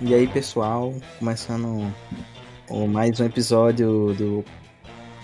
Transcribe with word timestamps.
E 0.00 0.14
aí, 0.14 0.28
pessoal, 0.28 0.94
começando 1.18 1.92
mais 2.88 3.18
um 3.18 3.24
episódio 3.24 4.14
do 4.14 4.44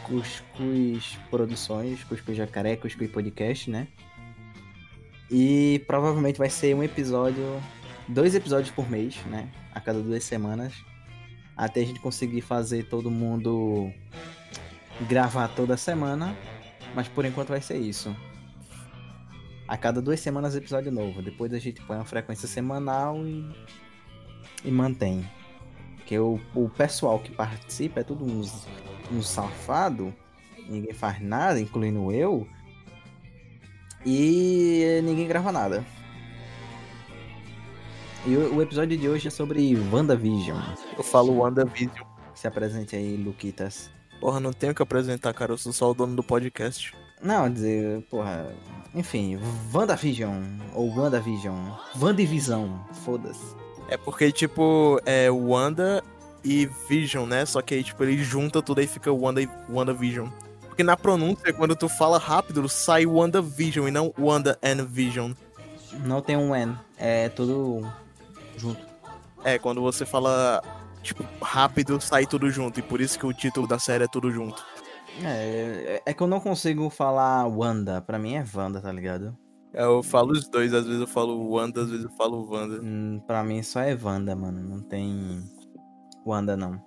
Cuscuz 0.02 1.16
Produções, 1.30 2.02
Cuscuz 2.02 2.36
Jacaré, 2.36 2.74
Cuscuz 2.74 3.08
Podcast, 3.08 3.70
né? 3.70 3.86
E 5.30 5.80
provavelmente 5.86 6.38
vai 6.38 6.50
ser 6.50 6.74
um 6.74 6.82
episódio, 6.82 7.44
dois 8.08 8.34
episódios 8.34 8.72
por 8.74 8.90
mês, 8.90 9.14
né? 9.26 9.48
A 9.72 9.80
cada 9.80 10.00
duas 10.00 10.24
semanas, 10.24 10.74
até 11.56 11.80
a 11.82 11.86
gente 11.86 12.00
conseguir 12.00 12.40
fazer 12.40 12.88
todo 12.88 13.08
mundo 13.12 13.92
gravar 15.08 15.46
toda 15.54 15.76
semana, 15.76 16.36
mas 16.96 17.06
por 17.06 17.24
enquanto 17.24 17.50
vai 17.50 17.60
ser 17.60 17.78
isso. 17.78 18.14
A 19.68 19.76
cada 19.76 20.02
duas 20.02 20.18
semanas 20.18 20.56
episódio 20.56 20.90
novo, 20.90 21.22
depois 21.22 21.52
a 21.54 21.60
gente 21.60 21.80
põe 21.82 21.96
uma 21.96 22.04
frequência 22.04 22.48
semanal 22.48 23.24
e 23.24 23.48
e 24.64 24.70
mantém. 24.70 25.28
Porque 25.96 26.18
o, 26.18 26.40
o 26.54 26.68
pessoal 26.68 27.18
que 27.18 27.30
participa 27.30 28.00
é 28.00 28.04
tudo 28.04 28.24
uns, 28.24 28.66
uns 29.12 29.28
safado, 29.28 30.14
ninguém 30.68 30.92
faz 30.92 31.20
nada, 31.20 31.60
incluindo 31.60 32.12
eu, 32.12 32.46
e 34.04 35.00
ninguém 35.02 35.26
grava 35.26 35.50
nada. 35.50 35.84
E 38.26 38.36
o, 38.36 38.56
o 38.56 38.62
episódio 38.62 38.96
de 38.96 39.08
hoje 39.08 39.28
é 39.28 39.30
sobre 39.30 39.74
WandaVision. 39.92 40.58
Eu 40.96 41.02
falo 41.02 41.38
WandaVision. 41.38 42.06
Se 42.34 42.46
apresente 42.46 42.96
aí, 42.96 43.16
Luquitas. 43.16 43.90
Porra, 44.20 44.40
não 44.40 44.52
tenho 44.52 44.74
que 44.74 44.82
apresentar, 44.82 45.32
cara. 45.32 45.52
Eu 45.52 45.58
sou 45.58 45.72
só 45.72 45.90
o 45.90 45.94
dono 45.94 46.16
do 46.16 46.22
podcast. 46.22 46.94
Não, 47.22 47.50
dizer, 47.50 48.02
porra. 48.10 48.54
Enfim, 48.94 49.38
WandaVision. 49.72 50.42
Ou 50.74 50.88
WandaVision. 50.94 51.70
WandaVision. 51.98 52.68
Foda-se. 53.04 53.63
É 53.88 53.96
porque, 53.96 54.32
tipo, 54.32 55.00
é 55.04 55.30
Wanda 55.30 56.02
e 56.42 56.66
Vision, 56.88 57.26
né? 57.26 57.44
Só 57.46 57.62
que 57.62 57.74
aí, 57.74 57.84
tipo, 57.84 58.02
ele 58.02 58.22
junta 58.22 58.60
tudo 58.60 58.80
aí 58.80 58.86
fica 58.86 59.12
Wanda 59.12 59.42
e 59.42 59.48
WandaVision. 59.68 60.28
Porque 60.66 60.82
na 60.82 60.96
pronúncia, 60.96 61.52
quando 61.52 61.76
tu 61.76 61.88
fala 61.88 62.18
rápido, 62.18 62.68
sai 62.68 63.06
WandaVision 63.06 63.88
e 63.88 63.90
não 63.90 64.12
Wanda 64.18 64.58
and 64.62 64.84
Vision. 64.84 65.32
Não 66.04 66.20
tem 66.20 66.36
um 66.36 66.54
N. 66.54 66.76
É 66.98 67.28
tudo 67.28 67.88
junto. 68.56 68.80
É, 69.44 69.58
quando 69.58 69.80
você 69.80 70.04
fala, 70.04 70.62
tipo, 71.02 71.24
rápido, 71.40 72.00
sai 72.00 72.26
tudo 72.26 72.50
junto. 72.50 72.80
E 72.80 72.82
por 72.82 73.00
isso 73.00 73.18
que 73.18 73.26
o 73.26 73.32
título 73.32 73.68
da 73.68 73.78
série 73.78 74.04
é 74.04 74.08
tudo 74.08 74.30
junto. 74.30 74.64
É, 75.22 76.02
é 76.04 76.12
que 76.12 76.22
eu 76.22 76.26
não 76.26 76.40
consigo 76.40 76.90
falar 76.90 77.46
Wanda. 77.46 78.00
Pra 78.00 78.18
mim 78.18 78.34
é 78.34 78.44
Wanda, 78.54 78.80
tá 78.80 78.90
ligado? 78.90 79.36
Eu 79.74 80.02
falo 80.02 80.32
os 80.32 80.48
dois, 80.48 80.72
às 80.72 80.86
vezes 80.86 81.00
eu 81.00 81.06
falo 81.06 81.50
Wanda, 81.50 81.82
às 81.82 81.90
vezes 81.90 82.04
eu 82.04 82.12
falo 82.12 82.48
Wanda. 82.48 82.80
Hum, 82.80 83.20
pra 83.26 83.42
mim 83.42 83.62
só 83.62 83.80
é 83.80 83.98
Wanda, 84.00 84.34
mano. 84.36 84.62
Não 84.62 84.80
tem 84.80 85.42
Wanda, 86.24 86.56
não. 86.56 86.80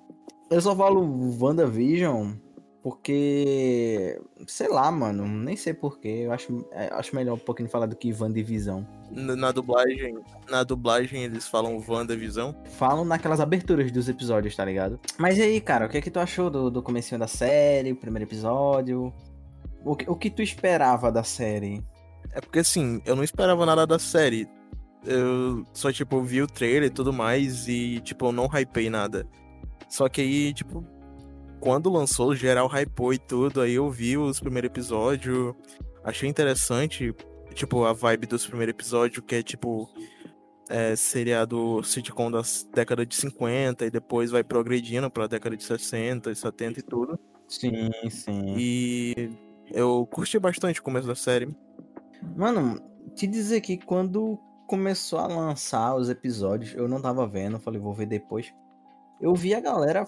Eu 0.50 0.62
só 0.62 0.74
falo 0.76 1.02
WandaVision 1.40 2.32
porque. 2.82 4.18
Sei 4.48 4.70
lá, 4.70 4.90
mano. 4.90 5.28
Nem 5.28 5.58
sei 5.58 5.74
porquê. 5.74 6.22
Eu 6.24 6.32
acho, 6.32 6.66
é, 6.72 6.88
acho 6.94 7.14
melhor 7.14 7.34
um 7.34 7.40
pouquinho 7.40 7.68
falar 7.68 7.86
do 7.86 7.98
que 7.98 8.14
WandaVision. 8.14 8.84
Na 9.12 9.36
na 9.36 9.52
dublagem, 9.52 10.18
na 10.50 10.64
dublagem 10.64 11.24
eles 11.24 11.46
falam 11.46 11.84
WandaVision. 11.86 12.54
Falam 12.78 13.04
naquelas 13.04 13.42
aberturas 13.42 13.92
dos 13.92 14.08
episódios, 14.08 14.56
tá 14.56 14.64
ligado? 14.64 14.98
Mas 15.18 15.38
e 15.38 15.42
aí, 15.42 15.60
cara, 15.60 15.86
o 15.86 15.90
que 15.90 15.98
é 15.98 16.02
que 16.02 16.10
tu 16.10 16.20
achou 16.20 16.50
do, 16.50 16.72
do 16.72 16.82
comecinho 16.82 17.20
da 17.20 17.28
série, 17.28 17.92
o 17.92 17.96
primeiro 17.98 18.26
episódio? 18.26 19.14
O 19.84 19.94
que, 19.94 20.10
o 20.10 20.16
que 20.16 20.30
tu 20.30 20.42
esperava 20.42 21.12
da 21.12 21.24
série? 21.24 21.84
É 22.32 22.42
porque 22.42 22.60
assim, 22.60 23.02
eu 23.06 23.16
não 23.16 23.24
esperava 23.24 23.66
nada 23.66 23.86
da 23.86 24.00
série. 24.00 24.48
Eu 25.06 25.66
só, 25.74 25.92
tipo, 25.92 26.22
vi 26.22 26.42
o 26.42 26.48
trailer 26.48 26.90
e 26.90 26.94
tudo 26.94 27.14
mais 27.14 27.68
e, 27.68 28.00
tipo, 28.02 28.28
eu 28.28 28.32
não 28.32 28.48
hypei 28.48 28.90
nada. 28.90 29.28
Só 29.88 30.10
que 30.10 30.22
aí, 30.22 30.54
tipo, 30.54 30.86
quando 31.60 31.90
lançou, 31.90 32.36
geral 32.36 32.68
hypou 32.68 33.14
e 33.14 33.18
tudo, 33.18 33.62
aí 33.62 33.74
eu 33.74 33.90
vi 33.90 34.18
os 34.18 34.40
primeiros 34.40 34.68
episódios, 34.70 35.54
achei 36.04 36.30
interessante, 36.30 37.16
tipo, 37.54 37.86
a 37.86 37.94
vibe 37.94 38.28
dos 38.28 38.46
primeiros 38.46 38.74
episódios, 38.74 39.24
que 39.26 39.36
é, 39.36 39.44
tipo, 39.44 39.90
é, 40.70 40.96
seriado 40.96 41.82
sitcom 41.84 42.30
das 42.30 42.68
décadas 42.74 43.08
de 43.08 43.16
50 43.16 43.86
e 43.86 43.90
depois 43.90 44.32
vai 44.32 44.44
progredindo 44.44 45.10
pra 45.10 45.28
década 45.28 45.56
de 45.56 45.64
60 45.64 46.32
e 46.32 46.36
70 46.36 46.80
e 46.80 46.84
tudo. 46.84 47.20
Sim, 47.48 47.90
sim. 48.10 48.56
E 48.58 49.30
eu 49.72 50.06
curti 50.12 50.38
bastante 50.38 50.80
o 50.80 50.84
começo 50.84 51.08
da 51.08 51.16
série. 51.16 51.48
Mano, 52.36 52.80
te 53.16 53.28
dizer 53.28 53.62
que 53.62 53.78
quando 53.78 54.38
começou 54.68 55.20
a 55.20 55.28
lançar 55.28 55.96
os 55.96 56.10
episódios, 56.10 56.74
eu 56.76 56.88
não 56.88 57.02
tava 57.02 57.26
vendo, 57.28 57.60
falei, 57.60 57.80
vou 57.80 57.94
ver 57.94 58.06
depois. 58.06 58.54
Eu 59.20 59.34
vi 59.34 59.54
a 59.56 59.60
galera 59.60 60.06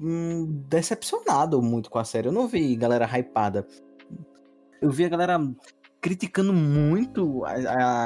hum, 0.00 0.62
decepcionado 0.68 1.62
muito 1.62 1.88
com 1.90 1.98
a 1.98 2.04
série. 2.04 2.28
Eu 2.28 2.32
não 2.32 2.46
vi 2.48 2.74
galera 2.76 3.06
hypada. 3.06 3.66
Eu 4.80 4.90
vi 4.90 5.04
a 5.04 5.08
galera 5.08 5.38
criticando 6.00 6.52
muito 6.52 7.44
a, 7.44 7.52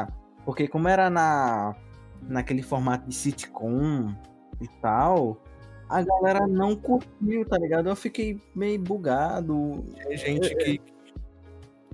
a- 0.03 0.09
porque 0.45 0.67
como 0.69 0.89
era 0.89 1.09
na 1.11 1.75
naquele 2.23 2.63
formato 2.63 3.09
de 3.09 3.15
sitcom 3.17 4.15
e 4.61 4.69
tal, 4.81 5.43
a 5.89 6.03
galera 6.03 6.47
não 6.47 6.77
curtiu, 6.77 7.45
tá 7.49 7.59
ligado? 7.59 7.89
Eu 7.89 7.97
fiquei 7.97 8.41
meio 8.55 8.81
bugado. 8.81 9.85
Tem 10.07 10.17
gente 10.17 10.55
que, 10.57 10.81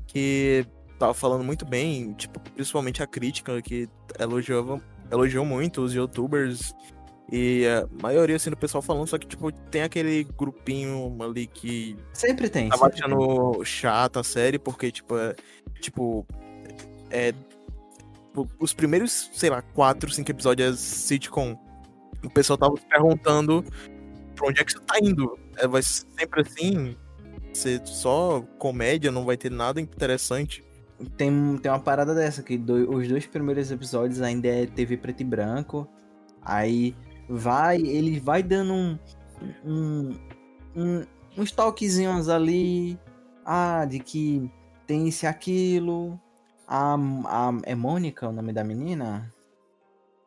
que 0.06 0.66
tava 0.98 1.14
falando 1.14 1.44
muito 1.44 1.64
bem, 1.64 2.12
tipo, 2.14 2.40
principalmente 2.40 3.02
a 3.02 3.06
crítica, 3.06 3.60
que 3.62 3.88
elogiava, 4.18 4.80
elogiou 5.10 5.44
muito 5.44 5.82
os 5.82 5.94
youtubers 5.94 6.74
e 7.30 7.66
a 7.66 7.86
maioria 8.02 8.36
assim 8.36 8.50
do 8.50 8.56
pessoal 8.56 8.80
falando, 8.82 9.06
só 9.06 9.18
que 9.18 9.26
tipo, 9.26 9.52
tem 9.52 9.82
aquele 9.82 10.24
grupinho 10.24 11.16
ali 11.22 11.46
que 11.46 11.96
Sempre 12.12 12.48
tem. 12.48 12.68
tava 12.70 12.86
sempre 12.86 13.02
tem. 13.02 13.12
achando 13.14 13.64
chata 13.64 14.20
a 14.20 14.24
série, 14.24 14.58
porque 14.58 14.90
tipo, 14.90 15.16
é, 15.16 15.34
tipo, 15.80 16.26
é 17.10 17.32
os 18.58 18.72
primeiros, 18.72 19.30
sei 19.32 19.50
lá, 19.50 19.60
quatro, 19.62 20.10
cinco 20.10 20.30
episódios 20.30 20.78
sitcom, 20.78 21.56
o 22.24 22.30
pessoal 22.30 22.56
tava 22.56 22.76
se 22.76 22.86
perguntando 22.86 23.64
pra 24.34 24.48
onde 24.48 24.60
é 24.60 24.64
que 24.64 24.72
você 24.72 24.80
tá 24.80 24.98
indo? 25.02 25.38
É, 25.56 25.66
vai 25.66 25.82
ser 25.82 26.06
sempre 26.18 26.40
assim? 26.42 26.96
Ser 27.52 27.84
só 27.86 28.40
comédia, 28.58 29.10
não 29.10 29.24
vai 29.24 29.36
ter 29.36 29.50
nada 29.50 29.80
interessante. 29.80 30.64
Tem, 31.16 31.56
tem 31.58 31.70
uma 31.70 31.78
parada 31.80 32.14
dessa, 32.14 32.42
que 32.42 32.58
do- 32.58 32.90
os 32.94 33.06
dois 33.08 33.26
primeiros 33.26 33.70
episódios 33.70 34.20
ainda 34.20 34.48
é 34.48 34.66
TV 34.66 34.96
preto 34.96 35.20
e 35.20 35.24
branco. 35.24 35.86
Aí 36.42 36.96
vai, 37.28 37.76
ele 37.80 38.18
vai 38.18 38.42
dando 38.42 38.72
um, 38.72 38.98
um, 39.64 40.14
um- 40.74 41.06
uns 41.36 41.52
toquezinhos 41.52 42.28
ali. 42.28 42.98
Ah, 43.44 43.84
de 43.84 44.00
que 44.00 44.50
tem 44.86 45.08
esse 45.08 45.24
e 45.24 45.28
aquilo. 45.28 46.20
A, 46.66 46.94
a, 46.96 47.52
é 47.62 47.74
Mônica 47.74 48.28
o 48.28 48.32
nome 48.32 48.52
da 48.52 48.62
menina? 48.64 49.32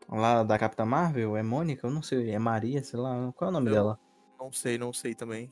Lá 0.09 0.43
da 0.43 0.57
Capitã 0.57 0.85
Marvel? 0.85 1.37
É 1.37 1.43
Mônica? 1.43 1.85
Eu 1.85 1.91
não 1.91 2.01
sei. 2.01 2.31
É 2.31 2.39
Maria, 2.39 2.83
sei 2.83 2.99
lá. 2.99 3.31
Qual 3.35 3.47
é 3.47 3.51
o 3.51 3.53
nome 3.53 3.69
Eu- 3.69 3.73
dela? 3.73 3.99
Não 4.39 4.51
sei, 4.51 4.77
não 4.77 4.91
sei 4.91 5.13
também. 5.13 5.51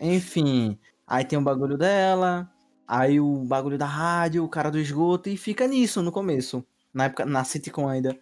Enfim, 0.00 0.78
aí 1.06 1.24
tem 1.24 1.38
o 1.38 1.42
bagulho 1.42 1.76
dela, 1.76 2.50
aí 2.86 3.20
o 3.20 3.44
bagulho 3.44 3.78
da 3.78 3.86
rádio, 3.86 4.44
o 4.44 4.48
cara 4.48 4.70
do 4.70 4.78
esgoto, 4.78 5.28
e 5.28 5.36
fica 5.36 5.66
nisso 5.66 6.02
no 6.02 6.12
começo. 6.12 6.64
Na 6.92 7.04
época, 7.04 7.26
na 7.26 7.44
sitcom 7.44 7.88
ainda. 7.88 8.18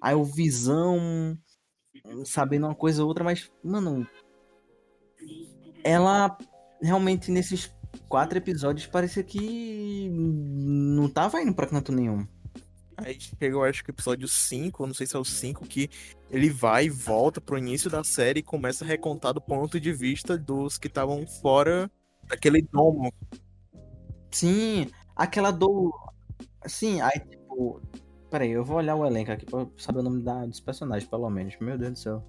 Aí 0.00 0.14
o 0.14 0.24
Visão, 0.24 1.36
sabendo 2.24 2.66
uma 2.66 2.74
coisa 2.74 3.02
ou 3.02 3.08
outra, 3.08 3.24
mas, 3.24 3.50
mano. 3.62 4.06
Ela 5.84 6.36
realmente 6.80 7.30
nesses 7.30 7.72
quatro 8.08 8.38
episódios 8.38 8.86
parecia 8.86 9.22
que 9.22 10.08
não 10.10 11.08
tava 11.08 11.40
indo 11.40 11.54
pra 11.54 11.66
canto 11.66 11.92
nenhum. 11.92 12.26
Aí 12.96 13.16
chegou, 13.20 13.62
acho 13.62 13.84
que 13.84 13.90
o 13.90 13.92
episódio 13.92 14.26
5, 14.26 14.86
não 14.86 14.94
sei 14.94 15.06
se 15.06 15.14
é 15.14 15.18
o 15.18 15.24
5, 15.24 15.64
que 15.66 15.88
ele 16.30 16.50
vai 16.50 16.86
e 16.86 16.90
volta 16.90 17.40
pro 17.40 17.56
início 17.56 17.88
da 17.88 18.02
série 18.02 18.40
e 18.40 18.42
começa 18.42 18.84
a 18.84 18.88
recontar 18.88 19.32
do 19.32 19.40
ponto 19.40 19.78
de 19.78 19.92
vista 19.92 20.36
dos 20.36 20.76
que 20.76 20.88
estavam 20.88 21.24
fora 21.24 21.88
daquele 22.26 22.60
domo. 22.60 23.12
Sim, 24.30 24.86
aquela 25.16 25.50
do. 25.50 25.92
Sim, 26.66 27.00
aí 27.00 27.20
tipo. 27.20 27.80
Peraí, 28.30 28.50
eu 28.50 28.64
vou 28.64 28.76
olhar 28.76 28.94
o 28.94 29.06
elenco 29.06 29.32
aqui 29.32 29.46
pra 29.46 29.66
saber 29.78 30.00
o 30.00 30.02
nome 30.02 30.22
da, 30.22 30.44
dos 30.44 30.60
personagens, 30.60 31.08
pelo 31.08 31.30
menos. 31.30 31.56
Meu 31.60 31.78
Deus 31.78 31.92
do 31.92 31.98
céu. 31.98 32.24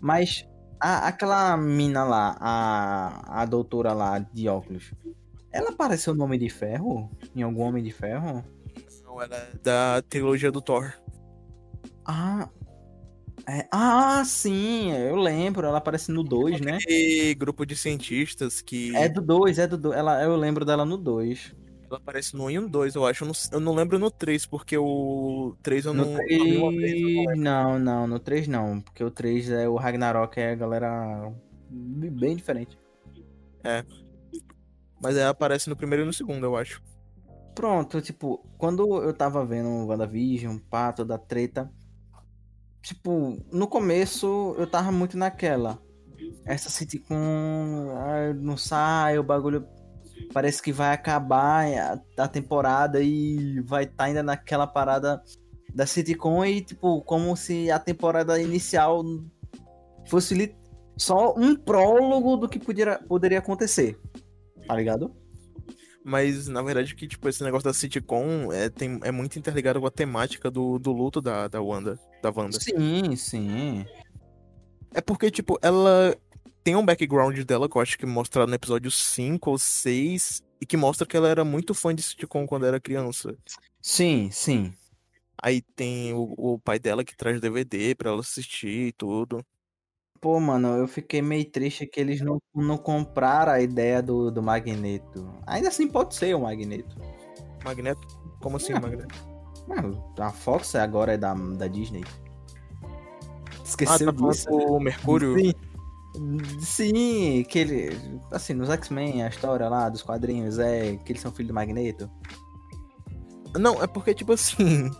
Mas 0.00 0.46
a- 0.80 1.08
aquela 1.08 1.56
mina 1.56 2.04
lá, 2.04 2.36
a, 2.40 3.42
a 3.42 3.44
doutora 3.46 3.92
lá 3.92 4.18
de 4.20 4.48
óculos, 4.48 4.92
ela 5.52 5.70
apareceu 5.70 6.14
no 6.14 6.24
Homem 6.24 6.38
de 6.38 6.48
Ferro? 6.48 7.10
Em 7.34 7.42
algum 7.42 7.62
Homem 7.62 7.82
de 7.82 7.90
Ferro? 7.92 8.44
Não, 9.04 9.20
ela 9.22 9.36
é 9.36 9.52
da 9.62 10.02
trilogia 10.08 10.52
do 10.52 10.60
Thor. 10.60 10.92
Ah. 12.04 12.48
É- 13.46 13.68
ah, 13.70 14.22
sim, 14.24 14.92
eu 14.92 15.16
lembro. 15.16 15.66
Ela 15.66 15.78
aparece 15.78 16.10
no 16.10 16.22
2, 16.22 16.60
né? 16.60 16.78
E 16.88 17.34
grupo 17.34 17.64
de 17.64 17.76
cientistas 17.76 18.60
que. 18.60 18.94
É 18.96 19.08
do 19.08 19.20
2, 19.20 19.58
é 19.58 19.66
do 19.66 19.76
2. 19.76 19.96
Ela, 19.96 20.22
eu 20.22 20.36
lembro 20.36 20.64
dela 20.64 20.84
no 20.84 20.96
2. 20.96 21.54
Ela 21.88 21.98
aparece 21.98 22.36
no 22.36 22.44
1 22.44 22.50
e 22.50 22.58
no 22.58 22.68
2, 22.68 22.94
eu 22.94 23.06
acho. 23.06 23.24
Eu 23.24 23.28
não, 23.28 23.34
eu 23.52 23.60
não 23.60 23.74
lembro 23.74 23.98
no 23.98 24.10
3, 24.10 24.44
porque 24.44 24.76
o 24.76 25.56
3 25.62 25.86
eu 25.86 25.94
não, 25.94 26.04
No 26.04 26.10
uma 26.10 26.18
vez, 26.24 26.40
eu 26.42 26.60
não 26.60 26.70
3, 26.70 27.38
não, 27.38 27.78
não, 27.78 28.06
no 28.06 28.18
3 28.18 28.48
não, 28.48 28.80
porque 28.80 29.04
o 29.04 29.10
3 29.10 29.50
é 29.50 29.68
o 29.68 29.76
Ragnarok, 29.76 30.38
é 30.38 30.50
a 30.50 30.56
galera 30.56 31.32
bem 31.70 32.34
diferente. 32.34 32.76
Mas 35.00 35.16
ela 35.16 35.30
aparece 35.30 35.68
no 35.68 35.76
primeiro 35.76 36.02
e 36.02 36.06
no 36.06 36.12
segundo, 36.12 36.44
eu 36.44 36.56
acho. 36.56 36.82
Pronto, 37.54 38.00
tipo, 38.00 38.44
quando 38.58 39.02
eu 39.02 39.14
tava 39.14 39.44
vendo 39.44 39.68
o 39.68 39.86
WandaVision, 39.86 40.58
pá, 40.58 40.92
toda 40.92 41.14
a 41.14 41.18
treta, 41.18 41.70
tipo, 42.86 43.36
no 43.52 43.66
começo 43.66 44.54
eu 44.56 44.66
tava 44.66 44.92
muito 44.92 45.18
naquela. 45.18 45.82
Essa 46.44 46.70
sitcom 46.70 47.90
não 48.40 48.56
sai, 48.56 49.18
o 49.18 49.24
bagulho 49.24 49.66
parece 50.32 50.62
que 50.62 50.72
vai 50.72 50.92
acabar 50.92 51.66
a, 51.66 52.00
a 52.22 52.28
temporada 52.28 53.02
e 53.02 53.60
vai 53.62 53.84
estar 53.84 54.04
ainda 54.04 54.22
naquela 54.22 54.68
parada 54.68 55.20
da 55.74 55.84
sitcom 55.84 56.44
e, 56.44 56.60
tipo, 56.60 57.02
como 57.02 57.36
se 57.36 57.70
a 57.72 57.78
temporada 57.78 58.40
inicial 58.40 59.02
fosse 60.08 60.54
só 60.96 61.34
um 61.36 61.56
prólogo 61.56 62.36
do 62.36 62.48
que 62.48 62.58
poderia, 62.58 62.98
poderia 62.98 63.40
acontecer. 63.40 63.98
Tá 64.64 64.76
ligado? 64.76 65.12
Mas, 66.04 66.46
na 66.46 66.62
verdade, 66.62 66.94
que, 66.94 67.08
tipo, 67.08 67.28
esse 67.28 67.42
negócio 67.42 67.64
da 67.64 67.74
sitcom 67.74 68.52
é, 68.52 68.68
tem, 68.68 69.00
é 69.02 69.10
muito 69.10 69.40
interligado 69.40 69.80
com 69.80 69.88
a 69.88 69.90
temática 69.90 70.48
do, 70.48 70.78
do 70.78 70.92
luto 70.92 71.20
da, 71.20 71.48
da 71.48 71.60
Wanda, 71.60 71.98
da 72.30 72.40
Wanda. 72.40 72.58
Sim, 72.60 73.14
sim. 73.16 73.84
É 74.94 75.00
porque, 75.00 75.30
tipo, 75.30 75.58
ela 75.62 76.16
tem 76.64 76.74
um 76.74 76.84
background 76.84 77.38
dela 77.40 77.68
que 77.68 77.76
eu 77.76 77.82
acho 77.82 77.98
que 77.98 78.06
mostra 78.06 78.46
no 78.46 78.54
episódio 78.54 78.90
5 78.90 79.50
ou 79.50 79.58
6 79.58 80.42
e 80.60 80.66
que 80.66 80.76
mostra 80.76 81.06
que 81.06 81.16
ela 81.16 81.28
era 81.28 81.44
muito 81.44 81.74
fã 81.74 81.94
de 81.94 82.02
sitcom 82.02 82.46
quando 82.46 82.66
era 82.66 82.80
criança. 82.80 83.36
Sim, 83.80 84.30
sim. 84.32 84.72
Aí 85.40 85.60
tem 85.60 86.12
o, 86.14 86.34
o 86.36 86.58
pai 86.58 86.78
dela 86.78 87.04
que 87.04 87.16
traz 87.16 87.40
DVD 87.40 87.94
pra 87.94 88.10
ela 88.10 88.20
assistir 88.20 88.88
e 88.88 88.92
tudo. 88.92 89.44
Pô, 90.20 90.40
mano, 90.40 90.68
eu 90.76 90.88
fiquei 90.88 91.20
meio 91.20 91.44
triste 91.44 91.86
que 91.86 92.00
eles 92.00 92.20
não, 92.22 92.40
não 92.54 92.78
compraram 92.78 93.52
a 93.52 93.60
ideia 93.60 94.02
do, 94.02 94.30
do 94.30 94.42
Magneto. 94.42 95.30
Ainda 95.46 95.68
assim 95.68 95.86
pode 95.86 96.14
ser 96.14 96.34
o 96.34 96.40
Magneto. 96.40 96.96
Magneto? 97.62 98.00
Como 98.40 98.56
assim, 98.56 98.72
Ah. 98.72 98.80
Magneto? 98.80 99.35
Mano, 99.66 100.02
a 100.18 100.30
Fox 100.30 100.74
agora 100.74 101.14
é 101.14 101.16
da, 101.16 101.34
da 101.34 101.66
Disney. 101.66 102.04
Ah, 102.82 102.88
Esqueceu 103.64 104.06
tá 104.06 104.12
falando 104.12 104.32
disso? 104.32 104.48
do 104.48 104.80
Mercúrio? 104.80 105.38
Sim. 105.38 105.52
Sim, 106.60 107.44
que 107.48 107.58
ele. 107.58 108.20
Assim, 108.30 108.54
nos 108.54 108.70
X-Men, 108.70 109.22
a 109.22 109.28
história 109.28 109.68
lá 109.68 109.88
dos 109.88 110.02
quadrinhos 110.02 110.58
é 110.58 110.96
que 111.04 111.12
eles 111.12 111.20
são 111.20 111.30
filhos 111.30 111.48
do 111.48 111.54
Magneto. 111.54 112.10
Não, 113.58 113.82
é 113.82 113.86
porque, 113.86 114.14
tipo 114.14 114.32
assim. 114.32 114.90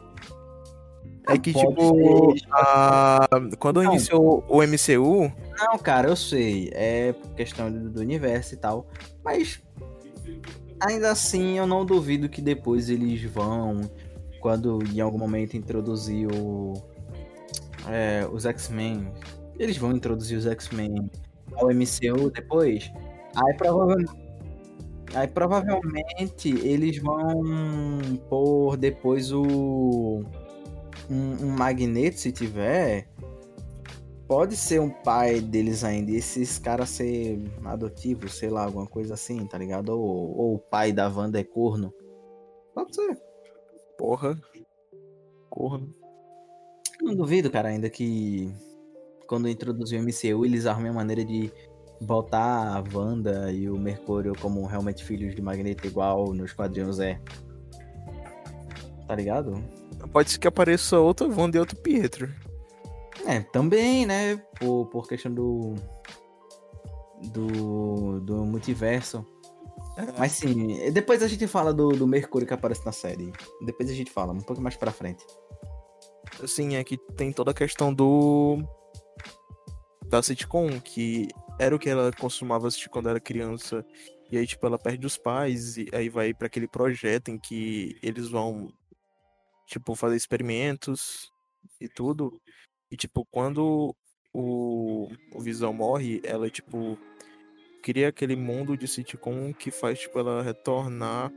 É 1.28 1.36
que, 1.36 1.52
tipo, 1.52 2.34
a... 2.52 3.26
quando 3.58 3.82
Não. 3.82 3.90
iniciou 3.90 4.44
o 4.48 4.62
MCU, 4.62 5.32
Não, 5.58 5.76
cara, 5.78 6.08
eu 6.08 6.14
sei. 6.14 6.70
É 6.72 7.14
questão 7.36 7.70
do 7.72 8.00
universo 8.00 8.54
e 8.54 8.56
tal. 8.56 8.86
Mas 9.24 9.60
ainda 10.78 11.10
assim 11.10 11.58
eu 11.58 11.66
não 11.66 11.84
duvido 11.84 12.28
que 12.28 12.40
depois 12.40 12.88
eles 12.88 13.22
vão, 13.24 13.90
quando 14.41 14.79
em 14.93 15.00
algum 15.00 15.19
momento 15.19 15.56
introduzir 15.56 16.29
o, 16.33 16.75
é, 17.88 18.27
os 18.31 18.44
X-Men. 18.47 19.12
Eles 19.59 19.77
vão 19.77 19.93
introduzir 19.93 20.37
os 20.38 20.47
X-Men 20.47 21.11
ao 21.55 21.69
MCU 21.69 22.31
depois. 22.31 22.91
Aí 23.35 23.55
provavelmente. 23.56 24.27
Aí 25.15 25.29
provavelmente 25.29 26.50
eles 26.67 26.99
vão 26.99 27.41
pôr 28.29 28.77
depois 28.77 29.33
o. 29.33 30.23
Um, 31.09 31.47
um 31.47 31.50
Magneto, 31.50 32.19
se 32.19 32.33
tiver, 32.33 33.09
pode 34.27 34.56
ser 34.56 34.81
um 34.81 34.91
pai 34.91 35.41
deles 35.41 35.85
ainda, 35.85 36.11
esses 36.11 36.59
caras 36.59 36.91
ser 36.91 37.41
adotivos, 37.65 38.35
sei 38.35 38.50
lá, 38.50 38.65
alguma 38.65 38.87
coisa 38.87 39.15
assim, 39.15 39.47
tá 39.47 39.56
ligado? 39.56 39.91
Ou, 39.91 40.37
ou 40.37 40.55
o 40.55 40.59
pai 40.59 40.93
da 40.93 41.09
Wanda 41.09 41.38
é 41.38 41.44
corno. 41.44 41.94
Pode 42.75 42.94
ser. 42.94 43.25
Porra. 43.98 44.40
Corno. 45.50 45.94
Não 47.00 47.14
duvido, 47.14 47.50
cara, 47.50 47.69
ainda 47.69 47.90
que 47.90 48.52
quando 49.26 49.48
introduziu 49.48 50.00
o 50.00 50.02
MCU, 50.02 50.44
eles 50.44 50.66
arrumem 50.66 50.90
a 50.90 50.94
maneira 50.94 51.25
de 51.25 51.52
botar 52.00 52.76
a 52.76 52.84
Wanda 52.94 53.50
e 53.50 53.69
o 53.69 53.76
Mercúrio 53.76 54.32
como 54.40 54.64
realmente 54.66 55.04
filhos 55.04 55.34
de 55.34 55.43
Magneto, 55.43 55.87
igual 55.87 56.32
nos 56.32 56.52
quadrinhos 56.52 57.00
é. 57.00 57.20
Tá 59.06 59.14
ligado? 59.14 59.62
Pode 60.12 60.31
ser 60.31 60.38
que 60.38 60.49
apareça 60.49 60.99
outra 60.99 61.28
Wanda 61.28 61.56
e 61.56 61.60
outro 61.60 61.76
Pietro. 61.76 62.32
É, 63.26 63.40
também, 63.40 64.06
né? 64.06 64.37
Por, 64.58 64.87
por 64.87 65.08
questão 65.08 65.32
do. 65.32 65.75
Do, 67.32 68.20
do 68.20 68.44
multiverso. 68.44 69.25
Mas 70.19 70.32
sim, 70.32 70.90
depois 70.90 71.22
a 71.22 71.28
gente 71.28 71.46
fala 71.46 71.72
do, 71.72 71.88
do 71.90 72.06
Mercúrio 72.06 72.46
que 72.46 72.52
aparece 72.52 72.84
na 72.84 72.93
série. 72.93 73.32
Depois 73.64 73.90
a 73.90 73.94
gente 73.94 74.10
fala, 74.10 74.32
um 74.32 74.40
pouco 74.40 74.60
mais 74.60 74.76
pra 74.76 74.93
frente. 74.93 75.25
Assim, 76.43 76.76
é 76.76 76.84
que 76.84 76.98
tem 77.14 77.32
toda 77.32 77.50
a 77.50 77.54
questão 77.54 77.93
do. 77.93 78.58
Da 80.06 80.22
sitcom, 80.22 80.78
que 80.81 81.28
era 81.58 81.75
o 81.75 81.78
que 81.78 81.88
ela 81.88 82.12
costumava 82.12 82.69
assistir 82.69 82.90
quando 82.90 83.08
era 83.08 83.19
criança. 83.19 83.84
E 84.31 84.37
aí, 84.37 84.46
tipo, 84.46 84.66
ela 84.66 84.78
perde 84.78 85.06
os 85.06 85.16
pais, 85.16 85.76
e 85.76 85.88
aí 85.93 86.08
vai 86.08 86.34
pra 86.34 86.46
aquele 86.46 86.66
projeto 86.66 87.28
em 87.28 87.38
que 87.38 87.96
eles 88.02 88.28
vão, 88.28 88.72
tipo, 89.66 89.94
fazer 89.94 90.16
experimentos 90.16 91.31
e 91.81 91.88
tudo. 91.88 92.40
E, 92.90 92.96
tipo, 92.96 93.25
quando 93.31 93.94
o, 94.32 95.08
o 95.32 95.40
Visão 95.40 95.72
morre, 95.72 96.20
ela, 96.25 96.50
tipo, 96.50 96.99
cria 97.87 98.09
aquele 98.09 98.35
mundo 98.35 98.77
de 98.77 98.88
sitcom 98.88 99.53
que 99.55 99.71
faz, 99.71 100.00
tipo, 100.00 100.19
ela 100.19 100.43
retornar. 100.43 101.33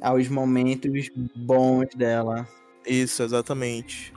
Aos 0.00 0.28
momentos 0.28 1.10
bons 1.34 1.88
dela. 1.96 2.46
Isso, 2.86 3.20
exatamente. 3.20 4.14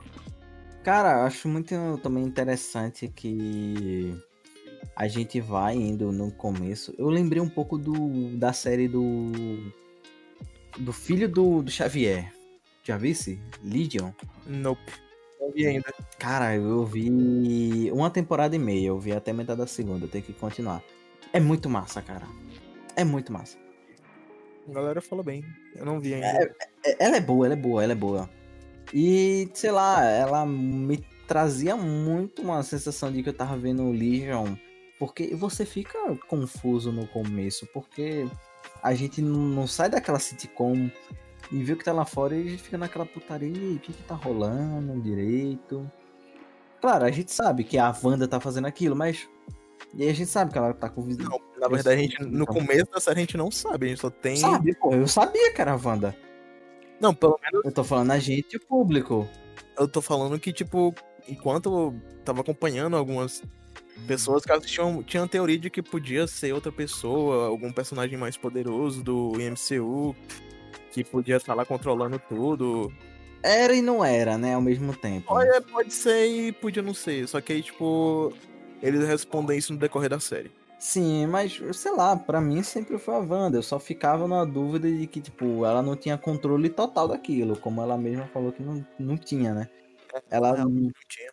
Cara, 0.84 1.24
acho 1.24 1.48
muito 1.48 1.74
também 2.04 2.22
interessante 2.22 3.08
que 3.08 4.16
a 4.94 5.08
gente 5.08 5.40
vai 5.40 5.74
indo 5.74 6.12
no 6.12 6.30
começo. 6.30 6.94
Eu 6.96 7.08
lembrei 7.08 7.42
um 7.42 7.48
pouco 7.48 7.76
do 7.76 8.36
da 8.36 8.52
série 8.52 8.86
do. 8.86 9.32
Do 10.78 10.92
filho 10.92 11.28
do, 11.28 11.62
do 11.62 11.70
Xavier. 11.70 12.32
Já 12.84 12.96
visse? 12.96 13.40
Legion? 13.64 14.12
Nope. 14.46 14.92
Não 15.40 15.50
vi 15.50 15.66
ainda. 15.66 15.92
Cara, 16.16 16.54
eu 16.54 16.84
vi 16.84 17.90
uma 17.90 18.08
temporada 18.08 18.54
e 18.54 18.58
meia, 18.58 18.86
eu 18.88 19.00
vi 19.00 19.10
até 19.10 19.32
metade 19.32 19.58
da 19.58 19.66
segunda, 19.66 20.04
eu 20.04 20.08
tenho 20.08 20.22
que 20.22 20.32
continuar. 20.32 20.80
É 21.36 21.40
muito 21.40 21.68
massa, 21.68 22.00
cara. 22.00 22.26
É 22.96 23.04
muito 23.04 23.32
massa. 23.32 23.58
A 24.68 24.72
galera 24.72 25.00
fala 25.00 25.22
bem. 25.22 25.44
Eu 25.74 25.84
não 25.84 26.00
vi 26.00 26.14
ainda. 26.14 26.26
É- 26.84 26.96
Ela 26.98 27.16
é 27.16 27.20
boa, 27.20 27.46
ela 27.46 27.54
é 27.54 27.56
boa, 27.56 27.82
ela 27.84 27.92
é 27.92 27.96
boa. 27.96 28.30
E, 28.94 29.50
sei 29.52 29.70
lá, 29.70 30.02
ela 30.04 30.46
me 30.46 31.04
trazia 31.26 31.76
muito 31.76 32.40
uma 32.42 32.62
sensação 32.62 33.12
de 33.12 33.22
que 33.22 33.28
eu 33.28 33.34
tava 33.34 33.56
vendo 33.56 33.82
o 33.82 33.92
Legion. 33.92 34.54
Porque 34.98 35.34
você 35.34 35.66
fica 35.66 35.98
confuso 36.26 36.90
no 36.90 37.06
começo, 37.08 37.66
porque 37.66 38.26
a 38.82 38.94
gente 38.94 39.20
não 39.20 39.66
sai 39.66 39.90
daquela 39.90 40.18
sitcom 40.18 40.90
e 41.52 41.62
vê 41.62 41.74
o 41.74 41.76
que 41.76 41.84
tá 41.84 41.92
lá 41.92 42.06
fora 42.06 42.34
e 42.34 42.46
a 42.46 42.50
gente 42.50 42.62
fica 42.62 42.78
naquela 42.78 43.04
putaria, 43.04 43.48
"Ih, 43.48 43.74
o 43.76 43.78
que 43.78 43.92
que 43.92 44.02
tá 44.04 44.14
rolando 44.14 44.98
direito? 45.02 45.90
Claro, 46.80 47.04
a 47.04 47.10
gente 47.10 47.30
sabe 47.32 47.62
que 47.64 47.76
a 47.76 47.94
Wanda 48.02 48.26
tá 48.26 48.40
fazendo 48.40 48.66
aquilo, 48.66 48.96
mas. 48.96 49.28
E 49.94 50.02
aí 50.02 50.10
a 50.10 50.14
gente 50.14 50.28
sabe 50.28 50.52
que 50.52 50.58
ela 50.58 50.74
tá 50.74 50.88
com 50.88 51.02
visão. 51.02 51.24
Não, 51.24 51.40
na 51.60 51.68
verdade, 51.68 51.98
a 51.98 52.02
gente, 52.02 52.22
no 52.22 52.46
começo 52.46 52.86
série 53.00 53.18
a 53.18 53.20
gente 53.20 53.36
não 53.36 53.50
sabe, 53.50 53.86
a 53.86 53.88
gente 53.90 54.00
só 54.00 54.10
tem. 54.10 54.36
Sabe, 54.36 54.74
pô, 54.74 54.92
eu 54.92 55.06
sabia 55.06 55.52
que 55.52 55.60
era 55.60 55.72
a 55.72 55.76
Wanda. 55.76 56.14
Não, 57.00 57.14
pelo 57.14 57.38
menos 57.42 57.64
Eu 57.64 57.72
tô 57.72 57.84
falando 57.84 58.10
a 58.10 58.18
gente 58.18 58.54
e 58.54 58.56
o 58.56 58.60
público. 58.60 59.28
eu 59.78 59.86
tô 59.86 60.00
falando 60.00 60.38
que, 60.38 60.52
tipo, 60.52 60.94
enquanto 61.28 61.66
eu 61.66 62.22
tava 62.24 62.40
acompanhando 62.40 62.96
algumas 62.96 63.42
pessoas 64.06 64.44
que 64.44 64.52
assistiam, 64.52 65.02
tinham 65.02 65.26
teoria 65.26 65.58
de 65.58 65.70
que 65.70 65.82
podia 65.82 66.26
ser 66.26 66.52
outra 66.52 66.72
pessoa, 66.72 67.46
algum 67.46 67.72
personagem 67.72 68.18
mais 68.18 68.36
poderoso 68.36 69.02
do 69.02 69.32
MCU, 69.38 70.14
que 70.92 71.04
podia 71.04 71.36
estar 71.36 71.54
lá 71.54 71.64
controlando 71.64 72.18
tudo. 72.18 72.92
Era 73.42 73.74
e 73.74 73.82
não 73.82 74.04
era, 74.04 74.36
né? 74.36 74.54
Ao 74.54 74.60
mesmo 74.60 74.94
tempo. 74.94 75.32
Olha, 75.32 75.60
pode 75.60 75.92
ser 75.92 76.26
e 76.26 76.52
podia 76.52 76.82
não 76.82 76.94
ser. 76.94 77.28
Só 77.28 77.40
que 77.40 77.52
aí, 77.52 77.62
tipo, 77.62 78.32
eles 78.82 79.06
respondem 79.06 79.58
isso 79.58 79.72
no 79.72 79.78
decorrer 79.78 80.10
da 80.10 80.20
série. 80.20 80.50
Sim, 80.78 81.26
mas 81.26 81.58
sei 81.74 81.92
lá, 81.92 82.16
pra 82.16 82.40
mim 82.40 82.62
sempre 82.62 82.98
foi 82.98 83.14
a 83.14 83.18
Wanda. 83.18 83.56
Eu 83.58 83.62
só 83.62 83.78
ficava 83.80 84.28
na 84.28 84.44
dúvida 84.44 84.90
de 84.90 85.06
que, 85.06 85.20
tipo, 85.20 85.64
ela 85.64 85.82
não 85.82 85.96
tinha 85.96 86.18
controle 86.18 86.68
total 86.68 87.08
daquilo, 87.08 87.58
como 87.58 87.80
ela 87.80 87.96
mesma 87.96 88.26
falou 88.28 88.52
que 88.52 88.62
não, 88.62 88.86
não 88.98 89.16
tinha, 89.16 89.54
né? 89.54 89.70
Ela, 90.30 90.56
Não, 90.56 90.68
não 90.68 90.92
tinha. 91.08 91.32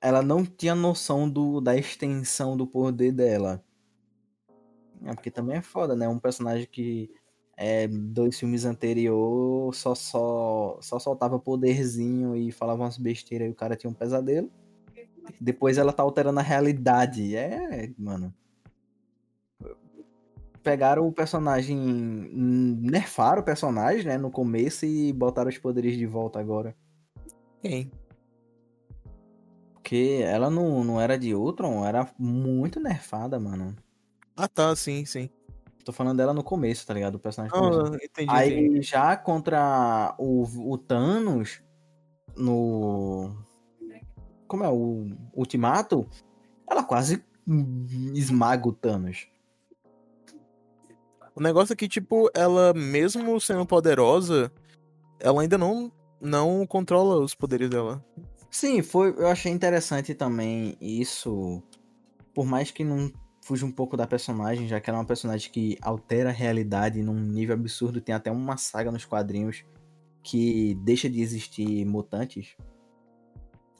ela 0.00 0.22
não 0.22 0.44
tinha 0.44 0.74
noção 0.74 1.28
do, 1.30 1.60
da 1.60 1.76
extensão 1.76 2.56
do 2.56 2.66
poder 2.66 3.12
dela. 3.12 3.64
É, 5.04 5.14
porque 5.14 5.30
também 5.30 5.56
é 5.56 5.62
foda, 5.62 5.96
né? 5.96 6.08
Um 6.08 6.18
personagem 6.18 6.66
que 6.66 7.10
é, 7.56 7.86
dois 7.88 8.38
filmes 8.38 8.64
anteriores 8.64 9.78
só, 9.78 9.94
só, 9.94 10.78
só 10.80 10.98
soltava 10.98 11.38
poderzinho 11.38 12.36
e 12.36 12.52
falava 12.52 12.82
umas 12.82 12.98
besteiras 12.98 13.48
e 13.48 13.50
o 13.52 13.54
cara 13.54 13.76
tinha 13.76 13.90
um 13.90 13.94
pesadelo. 13.94 14.50
Depois 15.40 15.78
ela 15.78 15.92
tá 15.92 16.02
alterando 16.02 16.40
a 16.40 16.42
realidade. 16.42 17.36
É, 17.36 17.90
mano. 17.98 18.34
Pegaram 20.62 21.06
o 21.06 21.12
personagem. 21.12 21.76
Nerfaram 21.76 23.40
o 23.42 23.44
personagem, 23.44 24.04
né? 24.04 24.18
No 24.18 24.30
começo 24.30 24.86
e 24.86 25.12
botaram 25.12 25.48
os 25.48 25.58
poderes 25.58 25.96
de 25.96 26.06
volta 26.06 26.38
agora. 26.38 26.74
Quem? 27.60 27.90
Porque 29.74 30.20
ela 30.22 30.48
não, 30.48 30.84
não 30.84 31.00
era 31.00 31.18
de 31.18 31.34
Ultron, 31.34 31.84
era 31.84 32.08
muito 32.18 32.78
nerfada, 32.78 33.40
mano. 33.40 33.74
Ah 34.36 34.46
tá, 34.46 34.74
sim, 34.76 35.04
sim. 35.04 35.28
Tô 35.84 35.92
falando 35.92 36.18
dela 36.18 36.32
no 36.32 36.44
começo, 36.44 36.86
tá 36.86 36.94
ligado? 36.94 37.16
O 37.16 37.18
personagem 37.18 37.56
Ah, 37.56 37.96
entendi, 37.96 38.30
Aí 38.30 38.66
entendi. 38.66 38.82
já 38.82 39.16
contra 39.16 40.14
o, 40.18 40.44
o 40.72 40.78
Thanos 40.78 41.62
no. 42.36 43.34
Como 44.50 44.64
é? 44.64 44.68
O 44.68 45.06
Ultimato, 45.32 46.04
ela 46.68 46.82
quase 46.82 47.24
esmaga 48.12 48.66
o 48.68 48.72
Thanos. 48.72 49.28
O 51.36 51.40
negócio 51.40 51.72
é 51.72 51.76
que, 51.76 51.86
tipo, 51.86 52.28
ela, 52.34 52.74
mesmo 52.74 53.40
sendo 53.40 53.64
poderosa, 53.64 54.50
ela 55.20 55.42
ainda 55.42 55.56
não, 55.56 55.92
não 56.20 56.66
controla 56.66 57.22
os 57.22 57.32
poderes 57.32 57.70
dela. 57.70 58.04
Sim, 58.50 58.82
foi. 58.82 59.14
Eu 59.16 59.28
achei 59.28 59.52
interessante 59.52 60.16
também 60.16 60.76
isso. 60.80 61.62
Por 62.34 62.44
mais 62.44 62.72
que 62.72 62.82
não 62.82 63.08
fuja 63.42 63.64
um 63.64 63.70
pouco 63.70 63.96
da 63.96 64.04
personagem, 64.04 64.66
já 64.66 64.80
que 64.80 64.90
ela 64.90 64.98
é 64.98 65.00
uma 65.00 65.06
personagem 65.06 65.48
que 65.52 65.78
altera 65.80 66.30
a 66.30 66.32
realidade 66.32 67.04
num 67.04 67.20
nível 67.20 67.54
absurdo. 67.54 68.00
Tem 68.00 68.16
até 68.16 68.32
uma 68.32 68.56
saga 68.56 68.90
nos 68.90 69.04
quadrinhos 69.04 69.64
que 70.24 70.74
deixa 70.82 71.08
de 71.08 71.20
existir 71.20 71.84
mutantes. 71.84 72.56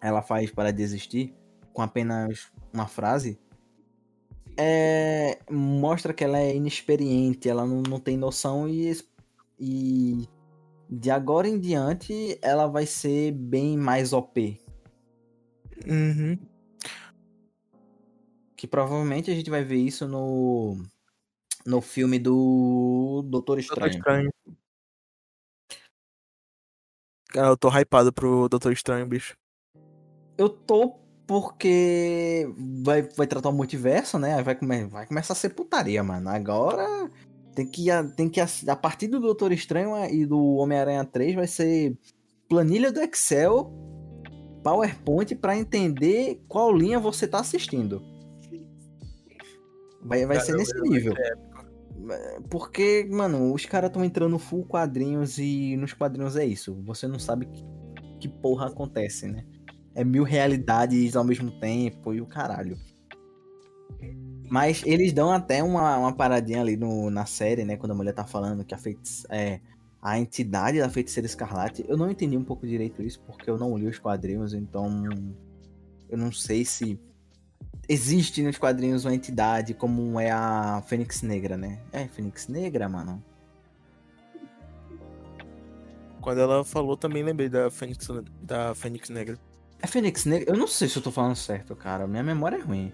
Ela 0.01 0.23
faz 0.23 0.51
para 0.51 0.73
de 0.73 0.83
existir 0.83 1.35
com 1.73 1.83
apenas 1.83 2.51
uma 2.73 2.87
frase. 2.87 3.39
É, 4.57 5.39
mostra 5.51 6.13
que 6.13 6.25
ela 6.25 6.39
é 6.39 6.55
inexperiente, 6.55 7.49
ela 7.49 7.65
não, 7.65 7.83
não 7.83 8.01
tem 8.01 8.17
noção 8.17 8.69
e, 8.69 8.93
e 9.59 10.29
de 10.89 11.11
agora 11.11 11.49
em 11.49 11.59
diante 11.59 12.39
ela 12.43 12.67
vai 12.67 12.85
ser 12.85 13.33
bem 13.33 13.79
mais 13.79 14.13
OP. 14.13 14.61
Uhum. 15.87 16.39
Que 18.57 18.67
provavelmente 18.67 19.31
a 19.31 19.35
gente 19.35 19.49
vai 19.49 19.65
ver 19.65 19.77
isso 19.77 20.07
no, 20.07 20.77
no 21.65 21.81
filme 21.81 22.19
do 22.19 23.23
Doutor 23.25 23.57
Doutor 23.57 23.59
Estranho. 23.61 23.91
Estranho. 23.91 24.31
Cara, 27.29 27.49
eu 27.49 27.57
tô 27.57 27.71
hypado 27.71 28.13
pro 28.13 28.49
Doutor 28.49 28.73
Estranho, 28.73 29.07
bicho. 29.07 29.39
Eu 30.41 30.49
tô 30.49 30.95
porque 31.27 32.51
vai, 32.83 33.03
vai 33.03 33.27
tratar 33.27 33.51
o 33.51 33.53
multiverso, 33.53 34.19
né? 34.19 34.43
Vai, 34.43 34.55
come, 34.55 34.87
vai 34.87 35.07
começar 35.07 35.35
a 35.35 35.37
ser 35.37 35.51
putaria, 35.51 36.03
mano. 36.03 36.31
Agora 36.31 37.11
tem 37.55 37.67
que, 37.67 37.87
tem 38.17 38.27
que. 38.27 38.41
A 38.41 38.75
partir 38.75 39.07
do 39.07 39.21
Doutor 39.21 39.53
Estranho 39.53 39.95
e 40.07 40.25
do 40.25 40.55
Homem-Aranha 40.55 41.05
3 41.05 41.35
vai 41.35 41.47
ser 41.47 41.95
planilha 42.49 42.91
do 42.91 43.01
Excel, 43.03 43.71
PowerPoint 44.65 45.35
pra 45.35 45.59
entender 45.59 46.43
qual 46.49 46.75
linha 46.75 46.99
você 46.99 47.29
tá 47.29 47.41
assistindo. 47.41 48.03
Vai, 50.03 50.25
vai 50.25 50.41
ser 50.41 50.57
nesse 50.57 50.81
nível. 50.81 51.13
Porque, 52.49 53.07
mano, 53.11 53.53
os 53.53 53.67
caras 53.67 53.91
estão 53.91 54.03
entrando 54.03 54.39
full 54.39 54.65
quadrinhos 54.65 55.37
e 55.37 55.77
nos 55.77 55.93
quadrinhos 55.93 56.35
é 56.35 56.47
isso. 56.47 56.75
Você 56.87 57.07
não 57.07 57.19
sabe 57.19 57.45
que, 57.45 57.63
que 58.23 58.29
porra 58.29 58.69
acontece, 58.69 59.29
né? 59.29 59.45
É 60.01 60.05
mil 60.05 60.25
realidades 60.25 61.15
ao 61.15 61.23
mesmo 61.23 61.51
tempo 61.51 62.15
e 62.15 62.23
o 62.23 62.27
caralho. 62.27 62.79
Mas 64.49 64.83
eles 64.87 65.13
dão 65.13 65.31
até 65.31 65.63
uma, 65.63 65.99
uma 65.99 66.11
paradinha 66.11 66.63
ali 66.63 66.75
no, 66.75 67.11
na 67.11 67.27
série, 67.27 67.67
né? 67.67 67.77
Quando 67.77 67.93
a 67.93 67.95
mulher 67.95 68.15
tá 68.15 68.25
falando 68.25 68.65
que 68.65 68.75
a, 68.75 68.79
feitice, 68.79 69.27
é, 69.29 69.61
a 70.01 70.19
entidade 70.19 70.79
da 70.79 70.89
feiticeira 70.89 71.27
escarlate. 71.27 71.85
Eu 71.87 71.99
não 71.99 72.11
entendi 72.11 72.35
um 72.35 72.43
pouco 72.43 72.67
direito 72.67 73.03
isso, 73.03 73.21
porque 73.27 73.51
eu 73.51 73.59
não 73.59 73.77
li 73.77 73.87
os 73.87 73.99
quadrinhos, 73.99 74.55
então. 74.55 75.05
Eu 76.09 76.17
não 76.17 76.33
sei 76.33 76.65
se 76.65 76.99
existe 77.87 78.43
nos 78.43 78.57
quadrinhos 78.57 79.05
uma 79.05 79.15
entidade 79.15 79.75
como 79.75 80.19
é 80.19 80.31
a 80.31 80.83
Fênix 80.87 81.21
Negra, 81.21 81.59
né? 81.59 81.79
É, 81.93 82.09
Fênix 82.09 82.49
Negra, 82.49 82.89
mano. 82.89 83.23
Quando 86.23 86.41
ela 86.41 86.65
falou, 86.65 86.97
também 86.97 87.23
lembrei 87.23 87.51
da 87.51 87.71
Fênix, 87.71 88.09
da 88.41 88.75
Fênix 88.75 89.11
Negra. 89.11 89.39
É 89.83 89.87
Fênix 89.87 90.25
Negra? 90.25 90.51
Eu 90.51 90.57
não 90.57 90.67
sei 90.67 90.89
se 90.89 90.97
eu 90.97 91.03
tô 91.03 91.11
falando 91.11 91.37
certo, 91.37 91.75
cara. 91.75 92.07
Minha 92.07 92.23
memória 92.23 92.57
é 92.57 92.61
ruim. 92.61 92.93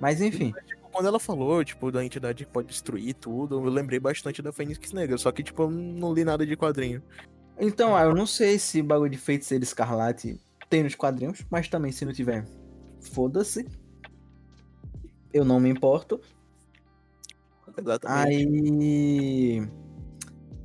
Mas 0.00 0.20
enfim. 0.20 0.52
Tipo, 0.66 0.88
quando 0.90 1.06
ela 1.06 1.20
falou, 1.20 1.64
tipo, 1.64 1.90
da 1.90 2.04
entidade 2.04 2.44
que 2.44 2.50
pode 2.50 2.68
destruir 2.68 3.14
tudo, 3.14 3.56
eu 3.56 3.70
lembrei 3.70 3.98
bastante 4.00 4.40
da 4.40 4.52
Fênix 4.52 4.92
Negra. 4.92 5.18
Só 5.18 5.30
que, 5.30 5.42
tipo, 5.42 5.62
eu 5.62 5.70
não 5.70 6.12
li 6.12 6.24
nada 6.24 6.46
de 6.46 6.56
quadrinho. 6.56 7.02
Então, 7.58 7.98
eu 7.98 8.14
não 8.14 8.26
sei 8.26 8.58
se 8.58 8.82
bagulho 8.82 9.10
de 9.10 9.18
feiticeiro 9.18 9.64
escarlate 9.64 10.38
tem 10.68 10.82
nos 10.82 10.94
quadrinhos, 10.94 11.44
mas 11.50 11.68
também 11.68 11.92
se 11.92 12.04
não 12.04 12.12
tiver, 12.12 12.44
foda-se. 13.00 13.66
Eu 15.32 15.44
não 15.44 15.60
me 15.60 15.68
importo. 15.68 16.20
Exatamente. 17.76 18.28
Aí. 18.28 19.68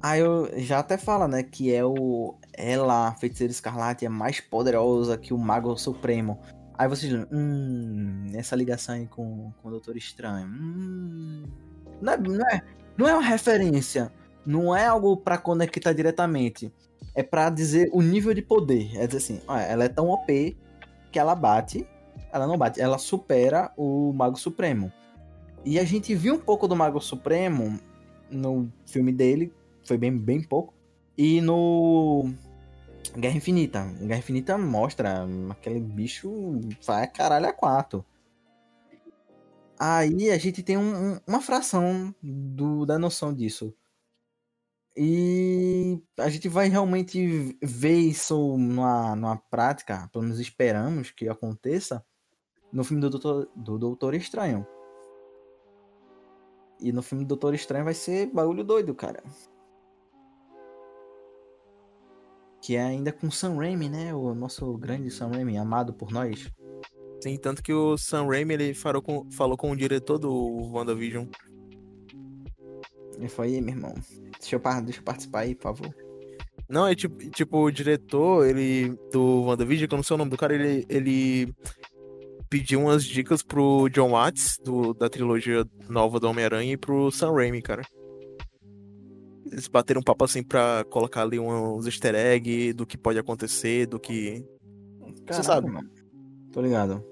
Aí 0.01 0.19
eu 0.19 0.49
já 0.57 0.79
até 0.79 0.97
fala, 0.97 1.27
né, 1.27 1.43
que 1.43 1.73
é 1.73 1.85
o. 1.85 2.35
Ela, 2.61 3.07
a 3.07 3.15
feiticeira 3.15 3.49
escarlate, 3.49 4.05
é 4.05 4.09
mais 4.09 4.39
poderosa 4.39 5.17
que 5.17 5.33
o 5.33 5.37
Mago 5.37 5.75
Supremo. 5.77 6.39
Aí 6.77 6.87
vocês 6.87 7.11
dizem, 7.11 7.27
hum, 7.31 8.27
essa 8.35 8.55
ligação 8.55 8.95
aí 8.95 9.07
com, 9.07 9.51
com 9.61 9.67
o 9.67 9.71
Doutor 9.71 9.97
Estranho. 9.97 10.47
Hum, 10.47 11.43
não, 11.99 12.13
é, 12.13 12.17
não, 12.17 12.47
é, 12.49 12.61
não 12.97 13.07
é 13.07 13.13
uma 13.13 13.23
referência. 13.23 14.11
Não 14.45 14.75
é 14.75 14.85
algo 14.85 15.17
pra 15.17 15.39
conectar 15.39 15.91
diretamente. 15.91 16.71
É 17.15 17.23
pra 17.23 17.49
dizer 17.49 17.89
o 17.91 18.01
nível 18.01 18.33
de 18.33 18.43
poder. 18.43 18.95
É 18.95 19.07
dizer 19.07 19.17
assim, 19.17 19.41
ela 19.47 19.83
é 19.83 19.89
tão 19.89 20.09
OP 20.09 20.55
que 21.11 21.17
ela 21.17 21.33
bate. 21.33 21.87
Ela 22.31 22.45
não 22.45 22.57
bate, 22.57 22.79
ela 22.79 22.97
supera 22.97 23.71
o 23.75 24.13
Mago 24.13 24.37
Supremo. 24.37 24.91
E 25.65 25.79
a 25.79 25.83
gente 25.83 26.13
viu 26.13 26.35
um 26.35 26.39
pouco 26.39 26.67
do 26.67 26.75
Mago 26.75 27.01
Supremo 27.01 27.79
no 28.29 28.71
filme 28.85 29.11
dele, 29.11 29.51
foi 29.83 29.97
bem, 29.97 30.15
bem 30.15 30.41
pouco. 30.41 30.73
E 31.17 31.41
no 31.41 32.31
Guerra 33.17 33.37
Infinita. 33.37 33.83
Guerra 33.99 34.19
Infinita 34.19 34.57
mostra 34.57 35.25
aquele 35.49 35.79
bicho 35.79 36.59
vai 36.85 37.07
caralho 37.07 37.47
a 37.47 37.53
quatro. 37.53 38.05
Aí 39.79 40.29
a 40.29 40.37
gente 40.37 40.61
tem 40.61 40.77
um- 40.77 41.19
uma 41.27 41.41
fração 41.41 42.13
do, 42.21 42.85
da 42.85 42.99
noção 42.99 43.33
disso. 43.33 43.73
E 44.95 46.01
a 46.19 46.29
gente 46.29 46.47
vai 46.49 46.67
realmente 46.67 47.57
ver 47.61 47.97
isso 47.97 48.57
numa, 48.57 49.15
numa 49.15 49.37
prática, 49.37 50.07
pelo 50.11 50.23
menos 50.23 50.39
esperamos 50.39 51.11
que 51.11 51.27
aconteça, 51.29 52.05
no 52.71 52.83
filme 52.83 53.01
do 53.01 53.09
Doutor, 53.09 53.49
do 53.55 53.77
Doutor 53.79 54.13
Estranho. 54.13 54.67
E 56.79 56.91
no 56.91 57.01
filme 57.01 57.23
do 57.23 57.29
Doutor 57.29 57.53
Estranho 57.53 57.85
vai 57.85 57.93
ser 57.93 58.27
bagulho 58.27 58.63
doido, 58.63 58.93
cara. 58.93 59.23
Que 62.61 62.75
é 62.75 62.83
ainda 62.83 63.11
com 63.11 63.31
Sam 63.31 63.55
Raimi, 63.55 63.89
né? 63.89 64.13
O 64.13 64.35
nosso 64.35 64.77
grande 64.77 65.09
Sam 65.09 65.29
Raimi, 65.29 65.57
amado 65.57 65.93
por 65.93 66.11
nós. 66.11 66.51
Sim, 67.21 67.37
tanto 67.37 67.61
que 67.61 67.73
o 67.73 67.97
Sam 67.97 68.25
Raimi, 68.27 68.53
ele 68.53 68.73
falou 68.73 69.01
com, 69.01 69.29
falou 69.31 69.57
com 69.57 69.71
o 69.71 69.75
diretor 69.75 70.17
do 70.17 70.31
WandaVision. 70.71 71.25
E 73.19 73.27
foi 73.27 73.47
aí, 73.47 73.61
meu 73.61 73.75
irmão. 73.75 73.93
Deixa 74.39 74.55
eu, 74.55 74.81
deixa 74.83 74.99
eu 74.99 75.03
participar 75.03 75.41
aí, 75.41 75.53
por 75.53 75.75
favor. 75.75 75.95
Não, 76.67 76.87
é 76.87 76.95
tipo, 76.95 77.17
tipo, 77.31 77.57
o 77.57 77.71
diretor, 77.71 78.47
ele, 78.47 78.97
do 79.11 79.43
WandaVision, 79.43 79.87
que 79.87 79.93
eu 79.93 79.97
não 79.97 80.03
sei 80.03 80.15
o 80.15 80.17
nome 80.17 80.31
do 80.31 80.37
cara, 80.37 80.55
ele, 80.55 80.85
ele 80.89 81.53
pediu 82.49 82.81
umas 82.81 83.03
dicas 83.03 83.43
pro 83.43 83.89
John 83.89 84.11
Watts, 84.11 84.57
do, 84.63 84.93
da 84.93 85.09
trilogia 85.09 85.65
nova 85.89 86.19
do 86.19 86.27
Homem-Aranha, 86.27 86.73
e 86.73 86.77
pro 86.77 87.11
Sam 87.11 87.33
Raimi, 87.33 87.61
cara. 87.61 87.83
Eles 89.51 89.67
bateram 89.67 89.99
um 89.99 90.03
papo 90.03 90.23
assim 90.23 90.41
pra 90.41 90.85
colocar 90.89 91.23
ali 91.23 91.37
uns 91.39 91.85
easter 91.85 92.15
eggs 92.15 92.73
do 92.73 92.85
que 92.85 92.97
pode 92.97 93.19
acontecer, 93.19 93.85
do 93.85 93.99
que. 93.99 94.45
Caralho, 95.25 95.43
sabe. 95.45 95.69
mano. 95.69 95.89
Tô 96.53 96.61
ligado. 96.61 97.03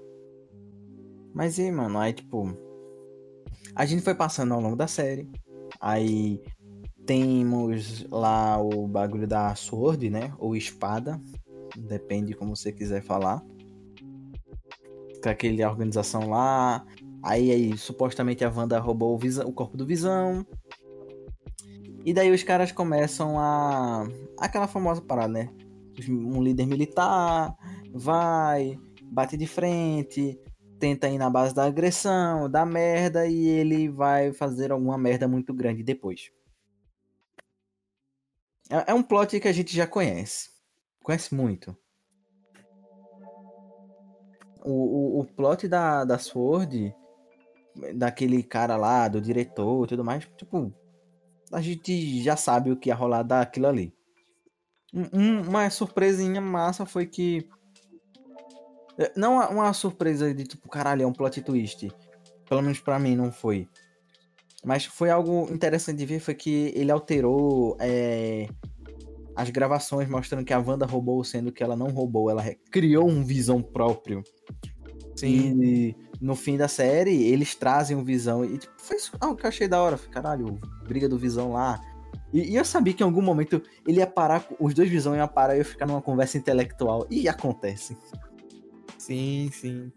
Mas 1.33 1.57
e 1.59 1.69
mano, 1.71 1.99
aí 1.99 2.13
tipo. 2.13 2.57
A 3.75 3.85
gente 3.85 4.01
foi 4.01 4.15
passando 4.15 4.53
ao 4.53 4.61
longo 4.61 4.75
da 4.75 4.87
série. 4.87 5.29
Aí 5.79 6.41
temos 7.05 8.05
lá 8.09 8.61
o 8.61 8.87
bagulho 8.87 9.27
da 9.27 9.53
Sword, 9.55 10.09
né? 10.09 10.33
Ou 10.39 10.55
espada. 10.55 11.19
Depende 11.77 12.33
como 12.33 12.55
você 12.55 12.71
quiser 12.71 13.01
falar. 13.01 13.43
Com 15.21 15.29
aquele 15.29 15.63
organização 15.63 16.29
lá. 16.29 16.85
Aí, 17.21 17.51
aí 17.51 17.77
supostamente 17.77 18.43
a 18.45 18.49
Wanda 18.49 18.79
roubou 18.79 19.13
o, 19.13 19.17
Visão- 19.17 19.47
o 19.47 19.51
corpo 19.53 19.75
do 19.77 19.85
Visão. 19.85 20.45
E 22.09 22.13
daí 22.13 22.31
os 22.31 22.41
caras 22.41 22.71
começam 22.71 23.37
a. 23.37 24.03
aquela 24.39 24.67
famosa 24.67 24.99
parada, 24.99 25.31
né? 25.31 25.53
Um 26.09 26.41
líder 26.41 26.65
militar 26.65 27.55
vai, 27.93 28.79
bate 29.03 29.37
de 29.37 29.45
frente, 29.45 30.41
tenta 30.79 31.07
ir 31.07 31.19
na 31.19 31.29
base 31.29 31.53
da 31.53 31.65
agressão, 31.65 32.49
da 32.49 32.65
merda, 32.65 33.27
e 33.27 33.47
ele 33.47 33.89
vai 33.89 34.33
fazer 34.33 34.71
alguma 34.71 34.97
merda 34.97 35.27
muito 35.27 35.53
grande 35.53 35.83
depois. 35.83 36.31
É, 38.71 38.89
é 38.89 38.93
um 38.95 39.03
plot 39.03 39.39
que 39.39 39.47
a 39.47 39.53
gente 39.53 39.75
já 39.75 39.85
conhece. 39.85 40.49
Conhece 41.03 41.35
muito. 41.35 41.77
O, 44.65 44.71
o, 44.71 45.19
o 45.19 45.25
plot 45.25 45.67
da, 45.67 46.03
da 46.05 46.17
Sword, 46.17 46.91
daquele 47.93 48.41
cara 48.41 48.75
lá, 48.77 49.07
do 49.07 49.21
diretor 49.21 49.85
e 49.85 49.89
tudo 49.89 50.03
mais, 50.03 50.27
tipo, 50.35 50.73
a 51.51 51.61
gente 51.61 52.21
já 52.23 52.35
sabe 52.35 52.71
o 52.71 52.77
que 52.77 52.89
ia 52.89 52.95
rolar 52.95 53.23
daquilo 53.23 53.67
ali. 53.67 53.93
Um, 54.93 55.41
uma 55.41 55.69
surpresinha 55.69 56.41
massa 56.41 56.85
foi 56.85 57.05
que. 57.05 57.47
É, 58.97 59.11
não 59.15 59.39
uma 59.49 59.71
surpresa 59.73 60.33
de 60.33 60.43
tipo, 60.43 60.67
caralho, 60.67 61.03
é 61.03 61.07
um 61.07 61.13
plot 61.13 61.41
twist. 61.41 61.89
Pelo 62.47 62.61
menos 62.61 62.79
para 62.79 62.99
mim 62.99 63.15
não 63.15 63.31
foi. 63.31 63.67
Mas 64.63 64.85
foi 64.85 65.09
algo 65.09 65.47
interessante 65.51 65.97
de 65.97 66.05
ver, 66.05 66.19
foi 66.19 66.33
que 66.33 66.73
ele 66.75 66.91
alterou 66.91 67.77
é, 67.79 68.49
as 69.35 69.49
gravações 69.49 70.09
mostrando 70.09 70.43
que 70.43 70.53
a 70.53 70.59
Wanda 70.59 70.85
roubou, 70.85 71.23
sendo 71.23 71.51
que 71.51 71.63
ela 71.63 71.75
não 71.75 71.87
roubou, 71.87 72.29
ela 72.29 72.43
criou 72.69 73.07
um 73.07 73.23
visão 73.23 73.61
próprio. 73.61 74.21
Sim. 75.15 75.61
E 75.63 76.08
no 76.19 76.35
fim 76.35 76.57
da 76.57 76.67
série, 76.67 77.23
eles 77.23 77.55
trazem 77.55 77.95
um 77.95 78.03
visão. 78.03 78.43
E 78.43 78.57
tipo, 78.57 78.73
foi 78.77 78.97
algo 79.19 79.35
que 79.35 79.45
eu 79.45 79.47
achei 79.47 79.67
da 79.67 79.81
hora. 79.81 79.97
Caralho, 79.97 80.59
briga 80.85 81.07
do 81.07 81.17
visão 81.17 81.53
lá. 81.53 81.79
E, 82.33 82.51
e, 82.51 82.55
eu 82.55 82.65
sabia 82.65 82.93
que 82.93 83.01
em 83.01 83.05
algum 83.05 83.21
momento 83.21 83.61
ele 83.87 83.99
ia 83.99 84.07
parar, 84.07 84.45
os 84.59 84.73
dois 84.73 84.89
visão 84.89 85.15
iam 85.15 85.27
parar 85.27 85.55
e 85.55 85.59
eu 85.59 85.65
ficar 85.65 85.85
numa 85.85 86.01
conversa 86.01 86.37
intelectual. 86.37 87.07
E 87.09 87.29
acontece. 87.29 87.97
Sim, 88.97 89.49
sim. 89.53 89.91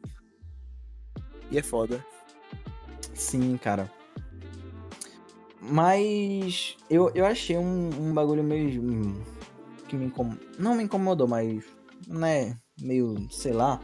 E 1.51 1.59
é 1.59 1.63
foda. 1.63 2.05
Sim, 3.15 3.57
cara. 3.57 3.91
Mas 5.61 6.77
eu, 6.89 7.11
eu 7.15 7.27
achei 7.27 7.57
um, 7.57 7.91
um 7.99 8.15
bagulho 8.15 8.43
meio. 8.43 9.23
que 9.89 9.97
me 9.97 10.07
incomodou. 10.07 10.49
Não 10.59 10.75
me 10.75 10.85
incomodou, 10.85 11.29
mas. 11.29 11.65
né? 12.07 12.57
Meio, 12.81 13.29
sei 13.31 13.53
lá 13.53 13.81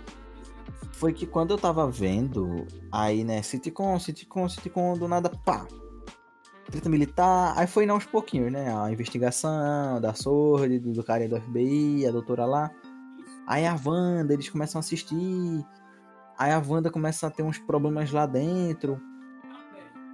foi 0.99 1.13
que 1.13 1.27
quando 1.27 1.53
eu 1.53 1.59
tava 1.59 1.89
vendo, 1.89 2.67
aí, 2.91 3.23
né, 3.23 3.41
sitcom, 3.41 3.97
sitcom, 4.01 4.49
sitcom, 4.49 4.99
do 4.99 5.07
nada, 5.07 5.31
pá, 5.31 5.65
treta 6.67 6.89
militar, 6.89 7.55
aí 7.57 7.69
foi 7.69 7.89
aos 7.89 8.05
pouquinhos, 8.05 8.51
né, 8.51 8.77
a 8.77 8.91
investigação 8.91 10.01
da 10.01 10.13
Sword, 10.13 10.81
do, 10.81 11.05
cara 11.05 11.29
do 11.29 11.41
FBI, 11.41 12.05
a 12.05 12.11
doutora 12.11 12.45
lá, 12.45 12.71
aí 13.47 13.65
a 13.65 13.79
Wanda, 13.83 14.35
eles 14.35 14.49
começam 14.49 14.81
a 14.81 14.81
assistir, 14.81 15.65
aí 16.37 16.51
a 16.51 16.59
Wanda 16.59 16.91
começa 16.91 17.29
a 17.29 17.31
ter 17.31 17.45
uns 17.45 17.59
problemas 17.59 18.11
lá 18.11 18.27
dentro, 18.27 19.01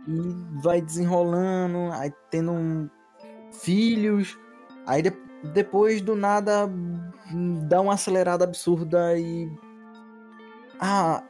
e 0.06 0.60
vai 0.62 0.82
desenrolando, 0.82 1.90
aí 1.94 2.12
tendo 2.30 2.52
um, 2.52 2.90
filhos, 3.50 4.38
aí 4.86 5.00
de, 5.00 5.10
depois 5.54 6.02
do 6.02 6.14
nada 6.14 6.70
dá 7.66 7.80
uma 7.80 7.94
acelerada 7.94 8.44
absurda 8.44 9.18
e 9.18 9.50
a, 10.80 11.22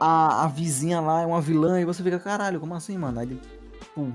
a, 0.00 0.44
a 0.44 0.48
vizinha 0.48 1.00
lá 1.00 1.22
é 1.22 1.26
uma 1.26 1.40
vilã 1.40 1.80
e 1.80 1.84
você 1.84 2.02
fica, 2.02 2.18
caralho, 2.18 2.60
como 2.60 2.74
assim, 2.74 2.96
mano? 2.98 3.20
Aí, 3.20 3.40
pum. 3.94 4.12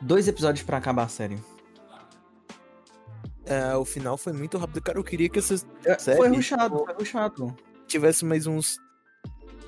Dois 0.00 0.28
episódios 0.28 0.64
para 0.64 0.78
acabar 0.78 1.04
a 1.04 1.08
série. 1.08 1.38
É, 3.44 3.74
o 3.76 3.84
final 3.84 4.16
foi 4.16 4.32
muito 4.32 4.56
rápido. 4.58 4.80
Cara, 4.80 4.98
eu 4.98 5.04
queria 5.04 5.28
que 5.28 5.38
essa 5.38 5.56
série... 5.98 6.16
Foi 6.16 6.28
ruxado, 6.28 6.84
foi 6.84 6.94
ruxado. 6.94 7.56
Tivesse 7.86 8.24
mais 8.24 8.46
uns 8.46 8.78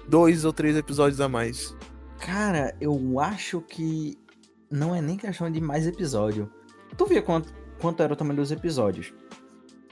dois 0.09 0.45
ou 0.45 0.53
três 0.53 0.77
episódios 0.77 1.21
a 1.21 1.29
mais. 1.29 1.77
Cara, 2.19 2.75
eu 2.81 3.19
acho 3.19 3.61
que 3.61 4.17
não 4.71 4.95
é 4.95 5.03
nem 5.03 5.17
questão 5.17 5.51
de 5.51 5.61
mais 5.61 5.87
episódio. 5.87 6.51
Tu 6.97 7.07
via 7.07 7.21
quanto, 7.21 7.53
quanto 7.81 8.03
era 8.03 8.13
o 8.13 8.17
tamanho 8.17 8.37
dos 8.37 8.53
episódios? 8.53 9.13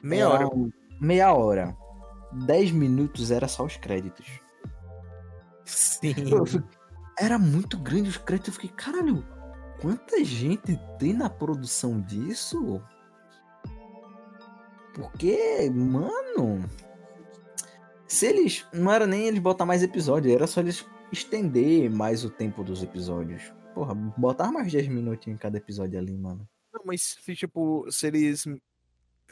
Meia 0.02 0.24
era 0.24 0.46
hora. 0.46 0.70
Meia 1.00 1.32
hora. 1.34 1.76
10 2.32 2.72
minutos 2.72 3.30
era 3.30 3.48
só 3.48 3.64
os 3.64 3.76
créditos. 3.76 4.26
Sim. 5.64 6.14
era 7.18 7.38
muito 7.38 7.78
grande 7.78 8.08
os 8.08 8.16
créditos. 8.16 8.48
Eu 8.48 8.60
fiquei, 8.60 8.70
caralho, 8.70 9.24
quanta 9.80 10.24
gente 10.24 10.78
tem 10.98 11.12
na 11.12 11.28
produção 11.28 12.00
disso? 12.00 12.82
Porque, 14.94 15.70
mano. 15.70 16.68
Se 18.06 18.26
eles. 18.26 18.66
Não 18.72 18.90
era 18.90 19.06
nem 19.06 19.26
eles 19.26 19.40
botar 19.40 19.64
mais 19.64 19.82
episódios, 19.82 20.34
era 20.34 20.46
só 20.46 20.60
eles 20.60 20.84
estender 21.12 21.90
mais 21.90 22.24
o 22.24 22.30
tempo 22.30 22.64
dos 22.64 22.82
episódios. 22.82 23.52
Porra, 23.74 23.94
botar 23.94 24.50
mais 24.50 24.72
10 24.72 24.88
minutinhos 24.88 25.38
em 25.38 25.40
cada 25.40 25.58
episódio 25.58 25.98
ali, 25.98 26.16
mano. 26.16 26.48
Não, 26.72 26.82
mas 26.84 27.16
tipo, 27.24 27.86
se 27.90 28.06
eles 28.06 28.44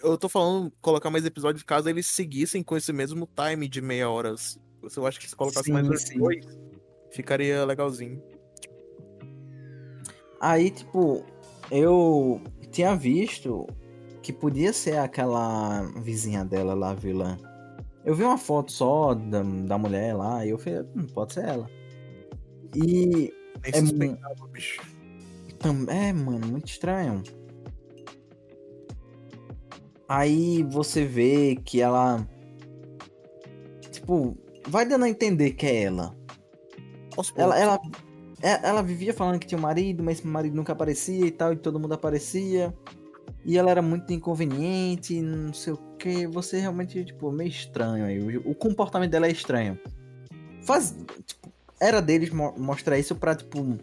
eu 0.03 0.19
tô 0.19 0.29
falando 0.29 0.73
colocar 0.81 1.11
mais 1.11 1.25
episódios 1.25 1.63
caso 1.63 1.89
eles 1.89 2.07
seguissem 2.07 2.63
com 2.63 2.77
esse 2.77 2.93
mesmo 2.93 3.29
time 3.35 3.69
de 3.69 3.81
meia 3.81 4.09
hora. 4.09 4.35
Eu 4.97 5.07
acho 5.07 5.19
que 5.21 5.29
se 5.29 5.37
colocasse 5.37 5.71
mais 5.71 6.03
sim. 6.03 6.19
dois, 6.19 6.45
ficaria 7.11 7.65
legalzinho. 7.65 8.23
Aí, 10.41 10.71
tipo, 10.71 11.25
eu 11.71 12.41
tinha 12.71 12.95
visto 12.95 13.67
que 14.23 14.33
podia 14.33 14.73
ser 14.73 14.99
aquela 14.99 15.83
vizinha 16.03 16.45
dela 16.45 16.75
lá, 16.75 16.95
vilã. 16.95 17.39
Eu 18.05 18.15
vi 18.15 18.23
uma 18.23 18.39
foto 18.39 18.71
só 18.73 19.15
da, 19.15 19.43
da 19.43 19.77
mulher 19.77 20.15
lá 20.15 20.47
e 20.47 20.51
eu 20.51 20.59
falei, 20.59 20.81
hum, 20.97 21.07
pode 21.13 21.35
ser 21.35 21.45
ela. 21.45 21.69
E. 22.75 23.33
Nem 23.63 23.73
é, 23.75 24.53
bicho. 24.53 24.81
É, 25.89 26.13
mano, 26.13 26.47
muito 26.47 26.69
estranho. 26.69 27.23
Aí 30.09 30.63
você 30.63 31.05
vê 31.05 31.57
que 31.63 31.83
ela. 31.83 32.27
Tipo, 33.91 34.37
vai 34.67 34.87
dando 34.87 35.05
a 35.05 35.09
entender 35.09 35.53
que 35.53 35.67
é 35.67 35.83
ela. 35.83 36.17
Ela, 37.37 37.59
ela, 37.59 37.79
é, 38.41 38.69
ela 38.69 38.83
vivia 38.83 39.13
falando 39.13 39.39
que 39.39 39.47
tinha 39.47 39.59
um 39.59 39.63
marido, 39.63 40.03
mas 40.03 40.21
o 40.21 40.29
marido 40.29 40.55
nunca 40.55 40.73
aparecia 40.73 41.27
e 41.27 41.31
tal, 41.31 41.53
e 41.53 41.57
todo 41.57 41.79
mundo 41.79 41.93
aparecia. 41.93 42.75
E 43.45 43.59
ela 43.59 43.71
era 43.71 43.83
muito 43.83 44.13
inconveniente, 44.13 45.21
não 45.21 45.53
sei 45.53 45.75
o 45.75 45.79
que. 45.99 46.27
Você 46.27 46.59
realmente, 46.59 47.05
tipo, 47.05 47.31
meio 47.31 47.49
estranho 47.49 48.05
aí. 48.05 48.39
O, 48.39 48.51
o 48.51 48.55
comportamento 48.55 49.11
dela 49.11 49.27
é 49.27 49.31
estranho. 49.31 49.79
Faz. 50.63 50.97
Tipo, 51.27 51.53
era 51.81 52.01
deles 52.01 52.31
mo 52.31 52.55
mostrar 52.57 52.99
isso 52.99 53.15
pra, 53.15 53.35
tipo. 53.35 53.77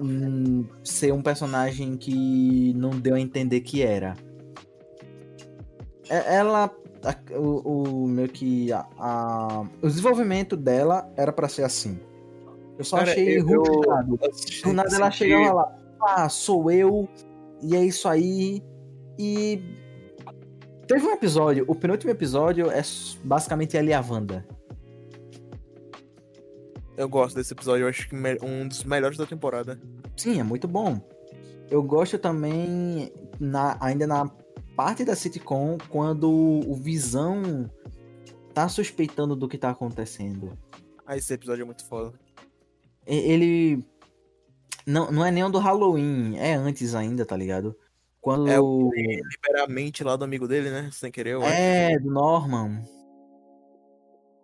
Hum, 0.00 0.66
ser 0.82 1.12
um 1.12 1.22
personagem 1.22 1.96
que 1.96 2.72
não 2.74 2.90
deu 2.90 3.14
a 3.14 3.20
entender 3.20 3.60
que 3.60 3.82
era. 3.82 4.16
É, 6.08 6.36
ela 6.36 6.70
o, 7.32 8.04
o 8.04 8.08
meio 8.08 8.28
que 8.28 8.72
a, 8.72 8.86
a, 8.98 9.66
o 9.82 9.86
desenvolvimento 9.86 10.56
dela 10.56 11.10
era 11.16 11.32
para 11.32 11.48
ser 11.48 11.64
assim. 11.64 11.98
Eu 12.78 12.84
só 12.84 12.98
Cara, 12.98 13.10
achei 13.10 13.38
ruxado. 13.38 14.18
Do 14.64 14.72
nada 14.72 14.94
ela 14.94 15.10
chegava 15.10 15.52
lá, 15.52 15.78
ah, 16.00 16.28
sou 16.28 16.70
eu, 16.70 17.08
e 17.62 17.76
é 17.76 17.84
isso 17.84 18.08
aí. 18.08 18.62
E 19.18 19.62
teve 20.86 21.06
um 21.06 21.12
episódio, 21.12 21.64
o 21.68 21.74
penúltimo 21.74 22.10
episódio 22.10 22.70
é 22.70 22.82
basicamente 23.22 23.76
e 23.76 23.92
a 23.92 24.00
Wanda. 24.00 24.46
Eu 26.96 27.08
gosto 27.08 27.34
desse 27.36 27.52
episódio, 27.52 27.84
eu 27.84 27.88
acho 27.88 28.08
que 28.08 28.14
um 28.42 28.68
dos 28.68 28.84
melhores 28.84 29.18
da 29.18 29.26
temporada. 29.26 29.80
Sim, 30.16 30.38
é 30.38 30.42
muito 30.42 30.68
bom. 30.68 31.00
Eu 31.70 31.82
gosto 31.82 32.18
também, 32.18 33.12
na, 33.40 33.76
ainda 33.80 34.06
na 34.06 34.30
parte 34.76 35.04
da 35.04 35.14
sitcom 35.14 35.78
quando 35.88 36.30
o 36.30 36.74
Visão 36.74 37.70
tá 38.52 38.68
suspeitando 38.68 39.34
do 39.34 39.48
que 39.48 39.58
tá 39.58 39.70
acontecendo. 39.70 40.56
Ah, 41.06 41.16
esse 41.16 41.32
episódio 41.32 41.62
é 41.62 41.64
muito 41.64 41.84
foda. 41.86 42.12
Ele. 43.06 43.84
Não, 44.86 45.10
não 45.10 45.24
é 45.24 45.30
nem 45.30 45.44
o 45.44 45.48
do 45.48 45.58
Halloween, 45.58 46.36
é 46.36 46.54
antes 46.54 46.94
ainda, 46.94 47.24
tá 47.24 47.36
ligado? 47.36 47.76
Quando. 48.20 48.48
É 48.48 48.60
o 48.60 48.90
libera 48.94 49.64
a 49.64 49.68
mente 49.68 50.02
lá 50.04 50.16
do 50.16 50.24
amigo 50.24 50.48
dele, 50.48 50.70
né? 50.70 50.90
Sem 50.92 51.10
querer. 51.10 51.40
É, 51.42 51.98
do 51.98 52.10
Norman. 52.10 52.82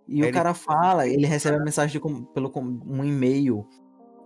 E 0.06 0.24
o 0.24 0.32
cara 0.32 0.52
fala, 0.54 1.06
ele 1.06 1.24
recebe 1.24 1.56
a 1.56 1.64
mensagem 1.64 2.00
de, 2.00 2.26
pelo 2.34 2.52
um 2.56 3.04
e-mail. 3.04 3.64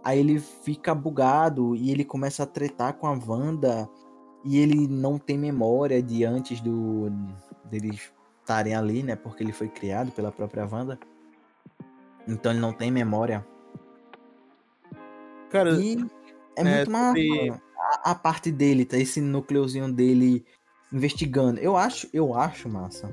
Aí 0.03 0.19
ele 0.19 0.39
fica 0.39 0.95
bugado 0.95 1.77
e 1.77 1.91
ele 1.91 2.05
começa 2.05 2.43
a 2.43 2.47
tretar 2.47 2.95
com 2.95 3.07
a 3.07 3.13
Wanda 3.13 3.89
e 4.45 4.59
ele 4.59 4.87
não 4.87 5.19
tem 5.19 5.39
memória 5.39 6.03
de 6.03 6.25
antes 6.25 6.61
do 6.61 7.11
deles 7.65 8.13
estarem 8.41 8.75
ali, 8.75 9.03
né? 9.03 9.17
Porque 9.17 9.43
ele 9.43 9.53
foi 9.53 9.69
criado 9.69 10.13
pela 10.13 10.31
própria 10.31 10.67
Wanda. 10.71 10.99
Então 12.29 12.53
ele 12.53 12.61
não 12.61 12.73
tem 12.73 12.91
memória. 12.91 13.47
Cara, 15.51 15.71
e 15.81 15.97
é, 16.57 16.61
é 16.61 16.65
muito 16.65 16.91
massa. 16.91 17.63
a 18.03 18.15
parte 18.15 18.51
dele, 18.53 18.85
tá? 18.85 18.99
Esse 18.99 19.21
núcleozinho 19.21 19.91
dele 19.91 20.45
investigando. 20.93 21.59
Eu 21.61 21.77
acho, 21.77 22.09
eu 22.13 22.35
acho 22.35 22.69
massa. 22.69 23.11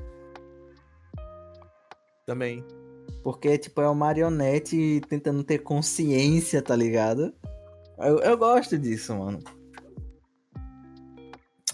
Também. 2.26 2.66
Porque, 3.24 3.58
tipo, 3.58 3.82
é 3.82 3.88
o 3.88 3.96
marionete 3.96 5.02
tentando 5.08 5.44
ter 5.44 5.60
consciência, 5.60 6.62
tá 6.62 6.76
ligado? 6.76 7.34
Eu, 7.98 8.20
eu 8.20 8.38
gosto 8.38 8.78
disso, 8.78 9.16
mano. 9.16 9.40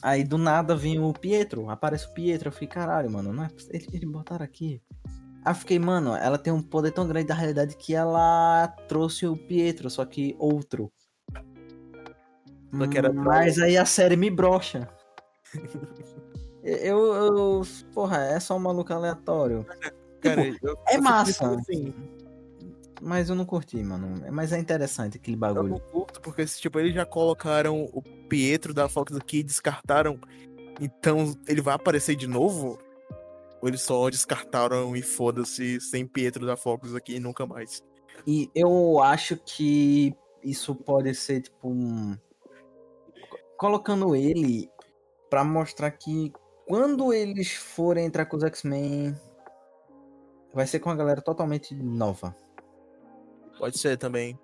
Aí 0.01 0.23
do 0.23 0.37
nada 0.37 0.75
vem 0.75 0.99
o 0.99 1.11
Pietro, 1.13 1.69
aparece 1.69 2.05
o 2.07 2.13
Pietro, 2.13 2.49
eu 2.49 2.51
fiquei, 2.51 2.67
caralho, 2.67 3.09
mano, 3.09 3.33
não 3.33 3.43
é 3.43 3.49
eles, 3.69 3.87
eles 3.91 4.09
botaram 4.09 4.45
aqui. 4.45 4.81
Aí 5.43 5.51
eu 5.51 5.55
fiquei, 5.55 5.79
mano, 5.79 6.15
ela 6.15 6.37
tem 6.37 6.53
um 6.53 6.61
poder 6.61 6.91
tão 6.91 7.07
grande 7.07 7.27
da 7.27 7.33
realidade 7.33 7.75
que 7.75 7.95
ela 7.95 8.67
trouxe 8.87 9.25
o 9.25 9.35
Pietro, 9.35 9.89
só 9.89 10.05
que 10.05 10.35
outro. 10.37 10.91
Só 12.77 12.87
que 12.87 12.97
era 12.97 13.11
Mas 13.11 13.57
aí 13.59 13.77
a 13.77 13.85
série 13.85 14.15
me 14.15 14.29
brocha. 14.29 14.87
eu, 16.63 17.13
eu. 17.13 17.61
Porra, 17.93 18.17
é 18.23 18.39
só 18.39 18.55
um 18.55 18.59
maluco 18.59 18.93
aleatório. 18.93 19.65
Cara, 20.21 20.43
Tipo, 20.51 20.67
eu- 20.67 20.77
é 20.87 20.97
eu 20.97 21.01
massa. 21.01 21.55
Assim, 21.55 21.93
Mas 23.01 23.29
eu 23.29 23.35
não 23.35 23.45
curti, 23.45 23.81
mano. 23.83 24.23
Mas 24.31 24.51
é 24.51 24.59
interessante 24.59 25.17
aquele 25.17 25.35
eu 25.35 25.39
bagulho. 25.39 25.69
não 25.69 25.79
curto, 25.79 26.19
porque 26.21 26.45
tipo, 26.45 26.79
eles 26.79 26.93
já 26.93 27.05
colocaram 27.05 27.85
o 27.93 28.01
Pietro 28.01 28.73
da 28.73 28.89
Fox 28.89 29.15
aqui 29.15 29.39
e 29.39 29.43
descartaram. 29.43 30.19
Então 30.81 31.33
ele 31.47 31.61
vai 31.61 31.75
aparecer 31.75 32.15
de 32.15 32.27
novo? 32.27 32.79
Ou 33.61 33.67
eles 33.67 33.81
só 33.81 34.09
descartaram 34.09 34.95
e 34.95 35.01
foda-se 35.01 35.79
sem 35.79 36.05
Pietro 36.05 36.45
da 36.45 36.55
Fox 36.55 36.93
aqui 36.93 37.15
e 37.15 37.19
nunca 37.19 37.45
mais? 37.45 37.83
E 38.25 38.49
eu 38.53 39.01
acho 39.01 39.37
que 39.37 40.15
isso 40.43 40.75
pode 40.75 41.13
ser, 41.13 41.41
tipo, 41.41 41.69
um... 41.69 42.15
colocando 43.57 44.15
ele 44.15 44.69
pra 45.29 45.43
mostrar 45.43 45.91
que 45.91 46.31
quando 46.67 47.13
eles 47.13 47.53
forem 47.53 48.05
entrar 48.05 48.25
com 48.25 48.37
os 48.37 48.43
X-Men, 48.43 49.15
vai 50.53 50.67
ser 50.67 50.79
com 50.79 50.89
uma 50.89 50.95
galera 50.95 51.21
totalmente 51.21 51.73
nova. 51.75 52.35
Pode 53.57 53.77
ser 53.77 53.97
também. 53.97 54.37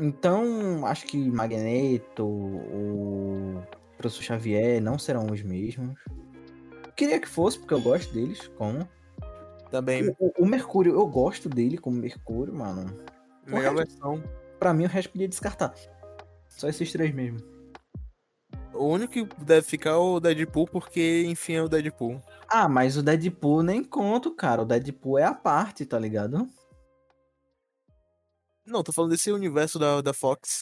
Então, 0.00 0.86
acho 0.86 1.06
que 1.06 1.16
Magneto, 1.30 2.24
o 2.24 3.62
Professor 3.96 4.22
Xavier 4.22 4.80
não 4.82 4.98
serão 4.98 5.26
os 5.26 5.42
mesmos. 5.42 5.98
Queria 6.96 7.20
que 7.20 7.28
fosse, 7.28 7.58
porque 7.58 7.74
eu 7.74 7.80
gosto 7.80 8.12
deles 8.12 8.48
como. 8.56 8.88
Também. 9.70 10.14
O, 10.18 10.44
o 10.44 10.46
Mercúrio, 10.46 10.94
eu 10.94 11.06
gosto 11.06 11.48
dele 11.48 11.78
como 11.78 11.96
Mercúrio, 11.96 12.54
mano. 12.54 12.86
Melhor 13.46 13.74
versão. 13.74 14.22
Pra 14.58 14.74
mim, 14.74 14.84
o 14.84 14.88
resto 14.88 15.12
podia 15.12 15.28
descartar. 15.28 15.74
Só 16.48 16.68
esses 16.68 16.90
três 16.90 17.14
mesmo. 17.14 17.38
O 18.74 18.86
único 18.86 19.12
que 19.12 19.44
deve 19.44 19.66
ficar 19.66 19.90
é 19.90 19.94
o 19.94 20.20
Deadpool, 20.20 20.66
porque, 20.66 21.24
enfim, 21.26 21.54
é 21.54 21.62
o 21.62 21.68
Deadpool. 21.68 22.22
Ah, 22.48 22.68
mas 22.68 22.96
o 22.96 23.02
Deadpool 23.02 23.62
nem 23.62 23.82
conto, 23.82 24.34
cara. 24.34 24.62
O 24.62 24.64
Deadpool 24.64 25.18
é 25.18 25.24
a 25.24 25.34
parte, 25.34 25.84
tá 25.84 25.98
ligado? 25.98 26.48
Não, 28.68 28.82
tô 28.82 28.92
falando 28.92 29.10
desse 29.10 29.32
universo 29.32 29.78
da, 29.78 30.00
da 30.00 30.12
Fox. 30.12 30.60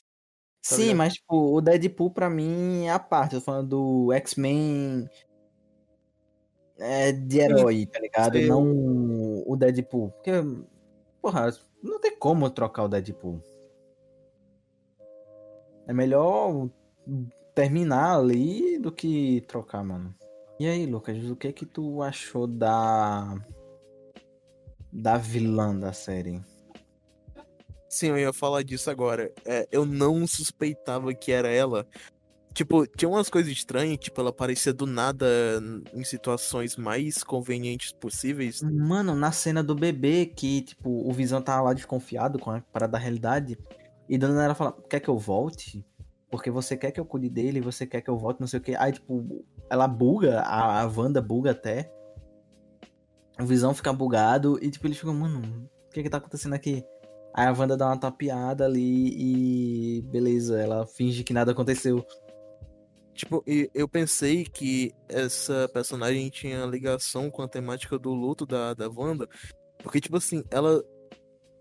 Tá 0.69 0.75
Sim, 0.75 0.83
ligado? 0.83 0.97
mas, 0.97 1.15
tipo, 1.15 1.57
o 1.57 1.61
Deadpool 1.61 2.11
pra 2.11 2.31
mim 2.31 2.87
é 2.87 2.93
a 2.93 2.99
parte. 2.99 3.35
Eu 3.35 3.41
tô 3.41 3.45
falando 3.45 3.69
do 3.69 4.13
X-Men 4.13 5.09
é, 6.79 7.13
de 7.13 7.39
herói, 7.39 7.87
tá 7.87 7.99
ligado? 7.99 8.33
sei. 8.33 8.47
Não 8.47 9.43
o 9.47 9.57
Deadpool. 9.57 10.11
Porque, 10.11 10.33
porra, 11.23 11.49
não 11.83 12.01
tem 12.01 12.17
como 12.17 12.51
trocar 12.51 12.85
o 12.85 12.89
Deadpool. 12.89 13.41
É 15.87 15.93
melhor 15.93 16.69
terminar 17.55 18.19
ali 18.19 18.79
do 18.79 18.93
que 18.93 19.43
trocar, 19.43 19.83
mano. 19.83 20.15
E 20.59 20.67
aí, 20.67 20.87
Lucas, 20.87 21.17
o 21.31 21.37
que 21.37 21.53
que 21.53 21.65
tu 21.65 22.03
achou 22.03 22.47
da 22.47 23.35
da 24.93 25.17
vilã 25.17 25.79
da 25.79 25.93
série? 25.93 26.43
Sim, 27.89 28.09
eu 28.09 28.19
ia 28.19 28.33
falar 28.33 28.63
disso 28.63 28.91
agora. 28.91 29.33
É, 29.45 29.69
eu 29.71 29.87
não 29.87 30.27
suspeitava 30.27 31.15
que 31.15 31.33
era 31.33 31.49
ela. 31.49 31.87
Tipo, 32.57 32.87
tinha 32.87 33.07
umas 33.07 33.29
coisas 33.29 33.53
estranhas, 33.53 33.99
tipo, 33.99 34.19
ela 34.19 34.31
aparecia 34.31 34.73
do 34.73 34.87
nada 34.87 35.27
em 35.93 36.03
situações 36.03 36.75
mais 36.75 37.23
convenientes 37.23 37.93
possíveis. 37.93 38.63
Mano, 38.63 39.15
na 39.15 39.31
cena 39.31 39.63
do 39.63 39.75
bebê, 39.75 40.25
que, 40.25 40.63
tipo, 40.63 40.89
o 40.89 41.13
Visão 41.13 41.43
tava 41.43 41.65
lá 41.65 41.75
desconfiado 41.75 42.39
com 42.39 42.51
a 42.51 42.63
parada 42.63 42.93
da 42.93 42.99
realidade, 42.99 43.59
e 44.09 44.17
Dona 44.17 44.43
ela 44.43 44.55
fala, 44.55 44.73
quer 44.89 45.01
que 45.01 45.09
eu 45.11 45.19
volte? 45.19 45.85
Porque 46.31 46.51
você 46.51 46.79
quer 46.79 46.93
que 46.93 46.99
eu 46.99 47.05
cuide 47.05 47.29
dele, 47.29 47.61
você 47.61 47.87
quer 47.87 48.01
que 48.01 48.09
eu 48.09 48.17
volte, 48.17 48.41
não 48.41 48.47
sei 48.47 48.59
o 48.59 48.63
que. 48.63 48.75
Aí, 48.75 48.91
tipo, 48.91 49.45
ela 49.69 49.87
buga, 49.87 50.41
a, 50.41 50.81
a 50.81 50.87
Wanda 50.87 51.21
buga 51.21 51.51
até. 51.51 51.93
O 53.39 53.45
Visão 53.45 53.75
fica 53.75 53.93
bugado, 53.93 54.59
e, 54.63 54.71
tipo, 54.71 54.87
eles 54.87 54.97
ficam, 54.97 55.13
mano, 55.13 55.43
o 55.89 55.93
que 55.93 56.03
que 56.03 56.09
tá 56.09 56.17
acontecendo 56.17 56.55
aqui? 56.55 56.83
Aí 57.37 57.47
a 57.47 57.53
Wanda 57.53 57.77
dá 57.77 57.89
uma 57.89 57.99
tapeada 57.99 58.65
ali 58.65 59.99
e 59.99 60.03
beleza, 60.03 60.59
ela 60.59 60.87
finge 60.87 61.23
que 61.23 61.35
nada 61.35 61.53
aconteceu. 61.53 62.03
Tipo, 63.13 63.45
eu 63.75 63.87
pensei 63.87 64.45
que 64.45 64.95
essa 65.07 65.69
personagem 65.69 66.31
tinha 66.31 66.65
ligação 66.65 67.31
com 67.31 67.43
a 67.43 67.49
temática 67.49 67.99
do 67.99 68.15
luto 68.15 68.47
da, 68.47 68.73
da 68.73 68.89
Wanda. 68.89 69.29
Porque, 69.83 70.01
tipo 70.01 70.17
assim, 70.17 70.43
ela 70.51 70.83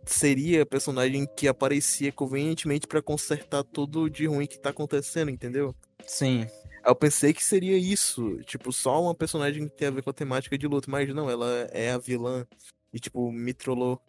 seria 0.06 0.64
a 0.64 0.66
personagem 0.66 1.28
que 1.36 1.46
aparecia 1.46 2.12
convenientemente 2.12 2.88
pra 2.88 3.02
consertar 3.02 3.64
tudo 3.64 4.10
de 4.10 4.28
ruim 4.28 4.48
que 4.48 4.60
tá 4.60 4.70
acontecendo, 4.70 5.30
entendeu? 5.30 5.76
Sim. 6.06 6.48
Eu 6.86 6.96
pensei 6.96 7.34
que 7.34 7.44
seria 7.44 7.78
isso, 7.78 8.38
tipo, 8.44 8.72
só 8.72 9.02
uma 9.02 9.16
personagem 9.16 9.68
que 9.68 9.76
tem 9.76 9.90
a 9.90 9.92
ver 9.92 10.04
com 10.04 10.10
a 10.10 10.14
temática 10.14 10.58
de 10.58 10.68
luto, 10.68 10.90
mas 10.90 11.14
não, 11.14 11.30
ela 11.30 11.50
é 11.72 11.92
a 11.92 11.98
vilã 11.98 12.46
e, 12.94 13.00
tipo, 13.00 13.30
me 13.30 13.54
trollou. 13.54 14.00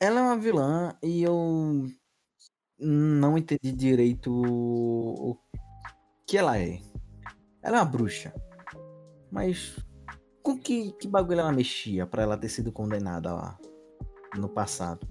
Ela 0.00 0.20
é 0.20 0.22
uma 0.22 0.38
vilã 0.38 0.96
e 1.02 1.22
eu 1.22 1.88
não 2.78 3.36
entendi 3.36 3.72
direito 3.72 4.30
o 4.32 5.36
que 6.26 6.38
ela 6.38 6.58
é. 6.58 6.78
Ela 7.62 7.78
é 7.78 7.80
uma 7.80 7.84
bruxa. 7.84 8.32
Mas 9.30 9.76
com 10.42 10.56
que, 10.56 10.92
que 10.92 11.08
bagulho 11.08 11.40
ela 11.40 11.52
mexia 11.52 12.06
pra 12.06 12.22
ela 12.22 12.36
ter 12.36 12.48
sido 12.48 12.70
condenada 12.70 13.34
lá 13.34 13.58
no 14.36 14.48
passado? 14.48 15.06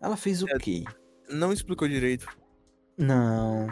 Ela 0.00 0.16
fez 0.16 0.42
o 0.42 0.48
É, 0.48 0.58
quê? 0.58 0.84
Não 1.28 1.52
explicou 1.52 1.86
direito. 1.86 2.26
Não. 2.98 3.68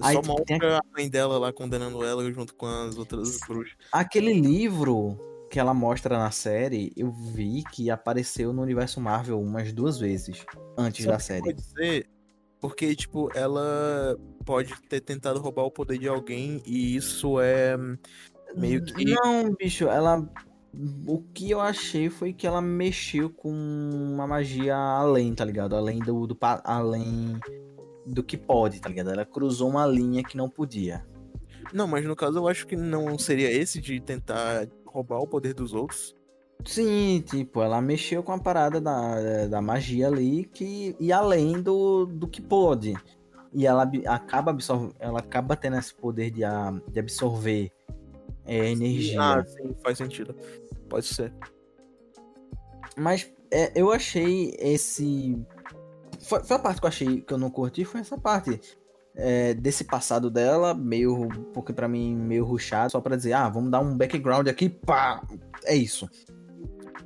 Aí, 0.00 0.14
Só 0.14 0.22
tipo, 0.22 0.44
tem 0.44 0.56
mostra 0.56 0.78
a 0.78 0.82
mãe 0.96 1.10
dela 1.10 1.38
lá 1.38 1.52
condenando 1.52 2.02
ela 2.02 2.32
junto 2.32 2.54
com 2.54 2.66
as 2.66 2.96
outras 2.96 3.38
bruxas. 3.46 3.76
Aquele 3.92 4.32
livro 4.32 5.18
que 5.50 5.58
ela 5.58 5.74
mostra 5.74 6.16
na 6.16 6.30
série, 6.30 6.92
eu 6.96 7.10
vi 7.10 7.64
que 7.72 7.90
apareceu 7.90 8.52
no 8.52 8.62
universo 8.62 9.00
Marvel 9.00 9.40
umas 9.40 9.72
duas 9.72 9.98
vezes 9.98 10.46
antes 10.78 11.04
da 11.04 11.18
Sabe 11.18 11.18
que 11.18 11.26
série. 11.26 11.42
Pode 11.42 11.62
ser 11.62 12.08
porque, 12.60 12.94
tipo, 12.94 13.30
ela 13.34 14.18
pode 14.44 14.74
ter 14.82 15.00
tentado 15.00 15.40
roubar 15.40 15.64
o 15.64 15.70
poder 15.70 15.98
de 15.98 16.06
alguém 16.06 16.62
e 16.66 16.94
isso 16.94 17.40
é 17.40 17.76
meio 18.54 18.84
que. 18.84 19.04
Não, 19.04 19.54
bicho, 19.54 19.88
ela. 19.88 20.28
O 21.08 21.20
que 21.34 21.50
eu 21.50 21.60
achei 21.60 22.08
foi 22.08 22.32
que 22.32 22.46
ela 22.46 22.62
mexeu 22.62 23.28
com 23.28 23.50
uma 23.50 24.24
magia 24.24 24.76
além, 24.76 25.34
tá 25.34 25.44
ligado? 25.44 25.74
Além 25.74 25.98
do, 25.98 26.28
do 26.28 26.38
além 26.62 27.40
do 28.06 28.22
que 28.22 28.36
pode, 28.36 28.80
tá 28.80 28.88
ligado? 28.88 29.10
Ela 29.10 29.24
cruzou 29.24 29.68
uma 29.68 29.84
linha 29.84 30.22
que 30.22 30.36
não 30.36 30.48
podia. 30.48 31.04
Não, 31.72 31.88
mas 31.88 32.04
no 32.04 32.14
caso 32.14 32.38
eu 32.38 32.46
acho 32.46 32.66
que 32.68 32.76
não 32.76 33.18
seria 33.18 33.50
esse 33.50 33.80
de 33.80 34.00
tentar 34.00 34.68
roubar 34.92 35.18
o 35.20 35.26
poder 35.26 35.54
dos 35.54 35.72
outros. 35.72 36.14
Sim, 36.64 37.22
tipo, 37.26 37.62
ela 37.62 37.80
mexeu 37.80 38.22
com 38.22 38.32
a 38.32 38.38
parada 38.38 38.80
da, 38.80 39.46
da 39.46 39.62
magia 39.62 40.08
ali 40.08 40.44
que 40.44 40.94
e 41.00 41.12
além 41.12 41.62
do, 41.62 42.04
do 42.06 42.28
que 42.28 42.42
pode. 42.42 42.94
E 43.52 43.66
ela 43.66 43.82
ab- 43.82 44.06
acaba 44.06 44.56
ela 44.98 45.18
acaba 45.20 45.56
tendo 45.56 45.76
esse 45.76 45.94
poder 45.94 46.30
de, 46.30 46.42
de 46.92 47.00
absorver 47.00 47.72
é, 48.44 48.70
energia. 48.70 49.20
Ah, 49.20 49.44
sim, 49.44 49.74
faz 49.82 49.98
sentido. 49.98 50.34
Pode 50.88 51.06
ser. 51.06 51.32
Mas 52.96 53.32
é, 53.50 53.72
eu 53.74 53.90
achei 53.90 54.54
esse. 54.58 55.42
Foi, 56.20 56.44
foi 56.44 56.56
a 56.56 56.60
parte 56.60 56.80
que 56.80 56.86
eu 56.86 56.88
achei 56.88 57.20
que 57.22 57.32
eu 57.32 57.38
não 57.38 57.50
curti, 57.50 57.84
foi 57.84 58.00
essa 58.00 58.18
parte. 58.18 58.60
É, 59.14 59.54
desse 59.54 59.84
passado 59.84 60.30
dela, 60.30 60.72
meio. 60.74 61.28
Porque 61.52 61.72
pra 61.72 61.88
mim, 61.88 62.14
meio 62.14 62.44
ruchado, 62.44 62.92
só 62.92 63.00
pra 63.00 63.16
dizer, 63.16 63.32
ah, 63.32 63.48
vamos 63.48 63.70
dar 63.70 63.80
um 63.80 63.96
background 63.96 64.48
aqui, 64.48 64.68
pá! 64.68 65.22
É 65.64 65.74
isso. 65.74 66.08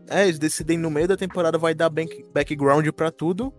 É, 0.09 0.25
eles 0.25 0.38
decidem 0.38 0.77
no 0.79 0.90
meio 0.90 1.09
da 1.09 1.17
temporada 1.17 1.57
vai 1.57 1.75
dar 1.75 1.88
back- 1.88 2.25
background 2.33 2.87
pra 2.90 3.11
tudo. 3.11 3.53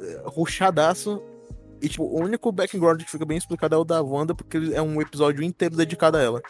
é, 0.00 0.22
Ruxadaço. 0.26 1.22
E, 1.82 1.88
tipo, 1.88 2.04
o 2.04 2.20
único 2.20 2.52
background 2.52 3.00
que 3.02 3.10
fica 3.10 3.24
bem 3.24 3.38
explicado 3.38 3.74
é 3.74 3.78
o 3.78 3.84
da 3.84 4.02
Wanda, 4.02 4.34
porque 4.34 4.58
é 4.74 4.82
um 4.82 5.00
episódio 5.00 5.42
inteiro 5.42 5.76
dedicado 5.76 6.18
a 6.18 6.20
ela. 6.22 6.42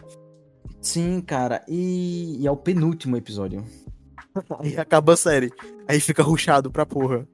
Sim, 0.81 1.21
cara, 1.21 1.62
e, 1.69 2.38
e 2.40 2.47
é 2.47 2.51
o 2.51 2.57
penúltimo 2.57 3.16
episódio. 3.16 3.64
Aí 4.59 4.75
acaba 4.79 5.12
a 5.12 5.16
série. 5.16 5.53
Aí 5.87 6.01
fica 6.01 6.23
ruxado 6.23 6.71
pra 6.71 6.85
porra. 6.87 7.29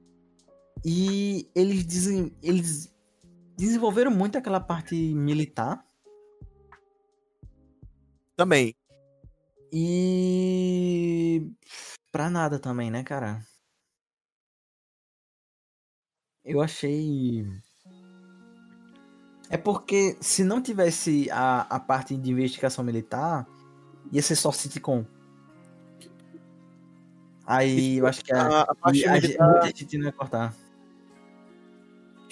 E 0.85 1.49
eles, 1.55 1.85
desen... 1.87 2.33
eles 2.43 2.93
desenvolveram 3.57 4.11
muito 4.11 4.37
aquela 4.37 4.61
parte 4.61 4.95
militar. 4.95 5.85
Também. 8.37 8.75
E. 9.73 11.51
Pra 12.13 12.31
nada 12.31 12.59
também, 12.59 12.91
né, 12.91 13.03
cara? 13.03 13.41
Eu 16.45 16.61
achei. 16.61 17.45
É 19.49 19.57
porque 19.57 20.17
se 20.21 20.45
não 20.45 20.61
tivesse 20.61 21.31
a, 21.31 21.63
a 21.63 21.81
parte 21.81 22.17
de 22.17 22.31
investigação 22.31 22.85
militar, 22.85 23.47
ia 24.13 24.23
ser 24.23 24.37
só 24.37 24.53
sitcom. 24.53 25.05
Aí 27.45 27.99
eu 27.99 28.07
acho 28.07 28.25
que 28.25 28.33
a, 28.33 28.43
A, 28.43 28.63
a 28.63 28.75
parte 28.75 29.09
militar, 29.09 29.51
muita 29.51 29.67
gente 29.67 29.99
não 29.99 30.07
ia 30.07 30.13
cortar. 30.13 30.55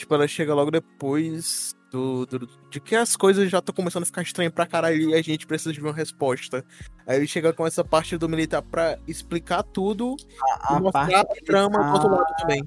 Tipo, 0.04 0.14
ela 0.14 0.28
chega 0.28 0.54
logo 0.54 0.70
depois 0.70 1.74
do, 1.90 2.26
do- 2.26 2.48
de 2.70 2.80
que 2.80 2.94
as 2.94 3.16
coisas 3.16 3.50
já 3.50 3.58
estão 3.58 3.74
começando 3.74 4.02
a 4.02 4.06
ficar 4.06 4.22
estranhas 4.22 4.52
pra 4.52 4.66
caralho 4.66 5.10
e 5.10 5.14
a 5.14 5.22
gente 5.22 5.46
precisa 5.46 5.72
de 5.72 5.80
uma 5.80 5.92
resposta. 5.92 6.64
Aí 7.06 7.16
ele 7.16 7.26
chega 7.26 7.52
com 7.52 7.66
essa 7.66 7.82
parte 7.84 8.16
do 8.18 8.28
militar 8.28 8.62
pra 8.62 8.98
explicar 9.06 9.62
tudo 9.62 10.16
A, 10.62 10.74
e 10.74 10.76
a 10.76 10.80
mostrar 10.80 11.06
parte 11.24 11.40
a 11.40 11.44
trama 11.44 11.78
do 11.78 11.92
outro 11.92 12.08
militar- 12.10 12.10
lado 12.30 12.36
também. 12.40 12.64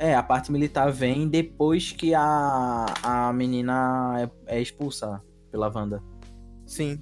É, 0.00 0.14
a 0.14 0.22
parte 0.22 0.52
militar 0.52 0.92
vem 0.92 1.28
depois 1.28 1.90
que 1.92 2.14
a, 2.14 2.86
a 3.02 3.32
menina 3.32 4.30
é, 4.46 4.56
é 4.58 4.60
expulsa 4.62 5.20
pela 5.50 5.68
Wanda. 5.74 6.00
Sim. 6.66 7.00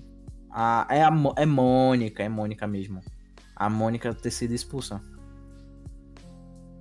A, 0.51 0.87
é, 0.89 1.03
a, 1.03 1.11
é 1.37 1.45
Mônica, 1.45 2.23
é 2.23 2.29
Mônica 2.29 2.67
mesmo. 2.67 3.01
A 3.55 3.69
Mônica 3.69 4.15
ter 4.15 4.31
sido 4.31 4.53
expulsa. 4.55 5.03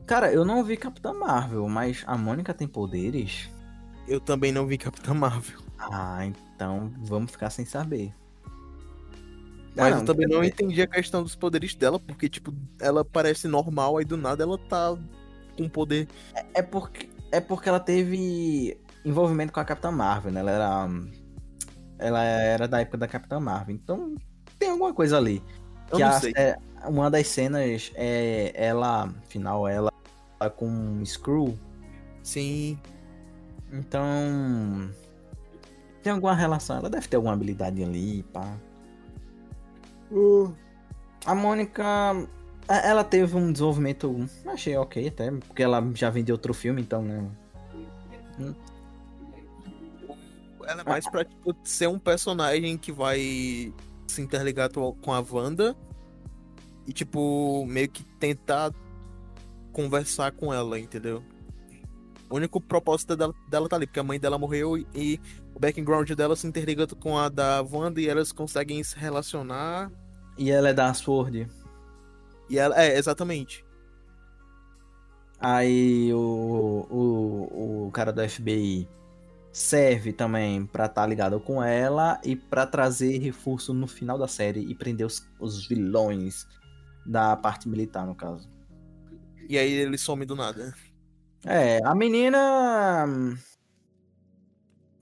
Cara, 0.05 0.31
eu 0.31 0.45
não 0.45 0.63
vi 0.63 0.77
Capitã 0.77 1.13
Marvel, 1.13 1.67
mas 1.67 2.03
a 2.05 2.17
Mônica 2.17 2.53
tem 2.53 2.67
poderes? 2.67 3.49
Eu 4.07 4.19
também 4.19 4.51
não 4.51 4.67
vi 4.67 4.77
Capitã 4.77 5.13
Marvel. 5.13 5.59
Ah, 5.79 6.25
então 6.25 6.91
vamos 6.99 7.31
ficar 7.31 7.49
sem 7.49 7.65
saber. 7.65 8.13
Mas 9.75 9.93
Ah, 9.93 9.99
eu 9.99 10.05
também 10.05 10.27
não 10.27 10.41
é- 10.43 10.47
entendi 10.47 10.81
a 10.81 10.87
questão 10.87 11.21
dos 11.23 11.35
poderes 11.35 11.75
dela, 11.75 11.99
porque, 11.99 12.29
tipo, 12.29 12.53
ela 12.79 13.03
parece 13.03 13.47
normal, 13.47 13.97
aí 13.97 14.05
do 14.05 14.15
nada 14.15 14.43
ela 14.43 14.57
tá 14.57 14.95
com 15.57 15.67
poder. 15.67 16.07
É 16.53 16.61
porque, 16.61 17.09
é 17.31 17.41
porque 17.41 17.67
ela 17.67 17.79
teve 17.79 18.77
envolvimento 19.03 19.51
com 19.51 19.59
a 19.59 19.65
Capitã 19.65 19.91
Marvel, 19.91 20.31
né? 20.31 20.39
Ela 20.39 20.51
era. 20.51 20.89
Ela 21.97 22.23
era 22.23 22.67
da 22.67 22.79
época 22.81 22.97
da 22.97 23.07
Capitã 23.07 23.39
Marvel. 23.39 23.75
Então 23.75 24.15
tem 24.59 24.69
alguma 24.69 24.93
coisa 24.93 25.17
ali. 25.17 25.41
Eu 25.91 25.97
que 25.97 26.03
não 26.03 26.09
a- 26.09 26.21
é, 26.35 26.57
uma 26.87 27.09
das 27.11 27.27
cenas 27.27 27.91
é 27.95 28.51
ela, 28.55 29.13
final, 29.27 29.67
ela 29.67 29.91
tá 30.39 30.49
com 30.49 30.67
um 30.67 31.05
Screw. 31.05 31.57
Sim. 32.23 32.79
Então. 33.71 34.89
Tem 36.01 36.13
alguma 36.13 36.35
relação. 36.35 36.77
Ela 36.77 36.89
deve 36.89 37.07
ter 37.07 37.15
alguma 37.15 37.33
habilidade 37.33 37.83
ali, 37.83 38.23
pá. 38.23 38.57
A 41.25 41.35
Mônica. 41.35 41.83
Ela 42.67 43.03
teve 43.03 43.35
um 43.35 43.51
desenvolvimento. 43.51 44.27
Achei 44.45 44.75
ok 44.75 45.07
até. 45.07 45.31
Porque 45.31 45.63
ela 45.63 45.83
já 45.93 46.09
vem 46.09 46.23
de 46.23 46.31
outro 46.31 46.53
filme, 46.53 46.81
então, 46.81 47.01
né? 47.01 47.29
Ela 50.67 50.81
é 50.81 50.83
mais 50.83 51.07
pra 51.09 51.23
tipo, 51.23 51.55
ser 51.63 51.87
um 51.87 51.99
personagem 51.99 52.77
que 52.77 52.91
vai 52.91 53.73
se 54.07 54.21
interligar 54.21 54.69
com 54.71 55.13
a 55.13 55.23
Wanda 55.31 55.75
e, 56.87 56.93
tipo, 56.93 57.65
meio 57.67 57.89
que 57.89 58.03
tentar 58.03 58.71
conversar 59.75 60.31
com 60.31 60.53
ela, 60.53 60.79
entendeu? 60.79 61.21
O 62.29 62.35
único 62.37 62.61
propósito 62.61 63.13
dela, 63.15 63.33
dela 63.49 63.67
tá 63.67 63.75
ali, 63.75 63.85
porque 63.85 63.99
a 63.99 64.03
mãe 64.03 64.17
dela 64.17 64.37
morreu 64.37 64.77
e, 64.77 64.87
e 64.95 65.19
o 65.53 65.59
background 65.59 66.09
dela 66.11 66.35
se 66.35 66.47
interliga 66.47 66.87
com 66.87 67.17
a 67.17 67.27
da 67.27 67.61
Wanda 67.61 67.99
e 67.99 68.07
elas 68.07 68.31
conseguem 68.31 68.81
se 68.81 68.97
relacionar. 68.97 69.91
E 70.37 70.49
ela 70.49 70.69
é 70.69 70.73
da 70.73 70.93
Sword. 70.93 71.47
E 72.49 72.57
ela. 72.57 72.81
É, 72.81 72.97
exatamente. 72.97 73.65
Aí 75.39 76.13
o, 76.13 76.87
o, 76.89 77.87
o 77.87 77.91
cara 77.91 78.13
do 78.13 78.27
FBI 78.27 78.87
serve 79.51 80.13
também 80.13 80.65
pra 80.65 80.85
estar 80.85 81.05
ligado 81.05 81.39
com 81.39 81.61
ela 81.61 82.19
e 82.23 82.35
pra 82.35 82.65
trazer 82.65 83.19
reforço 83.19 83.73
no 83.73 83.87
final 83.87 84.17
da 84.17 84.27
série 84.27 84.61
e 84.61 84.73
prender 84.73 85.05
os, 85.05 85.27
os 85.39 85.67
vilões 85.67 86.47
da 87.05 87.35
parte 87.35 87.67
militar, 87.67 88.05
no 88.07 88.15
caso. 88.15 88.54
E 89.47 89.57
aí 89.57 89.71
ele 89.71 89.97
some 89.97 90.25
do 90.25 90.35
nada. 90.35 90.73
É, 91.45 91.79
a 91.83 91.93
menina 91.93 93.05
hum, 93.07 93.37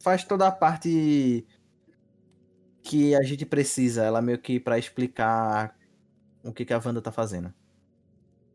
faz 0.02 0.24
toda 0.26 0.48
a 0.48 0.52
parte 0.52 1.46
que 2.84 3.16
a 3.16 3.24
gente 3.24 3.46
precisa, 3.46 4.04
ela 4.04 4.22
meio 4.22 4.38
que 4.38 4.60
pra 4.60 4.78
explicar 4.78 5.74
o 6.44 6.52
que, 6.52 6.66
que 6.66 6.74
a 6.74 6.82
Wanda 6.84 7.02
tá 7.02 7.12
fazendo. 7.12 7.54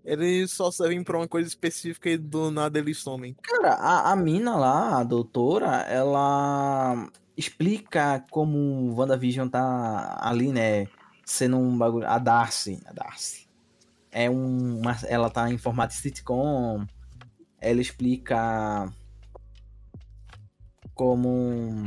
Eles 0.05 0.53
só 0.53 0.71
servem 0.71 1.03
pra 1.03 1.19
uma 1.19 1.29
coisa 1.29 1.49
específica 1.49 2.09
e 2.11 2.19
do 2.19 2.51
nada 2.51 2.79
eles 2.79 2.99
somem. 2.99 3.35
Cara, 3.43 3.75
a, 3.75 4.13
a 4.13 4.17
mina 4.17 4.57
lá, 4.57 5.01
a 5.01 5.05
doutora, 5.05 5.83
ela 5.83 7.11
explica 7.37 8.25
como 8.31 8.59
o 8.59 8.95
WandaVision 8.95 9.49
tá 9.49 10.19
ali, 10.21 10.53
né? 10.53 10.87
Sendo 11.25 11.59
um 11.59 11.77
bagulho. 11.77 12.07
A 12.07 12.19
Darcy. 12.19 12.81
A 12.87 12.93
Darcy. 12.93 13.48
É 14.11 14.29
um, 14.31 14.81
uma, 14.81 14.97
ela 15.07 15.31
tá 15.31 15.51
em 15.51 15.59
formato 15.59 15.95
sitcom. 15.95 16.87
Ela 17.61 17.81
explica 17.81 18.91
como 20.95 21.87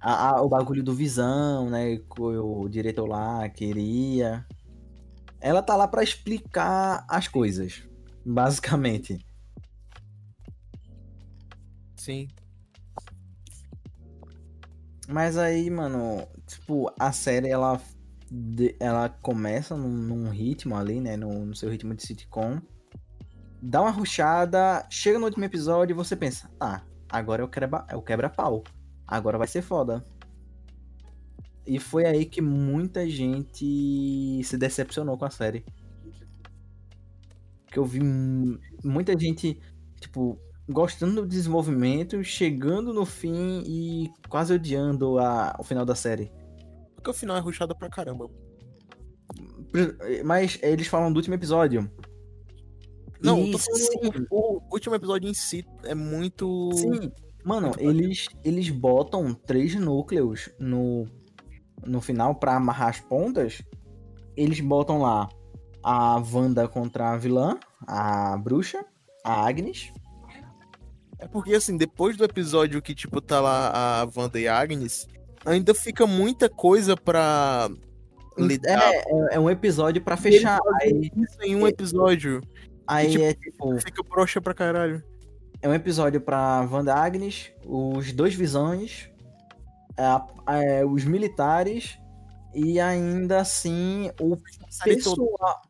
a- 0.00 0.30
a- 0.30 0.42
o 0.42 0.48
bagulho 0.48 0.82
do 0.82 0.94
Visão, 0.94 1.70
né? 1.70 1.96
Que 1.96 2.20
o 2.20 2.68
diretor 2.68 3.06
lá 3.06 3.48
queria. 3.48 4.46
Ela 5.40 5.62
tá 5.62 5.76
lá 5.76 5.86
pra 5.86 6.02
explicar 6.02 7.04
as 7.08 7.28
coisas, 7.28 7.82
basicamente. 8.24 9.18
Sim. 11.96 12.28
Mas 15.08 15.36
aí, 15.36 15.68
mano, 15.70 16.26
tipo, 16.46 16.90
a 16.98 17.12
série 17.12 17.48
ela, 17.48 17.80
de- 18.36 18.74
ela 18.80 19.08
começa 19.08 19.76
num, 19.76 19.88
num 19.88 20.28
ritmo 20.30 20.76
ali, 20.76 21.00
né? 21.00 21.16
No, 21.16 21.46
no 21.46 21.54
seu 21.54 21.70
ritmo 21.70 21.94
de 21.94 22.02
sitcom. 22.02 22.60
Dá 23.62 23.80
uma 23.80 23.90
ruchada, 23.90 24.84
chega 24.90 25.18
no 25.18 25.26
último 25.26 25.44
episódio 25.44 25.94
e 25.94 25.96
você 25.96 26.14
pensa, 26.16 26.50
ah, 26.60 26.82
agora 27.08 27.44
o 27.44 27.48
quebra- 27.48 27.84
é 27.88 27.96
o 27.96 28.02
quebra-pau. 28.02 28.64
Agora 29.06 29.38
vai 29.38 29.46
ser 29.46 29.62
foda. 29.62 30.04
E 31.66 31.78
foi 31.78 32.04
aí 32.04 32.26
que 32.26 32.42
muita 32.42 33.08
gente 33.08 34.40
se 34.44 34.56
decepcionou 34.58 35.16
com 35.16 35.24
a 35.24 35.30
série. 35.30 35.64
Que 37.70 37.78
eu 37.78 37.84
vi 37.84 38.00
mu- 38.00 38.58
muita 38.84 39.18
gente, 39.18 39.58
tipo, 39.98 40.38
gostando 40.68 41.22
do 41.22 41.28
desenvolvimento, 41.28 42.22
chegando 42.22 42.92
no 42.92 43.06
fim 43.06 43.62
e 43.66 44.10
quase 44.28 44.52
odiando 44.52 45.18
a, 45.18 45.56
o 45.58 45.64
final 45.64 45.84
da 45.86 45.94
série. 45.94 46.30
Porque 47.04 47.10
o 47.10 47.20
final 47.20 47.36
é 47.36 47.40
ruxado 47.40 47.76
pra 47.76 47.90
caramba. 47.90 48.30
Mas 50.24 50.58
eles 50.62 50.86
falam 50.86 51.12
do 51.12 51.16
último 51.16 51.34
episódio. 51.34 51.90
Não, 53.22 53.38
E 53.40 53.58
falando 53.58 53.78
sim, 53.78 54.26
o, 54.30 54.58
o 54.58 54.72
último 54.72 54.94
episódio 54.94 55.28
em 55.28 55.34
si 55.34 55.66
é 55.84 55.94
muito. 55.94 56.70
sim. 56.74 57.12
Mano, 57.44 57.66
Muito 57.66 57.80
eles, 57.82 58.26
eles 58.42 58.70
botam 58.70 59.34
três 59.34 59.74
núcleos 59.74 60.48
no, 60.58 61.06
no 61.86 62.00
final 62.00 62.34
pra 62.36 62.56
amarrar 62.56 62.88
as 62.88 63.00
pontas. 63.00 63.62
Eles 64.34 64.60
botam 64.60 65.02
lá 65.02 65.28
a 65.82 66.16
Wanda 66.32 66.66
contra 66.66 67.12
a 67.12 67.18
vilã, 67.18 67.58
a 67.86 68.38
bruxa, 68.38 68.82
a 69.22 69.46
Agnes. 69.46 69.92
É 71.18 71.28
porque, 71.28 71.54
assim, 71.54 71.76
depois 71.76 72.16
do 72.16 72.24
episódio 72.24 72.80
que, 72.80 72.94
tipo, 72.94 73.20
tá 73.20 73.42
lá 73.42 74.00
a 74.00 74.08
Wanda 74.16 74.40
e 74.40 74.48
a 74.48 74.58
Agnes, 74.58 75.06
ainda 75.44 75.74
fica 75.74 76.06
muita 76.06 76.48
coisa 76.48 76.96
pra 76.96 77.68
lidar. 78.38 78.92
É, 78.92 78.96
é, 78.96 79.04
é 79.36 79.40
um 79.40 79.48
episódio 79.50 80.02
pra 80.02 80.16
fechar. 80.16 80.58
Aí, 80.80 81.10
Isso 81.16 81.38
em 81.42 81.54
um 81.56 81.66
episódio. 81.66 82.40
aí 82.86 83.10
tipo, 83.10 83.24
é 83.24 83.34
tipo. 83.34 83.78
Fica 83.80 84.02
broxa 84.02 84.40
pra 84.40 84.54
caralho. 84.54 85.02
É 85.62 85.68
um 85.68 85.74
episódio 85.74 86.20
pra 86.20 86.60
Wanda 86.70 86.94
Agnes, 86.94 87.50
os 87.64 88.12
dois 88.12 88.34
visões, 88.34 89.08
a- 89.96 90.26
é, 90.48 90.84
os 90.84 91.04
militares 91.04 91.98
e 92.54 92.78
ainda 92.78 93.40
assim 93.40 94.10
o 94.20 94.36
pessoal, 94.84 95.62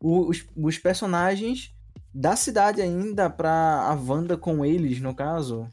os, 0.00 0.44
os 0.56 0.78
personagens 0.78 1.74
da 2.14 2.34
cidade 2.34 2.80
ainda 2.80 3.28
pra 3.28 3.50
a 3.88 3.94
Wanda 3.94 4.36
com 4.36 4.64
eles, 4.64 5.00
no 5.00 5.14
caso. 5.14 5.68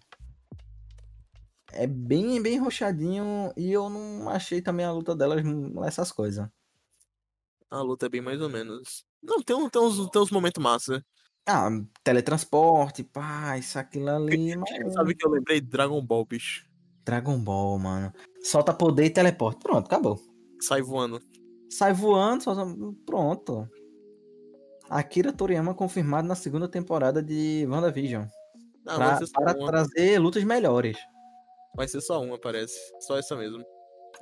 É 1.73 1.85
bem, 1.85 2.41
bem 2.41 2.57
roxadinho 2.57 3.53
e 3.55 3.71
eu 3.71 3.89
não 3.89 4.29
achei 4.29 4.61
também 4.61 4.85
a 4.85 4.91
luta 4.91 5.15
delas 5.15 5.43
essas 5.85 6.11
coisas. 6.11 6.47
A 7.69 7.81
luta 7.81 8.07
é 8.07 8.09
bem 8.09 8.21
mais 8.21 8.41
ou 8.41 8.49
menos. 8.49 9.05
Não, 9.21 9.41
tem, 9.41 9.55
um- 9.55 9.69
tem, 9.69 9.81
uns, 9.81 10.09
tem 10.09 10.21
uns 10.21 10.31
momentos 10.31 10.61
massa. 10.61 11.05
Ah, 11.45 11.69
teletransporte, 12.03 13.03
pá, 13.03 13.57
isso, 13.57 13.77
aquilo 13.77 14.09
ali. 14.09 14.55
Mas... 14.55 14.93
Sabe 14.93 15.15
que 15.15 15.25
eu 15.25 15.31
lembrei 15.31 15.61
Dragon 15.61 16.03
Ball, 16.03 16.25
bicho. 16.25 16.67
Dragon 17.05 17.39
Ball, 17.39 17.77
mano. 17.79 18.13
Solta 18.43 18.73
poder 18.73 19.05
e 19.05 19.09
teleporte. 19.09 19.59
Pronto, 19.61 19.85
acabou. 19.85 20.19
Sai 20.61 20.81
voando. 20.81 21.21
Sai 21.69 21.93
voando, 21.93 22.43
só... 22.43 22.55
pronto. 23.05 23.67
Akira 24.89 25.31
Toriyama 25.31 25.73
confirmado 25.75 26.27
na 26.27 26.35
segunda 26.35 26.67
temporada 26.67 27.21
de 27.21 27.65
WandaVision. 27.69 28.25
Não, 28.83 28.95
pra, 28.95 29.17
ser 29.17 29.27
só 29.27 29.39
para 29.39 29.53
trazer 29.53 30.19
lutas 30.19 30.43
melhores. 30.43 30.97
Vai 31.75 31.87
ser 31.87 32.01
só 32.01 32.21
uma, 32.21 32.37
parece. 32.39 32.77
Só 32.99 33.17
essa 33.17 33.35
mesmo. 33.35 33.63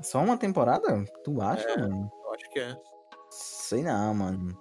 Só 0.02 0.22
uma 0.24 0.38
temporada? 0.38 1.04
Tu 1.24 1.42
acha, 1.42 1.68
É. 1.70 1.78
mano? 1.78 2.12
Eu 2.26 2.34
acho 2.34 2.50
que 2.52 2.60
é. 2.60 2.76
Sei 3.30 3.84
não, 3.84 4.14
mano. 4.14 4.58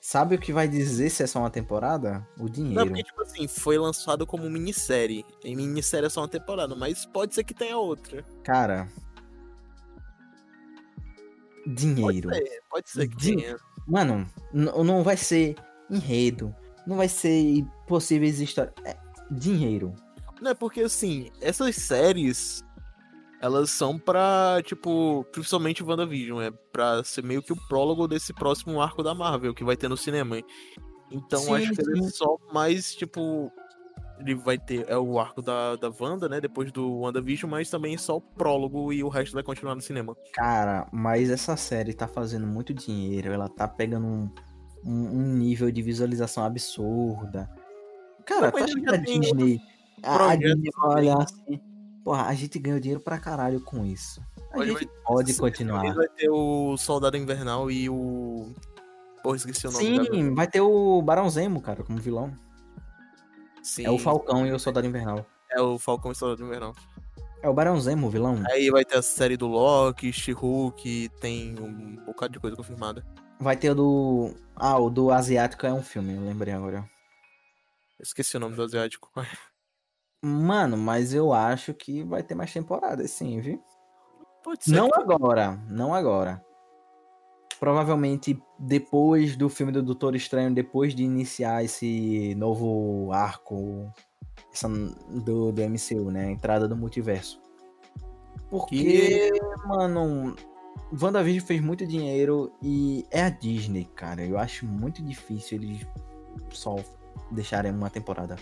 Sabe 0.00 0.34
o 0.34 0.38
que 0.40 0.52
vai 0.52 0.66
dizer 0.66 1.10
se 1.10 1.22
é 1.22 1.26
só 1.28 1.38
uma 1.38 1.50
temporada? 1.50 2.26
O 2.36 2.42
Não, 2.44 2.48
dinheiro. 2.48 2.86
porque, 2.88 3.02
tipo 3.04 3.22
assim, 3.22 3.46
foi 3.46 3.78
lançado 3.78 4.26
como 4.26 4.50
minissérie. 4.50 5.24
E 5.44 5.54
minissérie 5.54 6.06
é 6.06 6.10
só 6.10 6.20
uma 6.22 6.28
temporada, 6.28 6.74
mas 6.74 7.06
pode 7.06 7.34
ser 7.34 7.44
que 7.44 7.54
tenha 7.54 7.78
outra. 7.78 8.24
Cara. 8.42 8.88
Pode 11.64 11.74
Dinheiro. 11.76 12.34
ser, 12.34 12.60
pode 12.68 12.90
ser 12.90 13.08
que 13.08 13.16
Din- 13.16 13.36
tenha. 13.36 13.56
Mano, 13.86 14.28
não 14.52 15.04
vai 15.04 15.16
ser 15.16 15.54
enredo. 15.88 16.54
Não 16.86 16.96
vai 16.96 17.08
ser 17.08 17.64
possíveis 17.86 18.40
histórias. 18.40 18.74
É 18.84 18.96
dinheiro. 19.30 19.94
Não, 20.42 20.50
é 20.50 20.54
porque, 20.54 20.80
assim, 20.80 21.30
essas 21.40 21.76
séries, 21.76 22.64
elas 23.40 23.70
são 23.70 23.96
pra, 23.96 24.60
tipo, 24.64 25.24
principalmente 25.30 25.84
WandaVision, 25.84 26.42
é 26.42 26.50
pra 26.72 27.04
ser 27.04 27.22
meio 27.22 27.40
que 27.40 27.52
o 27.52 27.68
prólogo 27.68 28.08
desse 28.08 28.34
próximo 28.34 28.82
arco 28.82 29.04
da 29.04 29.14
Marvel 29.14 29.54
que 29.54 29.62
vai 29.62 29.76
ter 29.76 29.88
no 29.88 29.96
cinema. 29.96 30.42
Então, 31.12 31.38
Sim, 31.38 31.54
acho 31.54 31.72
que 31.72 31.80
ele 31.80 32.00
é 32.00 32.02
sim. 32.02 32.10
só 32.10 32.36
mais, 32.52 32.92
tipo. 32.92 33.52
Ele 34.18 34.34
vai 34.34 34.58
ter. 34.58 34.84
É 34.88 34.98
o 34.98 35.16
arco 35.20 35.40
da, 35.40 35.76
da 35.76 35.92
Wanda, 36.00 36.28
né? 36.28 36.40
Depois 36.40 36.72
do 36.72 37.00
WandaVision, 37.00 37.48
mas 37.48 37.70
também 37.70 37.96
só 37.96 38.16
o 38.16 38.20
prólogo 38.20 38.92
e 38.92 39.04
o 39.04 39.08
resto 39.08 39.34
vai 39.34 39.44
continuar 39.44 39.76
no 39.76 39.80
cinema. 39.80 40.16
Cara, 40.32 40.88
mas 40.92 41.30
essa 41.30 41.56
série 41.56 41.92
tá 41.92 42.08
fazendo 42.08 42.48
muito 42.48 42.74
dinheiro. 42.74 43.30
Ela 43.30 43.48
tá 43.48 43.68
pegando 43.68 44.06
um, 44.06 44.30
um, 44.84 45.20
um 45.20 45.34
nível 45.34 45.70
de 45.70 45.82
visualização 45.82 46.44
absurda. 46.44 47.48
Cara, 48.24 48.52
Não, 48.52 48.66
que 48.66 48.80
já 48.80 48.92
a 48.92 48.96
Disney. 48.96 49.60
A 50.02 50.36
vai 50.36 50.96
olhar 50.96 51.22
assim. 51.22 51.60
Porra, 52.04 52.26
a 52.26 52.34
gente 52.34 52.58
ganhou 52.58 52.80
dinheiro 52.80 53.00
pra 53.00 53.18
caralho 53.18 53.60
com 53.60 53.84
isso. 53.84 54.20
A 54.52 54.58
Olha, 54.58 54.72
gente 54.78 54.90
pode 55.04 55.30
Esse 55.30 55.40
continuar. 55.40 55.94
Vai 55.94 56.08
ter 56.08 56.28
o 56.28 56.76
Soldado 56.76 57.16
Invernal 57.16 57.70
e 57.70 57.88
o. 57.88 58.52
Porra, 59.22 59.36
esqueci 59.36 59.66
o 59.68 59.70
nome 59.70 59.84
Sim, 59.84 60.34
vai 60.34 60.48
ter 60.48 60.60
o 60.60 61.00
Barão 61.00 61.30
Zemo, 61.30 61.60
cara, 61.60 61.84
como 61.84 61.98
vilão. 61.98 62.36
Sim, 63.62 63.86
É 63.86 63.90
o 63.90 63.98
Falcão 63.98 64.44
e 64.44 64.52
o 64.52 64.58
Soldado 64.58 64.86
Invernal. 64.86 65.24
É 65.48 65.60
o 65.60 65.78
Falcão 65.78 66.10
e 66.10 66.12
o 66.12 66.16
Soldado 66.16 66.44
Invernal. 66.44 66.74
É 67.40 67.48
o 67.48 67.54
Barão 67.54 67.80
Zemo, 67.80 68.08
o 68.08 68.10
vilão? 68.10 68.42
Aí 68.50 68.70
vai 68.70 68.84
ter 68.84 68.96
a 68.96 69.02
série 69.02 69.36
do 69.36 69.46
Loki, 69.46 70.12
She-Hulk, 70.12 71.08
tem 71.20 71.54
um 71.60 71.96
bocado 72.04 72.32
de 72.32 72.40
coisa 72.40 72.56
confirmada. 72.56 73.04
Vai 73.38 73.56
ter 73.56 73.70
o 73.70 73.74
do. 73.74 74.34
Ah, 74.56 74.78
o 74.78 74.90
do 74.90 75.10
Asiático 75.10 75.66
é 75.66 75.72
um 75.72 75.82
filme, 75.82 76.14
eu 76.14 76.22
lembrei 76.22 76.52
agora. 76.52 76.88
Esqueci 78.00 78.36
o 78.36 78.40
nome 78.40 78.56
do 78.56 78.62
asiático. 78.62 79.10
Mano, 80.24 80.76
mas 80.76 81.12
eu 81.12 81.32
acho 81.32 81.74
que 81.74 82.02
vai 82.04 82.22
ter 82.22 82.34
mais 82.34 82.52
temporadas, 82.52 83.10
sim, 83.10 83.40
viu? 83.40 83.60
Pode 84.44 84.64
ser. 84.64 84.72
Não 84.76 84.88
que- 84.88 85.00
agora, 85.00 85.58
não 85.68 85.92
agora. 85.92 86.44
Provavelmente 87.58 88.40
depois 88.58 89.36
do 89.36 89.48
filme 89.48 89.72
do 89.72 89.82
Doutor 89.82 90.14
Estranho, 90.16 90.52
depois 90.54 90.94
de 90.94 91.04
iniciar 91.04 91.64
esse 91.64 92.34
novo 92.36 93.10
arco 93.12 93.92
essa- 94.52 94.68
do, 94.68 95.52
do 95.52 95.60
MCU, 95.62 96.10
né? 96.10 96.26
A 96.26 96.30
entrada 96.30 96.66
do 96.68 96.76
multiverso. 96.76 97.40
Porque, 98.50 99.30
mano, 99.64 100.36
WandaVision 101.00 101.44
fez 101.46 101.60
muito 101.60 101.86
dinheiro 101.86 102.52
e 102.62 103.06
é 103.10 103.22
a 103.22 103.30
Disney, 103.30 103.84
cara. 103.94 104.24
Eu 104.24 104.38
acho 104.38 104.66
muito 104.66 105.02
difícil 105.02 105.58
eles 105.58 105.86
só 106.50 106.76
deixarem 107.30 107.72
uma 107.72 107.88
temporada. 107.90 108.36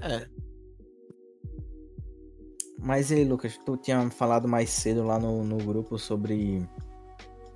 É, 0.00 0.26
Mas 2.78 3.10
e 3.10 3.14
aí, 3.14 3.24
Lucas, 3.24 3.56
tu 3.64 3.76
tinha 3.76 4.10
falado 4.10 4.46
mais 4.46 4.68
cedo 4.70 5.04
lá 5.04 5.18
no, 5.18 5.42
no 5.44 5.56
grupo 5.58 5.98
sobre. 5.98 6.66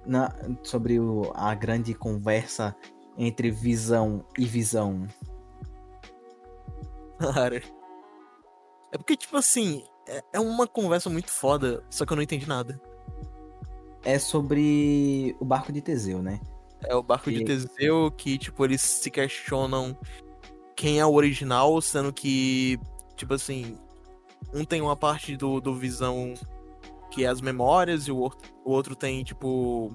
Na, 0.07 0.35
sobre 0.63 0.99
o- 0.99 1.31
a 1.35 1.55
grande 1.55 1.93
conversa 1.95 2.75
entre 3.17 3.51
visão 3.51 4.25
e 4.39 4.45
visão. 4.47 5.07
cara. 7.35 7.63
É 8.91 8.97
porque, 8.97 9.17
tipo 9.17 9.37
assim, 9.37 9.85
é, 10.07 10.23
é 10.35 10.41
uma 10.41 10.67
conversa 10.67 11.11
muito 11.11 11.31
foda, 11.31 11.85
só 11.91 12.07
que 12.07 12.13
eu 12.13 12.17
não 12.17 12.23
entendi 12.23 12.49
nada. 12.49 12.81
É 14.03 14.19
sobre 14.19 15.37
o 15.39 15.45
barco 15.45 15.71
de 15.73 15.83
Teseu, 15.83 16.23
né? 16.23 16.41
É 16.85 16.95
o 16.95 17.03
barco 17.03 17.31
de 17.31 17.41
Que- 17.41 17.45
Teseu 17.45 18.11
que, 18.17 18.39
tipo, 18.39 18.65
eles 18.65 18.81
se 18.81 19.11
questionam 19.11 19.95
quem 20.79 21.01
é 21.01 21.05
o 21.05 21.13
original, 21.13 21.81
sendo 21.81 22.13
que, 22.13 22.79
tipo 23.17 23.35
assim, 23.35 23.77
um 24.55 24.65
tem 24.65 24.81
uma 24.81 24.95
parte 24.95 25.37
do, 25.37 25.61
do 25.61 25.75
Visão 25.75 26.35
que 27.11 27.25
é 27.25 27.27
as 27.27 27.41
memórias 27.41 28.07
e 28.07 28.13
o 28.13 28.17
outro, 28.17 28.49
o 28.65 28.71
outro 28.71 28.95
tem, 28.95 29.25
tipo, 29.25 29.93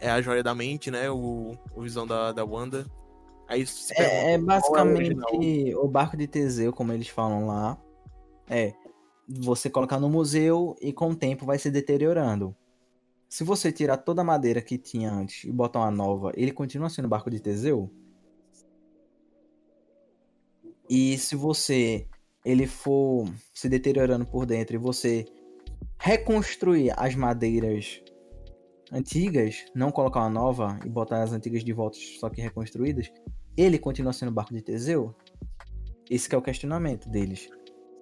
é 0.00 0.10
a 0.10 0.20
joia 0.20 0.42
da 0.42 0.52
mente, 0.52 0.90
né? 0.90 1.08
O, 1.08 1.56
o 1.76 1.80
Visão 1.80 2.04
da, 2.04 2.32
da 2.32 2.44
Wanda. 2.44 2.84
Aí 3.46 3.64
É, 3.92 4.32
é 4.32 4.38
basicamente 4.38 5.14
original? 5.16 5.84
o 5.84 5.88
barco 5.88 6.16
de 6.16 6.26
Teseu, 6.26 6.72
como 6.72 6.92
eles 6.92 7.06
falam 7.06 7.46
lá. 7.46 7.78
É 8.50 8.74
você 9.28 9.70
colocar 9.70 10.00
no 10.00 10.10
museu 10.10 10.74
e 10.80 10.92
com 10.92 11.10
o 11.10 11.14
tempo 11.14 11.46
vai 11.46 11.56
se 11.56 11.70
deteriorando. 11.70 12.54
Se 13.28 13.44
você 13.44 13.70
tirar 13.70 13.98
toda 13.98 14.22
a 14.22 14.24
madeira 14.24 14.60
que 14.60 14.76
tinha 14.76 15.12
antes 15.12 15.44
e 15.44 15.52
botar 15.52 15.78
uma 15.78 15.90
nova, 15.90 16.32
ele 16.34 16.50
continua 16.50 16.90
sendo 16.90 17.06
barco 17.06 17.30
de 17.30 17.38
Teseu? 17.38 17.88
E 20.94 21.16
se 21.16 21.34
você 21.34 22.06
ele 22.44 22.66
for 22.66 23.26
se 23.54 23.66
deteriorando 23.66 24.26
por 24.26 24.44
dentro 24.44 24.76
e 24.76 24.78
você 24.78 25.24
reconstruir 25.98 26.92
as 26.98 27.14
madeiras 27.14 28.02
antigas, 28.92 29.64
não 29.74 29.90
colocar 29.90 30.20
uma 30.20 30.28
nova 30.28 30.78
e 30.84 30.90
botar 30.90 31.22
as 31.22 31.32
antigas 31.32 31.64
de 31.64 31.72
volta 31.72 31.96
só 32.20 32.28
que 32.28 32.42
reconstruídas, 32.42 33.10
ele 33.56 33.78
continua 33.78 34.12
sendo 34.12 34.32
barco 34.32 34.52
de 34.52 34.60
Teseu? 34.60 35.14
Esse 36.10 36.28
que 36.28 36.34
é 36.34 36.38
o 36.38 36.42
questionamento 36.42 37.08
deles. 37.08 37.48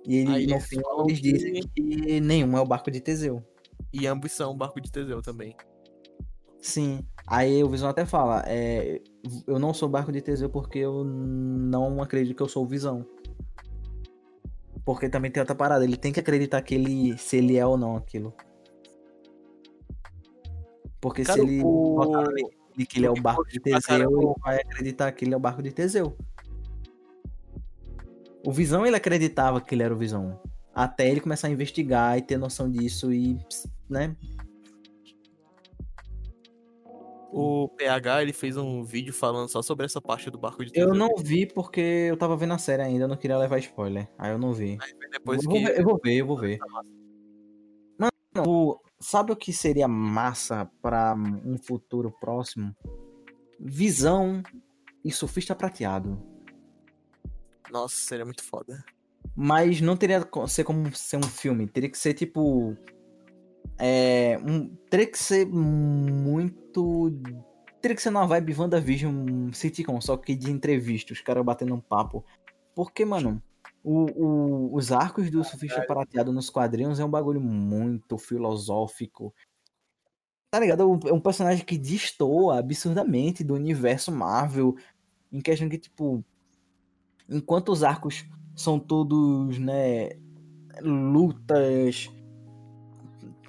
E 0.04 0.16
ele, 0.16 0.32
Aí 0.32 0.46
no 0.48 0.60
final 0.60 1.06
eles 1.06 1.20
dizem 1.20 1.62
que 1.72 2.20
nenhum 2.20 2.58
é 2.58 2.60
o 2.60 2.66
barco 2.66 2.90
de 2.90 3.00
Teseu. 3.00 3.40
E 3.92 4.04
ambos 4.08 4.32
são 4.32 4.56
barco 4.56 4.80
de 4.80 4.90
Teseu 4.90 5.22
também. 5.22 5.54
Sim. 6.60 7.06
Aí 7.24 7.62
o 7.62 7.68
Visão 7.68 7.88
até 7.88 8.04
fala, 8.04 8.42
é, 8.48 9.00
eu 9.46 9.58
não 9.58 9.74
sou 9.74 9.88
barco 9.88 10.10
de 10.12 10.20
Teseu 10.20 10.48
porque 10.48 10.78
eu 10.78 11.04
não 11.04 12.02
acredito 12.02 12.36
que 12.36 12.42
eu 12.42 12.48
sou 12.48 12.64
o 12.64 12.68
Visão. 12.68 13.06
Porque 14.84 15.08
também 15.08 15.30
tem 15.30 15.40
outra 15.40 15.54
parada, 15.54 15.84
ele 15.84 15.96
tem 15.96 16.12
que 16.12 16.20
acreditar 16.20 16.62
que 16.62 16.74
ele, 16.74 17.16
se 17.18 17.36
ele 17.36 17.56
é 17.56 17.66
ou 17.66 17.76
não 17.76 17.96
aquilo. 17.96 18.32
Porque 21.00 21.22
Cara, 21.22 21.40
se 21.40 21.46
ele 21.46 21.62
o- 21.62 21.94
botar 21.96 22.22
na 22.22 22.32
mente 22.32 22.56
de 22.76 22.86
que 22.86 22.98
ele 22.98 23.06
é 23.06 23.10
o 23.10 23.20
barco 23.20 23.44
de 23.46 23.60
Teseu, 23.60 24.20
ele 24.20 24.34
vai 24.42 24.56
acreditar 24.56 25.12
que 25.12 25.24
ele 25.24 25.34
é 25.34 25.36
o 25.36 25.40
barco 25.40 25.62
de 25.62 25.70
Teseu. 25.70 26.16
O 28.44 28.52
Visão, 28.52 28.86
ele 28.86 28.96
acreditava 28.96 29.60
que 29.60 29.74
ele 29.74 29.82
era 29.82 29.94
o 29.94 29.98
Visão. 29.98 30.40
Até 30.74 31.10
ele 31.10 31.20
começar 31.20 31.48
a 31.48 31.50
investigar 31.50 32.16
e 32.16 32.22
ter 32.22 32.38
noção 32.38 32.70
disso 32.70 33.12
e, 33.12 33.38
né? 33.88 34.16
O 37.32 37.68
PH, 37.68 38.22
ele 38.22 38.32
fez 38.32 38.56
um 38.56 38.82
vídeo 38.82 39.12
falando 39.12 39.48
só 39.48 39.62
sobre 39.62 39.86
essa 39.86 40.00
parte 40.00 40.30
do 40.30 40.38
barco 40.38 40.64
de 40.64 40.72
Eu 40.74 40.94
não 40.94 41.14
vi 41.16 41.46
porque 41.46 41.80
eu 41.80 42.16
tava 42.16 42.36
vendo 42.36 42.54
a 42.54 42.58
série 42.58 42.82
ainda, 42.82 43.04
eu 43.04 43.08
não 43.08 43.16
queria 43.16 43.38
levar 43.38 43.58
spoiler. 43.58 44.08
Aí 44.18 44.32
eu 44.32 44.38
não 44.38 44.52
vi. 44.52 44.78
Aí 44.80 45.10
Depois 45.12 45.42
eu, 45.44 45.50
vou 45.50 45.58
que... 45.58 45.64
ver, 45.66 45.78
eu 45.78 45.84
vou 45.84 46.00
ver, 46.02 46.14
eu 46.14 46.26
vou 46.26 46.36
ver. 46.36 46.58
Mano, 47.98 48.12
o- 48.48 48.80
sabe 48.98 49.32
o 49.32 49.36
que 49.36 49.52
seria 49.52 49.86
massa 49.86 50.70
pra 50.82 51.14
um 51.14 51.56
futuro 51.56 52.10
próximo? 52.20 52.74
Visão 53.58 54.42
e 55.04 55.12
surfista 55.12 55.54
prateado. 55.54 56.20
Nossa, 57.70 57.94
seria 57.94 58.24
muito 58.24 58.42
foda. 58.42 58.84
Mas 59.36 59.80
não 59.80 59.96
teria 59.96 60.24
que 60.24 60.48
ser 60.48 60.64
como 60.64 60.92
ser 60.94 61.16
um 61.16 61.22
filme. 61.22 61.68
Teria 61.68 61.88
que 61.90 61.98
ser 61.98 62.14
tipo. 62.14 62.76
É. 63.78 64.38
Um, 64.44 64.74
teria 64.90 65.06
que 65.06 65.18
ser 65.18 65.46
muito. 65.46 67.10
Teria 67.80 67.96
que 67.96 68.02
ser 68.02 68.10
numa 68.10 68.26
vibe 68.26 68.54
WandaVision 68.54 69.52
sitcom, 69.52 70.00
só 70.00 70.16
que 70.16 70.34
de 70.34 70.50
entrevista, 70.50 71.12
os 71.14 71.20
caras 71.22 71.44
batendo 71.44 71.74
um 71.74 71.80
papo. 71.80 72.24
Porque, 72.74 73.04
mano, 73.06 73.42
o, 73.82 74.04
o- 74.12 74.74
os 74.76 74.92
arcos 74.92 75.30
do 75.30 75.42
surfista 75.42 75.82
prateado 75.86 76.32
nos 76.32 76.50
quadrinhos 76.50 77.00
é 77.00 77.04
um 77.04 77.10
bagulho 77.10 77.40
muito 77.40 78.18
filosófico. 78.18 79.34
Tá 80.52 80.60
ligado? 80.60 81.00
É 81.06 81.12
um 81.12 81.20
personagem 81.20 81.64
que 81.64 81.78
destoa 81.78 82.58
absurdamente 82.58 83.42
do 83.42 83.54
universo 83.54 84.12
Marvel. 84.12 84.76
Em 85.32 85.40
questão 85.40 85.68
que, 85.68 85.78
tipo. 85.78 86.22
Enquanto 87.28 87.70
os 87.70 87.82
arcos 87.84 88.26
são 88.54 88.78
todos, 88.78 89.58
né? 89.58 90.10
Lutas. 90.82 92.10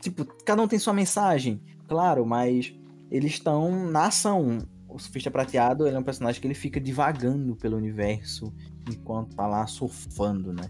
Tipo, 0.02 0.26
cada 0.44 0.62
um 0.62 0.68
tem 0.68 0.80
sua 0.80 0.94
mensagem, 0.94 1.62
claro, 1.88 2.26
mas 2.26 2.74
eles 3.10 3.34
estão 3.34 3.90
na 3.90 4.08
ação. 4.08 4.60
O 4.88 4.98
Surfista 5.00 5.30
Prateado 5.32 5.88
ele 5.88 5.96
é 5.96 6.00
um 6.00 6.04
personagem 6.04 6.42
que 6.42 6.48
ele 6.48 6.54
fica 6.54 6.80
divagando 6.80 7.56
pelo 7.56 7.78
universo 7.78 8.54
enquanto 8.90 9.36
tá 9.36 9.48
lá 9.48 9.66
surfando, 9.68 10.52
né? 10.52 10.70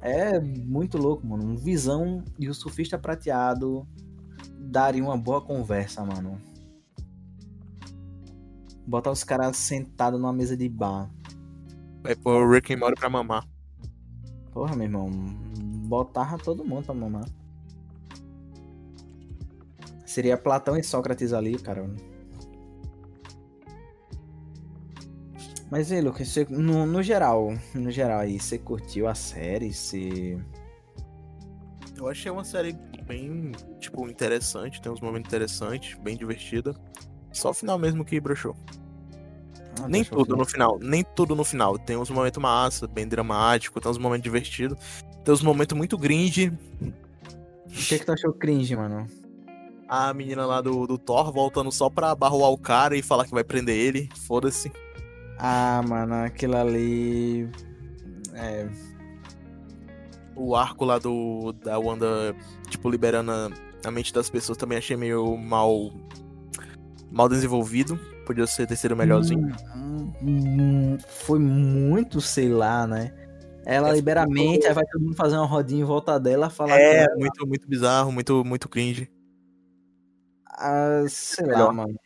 É 0.00 0.38
muito 0.38 0.96
louco, 0.96 1.26
mano. 1.26 1.44
Um 1.44 1.56
Visão 1.56 2.22
e 2.38 2.48
o 2.48 2.54
Surfista 2.54 2.98
Prateado 2.98 3.86
daria 4.58 5.02
uma 5.02 5.16
boa 5.16 5.40
conversa, 5.40 6.04
mano. 6.04 6.40
Botar 8.86 9.10
os 9.10 9.24
caras 9.24 9.56
sentados 9.56 10.20
numa 10.20 10.32
mesa 10.32 10.56
de 10.56 10.68
bar. 10.68 11.10
Vai 12.02 12.14
pôr 12.14 12.42
o 12.42 12.50
Rick 12.50 12.72
and 12.72 12.78
Morty 12.78 12.98
pra 12.98 13.10
mamar. 13.10 13.46
Porra, 14.52 14.76
meu 14.76 14.86
irmão. 14.86 15.10
Botava 15.86 16.38
todo 16.38 16.64
mundo 16.64 16.84
pra 16.84 16.94
mamar. 16.94 17.24
Seria 20.08 20.38
Platão 20.38 20.74
e 20.74 20.82
Sócrates 20.82 21.34
ali, 21.34 21.58
cara. 21.58 21.86
Mas 25.70 25.92
aí, 25.92 26.00
Lucas, 26.00 26.28
você, 26.28 26.46
no, 26.48 26.86
no 26.86 27.02
geral, 27.02 27.52
no 27.74 27.90
geral 27.90 28.20
aí, 28.20 28.40
você 28.40 28.56
curtiu 28.56 29.06
a 29.06 29.14
série? 29.14 29.70
Você... 29.70 30.38
Eu 31.94 32.08
achei 32.08 32.32
uma 32.32 32.42
série 32.42 32.72
bem, 33.06 33.52
tipo, 33.80 34.08
interessante, 34.08 34.80
tem 34.80 34.90
uns 34.90 35.02
momentos 35.02 35.28
interessantes, 35.28 35.98
bem 35.98 36.16
divertida. 36.16 36.74
Só 37.30 37.50
o 37.50 37.54
final 37.54 37.78
mesmo 37.78 38.02
que 38.02 38.18
broxou. 38.18 38.56
Ah, 39.82 39.88
nem 39.88 40.02
tudo 40.02 40.34
no 40.34 40.46
final, 40.46 40.78
nem 40.80 41.04
tudo 41.04 41.36
no 41.36 41.44
final. 41.44 41.78
Tem 41.78 41.98
uns 41.98 42.08
momentos 42.08 42.40
massa, 42.40 42.88
bem 42.88 43.06
dramático, 43.06 43.78
tem 43.78 43.90
uns 43.90 43.98
momentos 43.98 44.24
divertidos. 44.24 44.78
Tem 45.22 45.34
uns 45.34 45.42
momentos 45.42 45.76
muito 45.76 45.98
cringe. 45.98 46.50
O 46.80 47.70
que, 47.70 47.98
que 47.98 48.06
tu 48.06 48.12
achou 48.12 48.32
cringe, 48.32 48.74
mano? 48.74 49.06
A 49.88 50.12
menina 50.12 50.44
lá 50.44 50.60
do, 50.60 50.86
do 50.86 50.98
Thor 50.98 51.32
voltando 51.32 51.72
só 51.72 51.88
pra 51.88 52.14
barroar 52.14 52.50
o 52.50 52.58
cara 52.58 52.94
e 52.94 53.02
falar 53.02 53.24
que 53.24 53.30
vai 53.30 53.42
prender 53.42 53.74
ele. 53.74 54.08
Foda-se. 54.26 54.70
Ah, 55.38 55.82
mano, 55.88 56.14
aquilo 56.14 56.56
ali. 56.56 57.48
É. 58.34 58.68
O 60.36 60.54
arco 60.54 60.84
lá 60.84 60.98
do 60.98 61.52
da 61.52 61.78
Wanda, 61.78 62.36
tipo, 62.68 62.90
liberando 62.90 63.32
a, 63.32 63.50
a 63.84 63.90
mente 63.90 64.12
das 64.12 64.28
pessoas 64.28 64.58
também 64.58 64.76
achei 64.76 64.96
meio 64.96 65.36
mal. 65.38 65.90
mal 67.10 67.28
desenvolvido. 67.28 67.98
Podia 68.26 68.46
ser 68.46 68.66
terceiro 68.66 68.94
melhorzinho. 68.94 69.56
Hum, 69.74 70.12
hum, 70.22 70.98
foi 71.08 71.38
muito, 71.38 72.20
sei 72.20 72.50
lá, 72.50 72.86
né? 72.86 73.14
Ela 73.64 73.90
é, 73.90 73.94
libera 73.94 74.22
a 74.22 74.26
mente, 74.26 74.66
aí 74.66 74.74
vai 74.74 74.84
todo 74.84 75.02
mundo 75.02 75.16
fazer 75.16 75.36
uma 75.36 75.46
rodinha 75.46 75.80
em 75.80 75.84
volta 75.84 76.20
dela, 76.20 76.50
falar. 76.50 76.78
É, 76.78 77.06
muito, 77.16 77.46
muito 77.46 77.66
bizarro, 77.66 78.12
muito, 78.12 78.44
muito 78.44 78.68
cringe. 78.68 79.10
Ah, 80.60 81.04
sei 81.08 81.46
Melhor. 81.46 81.66
lá, 81.66 81.72
mano. 81.72 82.00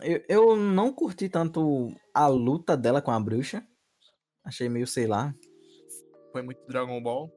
Eu, 0.00 0.24
eu 0.28 0.56
não 0.56 0.92
curti 0.92 1.28
tanto 1.28 1.94
a 2.12 2.26
luta 2.26 2.76
dela 2.76 3.00
com 3.00 3.10
a 3.10 3.18
bruxa. 3.18 3.66
Achei 4.44 4.68
meio, 4.68 4.86
sei 4.86 5.06
lá. 5.06 5.34
Foi 6.32 6.42
muito 6.42 6.66
Dragon 6.66 7.00
Ball? 7.02 7.32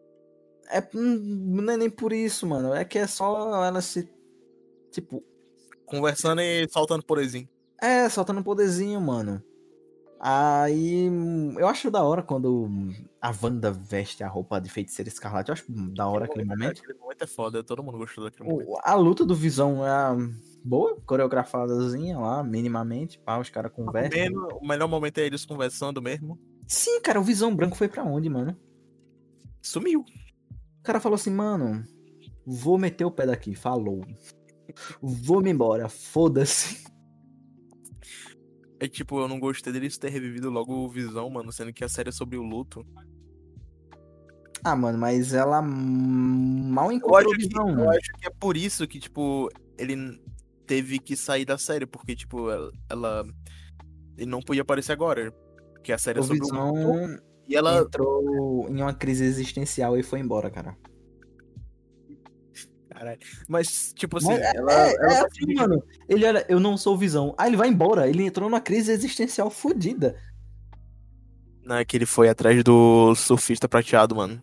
É, 0.70 0.80
hum, 0.93 1.62
não 1.62 1.74
é 1.74 1.78
nem 1.78 1.89
por 1.89 2.12
isso, 2.12 2.46
mano. 2.46 2.74
É 2.74 2.84
que 2.84 2.98
é 2.98 3.08
só 3.08 3.64
ela 3.64 3.82
se. 3.82 4.10
Tipo. 4.91 5.24
Conversando 5.86 6.41
e 6.41 6.68
soltando 6.70 7.06
poderzinho. 7.06 7.48
É, 7.82 8.10
soltando 8.10 8.43
poderzinho, 8.43 9.00
mano. 9.00 9.43
Aí. 10.20 11.07
Eu 11.57 11.68
acho 11.68 11.91
da 11.91 12.03
hora 12.03 12.24
quando 12.24 12.70
a 13.22 13.34
Wanda 13.41 13.72
veste 13.72 14.24
a 14.24 14.28
roupa 14.28 14.59
de 14.59 14.70
feiticeira 14.70 15.09
escarlate. 15.09 15.49
Eu 15.49 15.53
acho 15.53 15.66
da 15.70 16.07
hora 16.07 16.26
aquele 16.26 16.45
momento. 16.45 16.82
Aquele 16.82 16.99
momento 16.99 17.22
é 17.22 17.28
foda, 17.28 17.63
todo 17.63 17.84
mundo 17.84 17.97
gostou 17.97 18.24
daquele 18.24 18.49
momento. 18.49 18.80
A 18.84 18.95
luta 18.95 19.26
do 19.26 19.36
Visão 19.36 19.86
é 19.86 20.16
boa, 20.63 20.99
coreografadazinha 21.05 22.18
lá, 22.18 22.43
minimamente, 22.43 23.20
pá, 23.20 23.38
os 23.38 23.49
caras 23.49 23.72
conversam. 23.72 24.34
O 24.61 24.68
melhor 24.68 24.88
momento 24.88 25.20
é 25.20 25.26
eles 25.26 25.45
conversando 25.45 26.01
mesmo. 26.01 26.39
Sim, 26.68 26.99
cara, 27.01 27.20
o 27.20 27.24
Visão 27.24 27.55
Branco 27.55 27.76
foi 27.76 27.88
para 27.88 28.03
onde, 28.03 28.28
mano? 28.28 28.57
Sumiu. 29.61 30.01
O 30.80 30.84
cara 30.84 30.99
falou 30.99 31.16
assim, 31.16 31.30
mano, 31.30 31.84
vou 32.45 32.78
meter 32.78 33.05
o 33.05 33.11
pé 33.11 33.26
daqui, 33.26 33.53
falou. 33.53 34.03
Vou 35.01 35.41
me 35.41 35.51
embora, 35.51 35.88
foda-se. 35.88 36.84
É 38.80 38.88
tipo, 38.88 39.19
eu 39.19 39.28
não 39.28 39.39
gostei 39.39 39.71
deles 39.71 39.97
ter 39.97 40.09
revivido 40.09 40.49
logo 40.49 40.73
o 40.73 40.89
Visão, 40.89 41.30
mano, 41.30 41.51
sendo 41.51 41.71
que 41.71 41.84
a 41.84 41.89
série 41.89 42.09
é 42.09 42.11
sobre 42.11 42.38
o 42.38 42.43
luto. 42.43 42.86
Ah, 44.63 44.76
mano, 44.76 44.97
mas 44.97 45.34
ela 45.34 45.61
mal 45.61 46.91
encontrou 46.91 47.34
o 47.34 47.38
Visão. 47.38 47.65
Que, 47.65 47.82
eu 47.82 47.89
acho 47.89 48.11
que 48.19 48.28
é 48.28 48.32
por 48.32 48.57
isso 48.57 48.88
que, 48.88 48.99
tipo, 48.99 49.49
ele 49.78 50.19
teve 50.65 50.99
que 50.99 51.15
sair 51.15 51.45
da 51.45 51.57
série, 51.57 51.86
porque, 51.86 52.15
tipo, 52.15 52.49
ela. 52.49 52.71
ela 52.89 53.26
ele 54.17 54.30
não 54.30 54.39
podia 54.39 54.61
aparecer 54.61 54.91
agora. 54.91 55.32
Porque 55.73 55.91
a 55.91 55.97
série 55.97 56.19
é 56.19 56.21
o 56.21 56.23
é 56.23 56.28
sobre 56.28 56.39
Visão 56.39 56.73
o 56.73 57.19
E 57.47 57.55
ela 57.55 57.80
entrou 57.80 58.67
em 58.69 58.82
uma 58.82 58.93
crise 58.93 59.23
existencial 59.23 59.97
e 59.97 60.03
foi 60.03 60.19
embora, 60.19 60.49
cara. 60.49 60.76
Caralho. 62.96 63.20
Mas, 63.48 63.93
tipo 63.93 64.18
assim, 64.18 64.30
Mas, 64.30 64.41
ela, 64.56 64.72
é, 64.72 64.96
ela 64.96 65.14
é 65.14 65.20
tá 65.20 65.28
assim, 65.28 65.54
mano. 65.54 65.84
Ele 66.08 66.26
era, 66.26 66.46
eu 66.48 66.60
não 66.60 66.78
sou 66.78 66.98
visão. 66.98 67.36
Ah, 67.38 67.46
ele 67.46 67.58
vai 67.58 67.68
embora. 67.68 68.08
Ele 68.08 68.24
entrou 68.24 68.50
numa 68.50 68.62
crise 68.62 68.91
existencial 68.91 69.50
fodida. 69.50 70.18
Não, 71.62 71.76
é 71.76 71.84
que 71.84 71.98
ele 71.98 72.06
foi 72.06 72.30
atrás 72.30 72.64
do 72.64 73.14
surfista 73.16 73.68
prateado, 73.68 74.16
mano. 74.16 74.41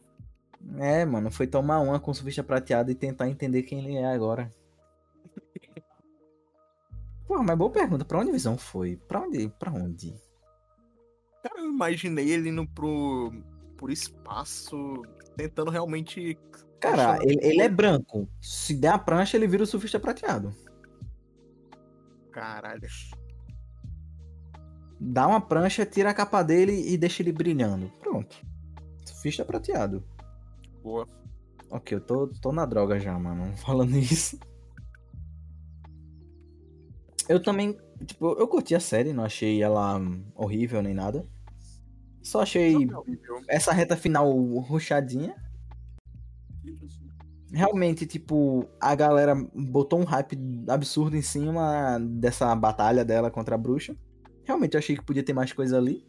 É, 0.78 1.04
mano, 1.04 1.30
foi 1.30 1.46
tomar 1.46 1.80
uma 1.80 1.98
com 1.98 2.10
o 2.10 2.14
surfista 2.14 2.42
prateado 2.42 2.90
e 2.90 2.94
tentar 2.94 3.28
entender 3.28 3.62
quem 3.62 3.86
ele 3.86 3.96
é 3.96 4.12
agora. 4.12 4.50
Pô, 7.26 7.42
mas 7.42 7.56
boa 7.56 7.70
pergunta. 7.70 8.04
Pra 8.04 8.18
onde 8.18 8.30
a 8.30 8.34
visão 8.34 8.58
foi? 8.58 8.96
Pra 9.08 9.22
onde? 9.22 9.48
Pra 9.58 9.72
onde? 9.72 10.14
Cara, 11.42 11.60
eu 11.60 11.70
imaginei 11.70 12.30
ele 12.30 12.50
indo 12.50 12.66
pro, 12.68 13.32
pro 13.76 13.90
espaço, 13.90 15.02
tentando 15.36 15.70
realmente 15.70 16.38
Cara, 16.82 17.18
ele, 17.22 17.38
ele, 17.40 17.62
é 17.62 17.68
branco. 17.68 18.28
Se 18.40 18.74
der 18.74 18.88
a 18.88 18.98
prancha, 18.98 19.36
ele 19.36 19.46
vira 19.46 19.62
o 19.62 19.66
surfista 19.66 20.00
prateado. 20.00 20.52
Caralho. 22.32 22.88
Dá 24.98 25.28
uma 25.28 25.40
prancha, 25.40 25.86
tira 25.86 26.10
a 26.10 26.14
capa 26.14 26.42
dele 26.42 26.92
e 26.92 26.98
deixa 26.98 27.22
ele 27.22 27.32
brilhando. 27.32 27.88
Pronto. 28.00 28.36
Surfista 29.04 29.44
prateado. 29.44 30.02
Boa. 30.82 31.06
Ok, 31.70 31.96
eu 31.96 32.00
tô, 32.00 32.26
tô 32.26 32.50
na 32.50 32.66
droga 32.66 32.98
já, 32.98 33.16
mano. 33.16 33.56
Falando 33.64 33.96
isso. 33.96 34.38
Eu 37.28 37.40
também, 37.40 37.78
tipo, 38.04 38.32
eu 38.32 38.48
curti 38.48 38.74
a 38.74 38.80
série, 38.80 39.12
não 39.12 39.24
achei 39.24 39.62
ela 39.62 40.00
horrível 40.34 40.82
nem 40.82 40.94
nada. 40.94 41.24
Só 42.20 42.42
achei 42.42 42.74
essa 43.48 43.72
reta 43.72 43.96
final 43.96 44.32
ruchadinha. 44.58 45.36
Realmente, 47.52 48.06
tipo, 48.06 48.66
a 48.80 48.94
galera 48.94 49.34
botou 49.54 50.00
um 50.00 50.04
hype 50.04 50.38
absurdo 50.68 51.16
em 51.16 51.22
cima 51.22 51.98
dessa 52.00 52.54
batalha 52.56 53.04
dela 53.04 53.30
contra 53.30 53.56
a 53.56 53.58
bruxa. 53.58 53.94
Realmente 54.44 54.74
eu 54.74 54.78
achei 54.78 54.96
que 54.96 55.04
podia 55.04 55.22
ter 55.22 55.34
mais 55.34 55.52
coisa 55.52 55.76
ali. 55.76 56.06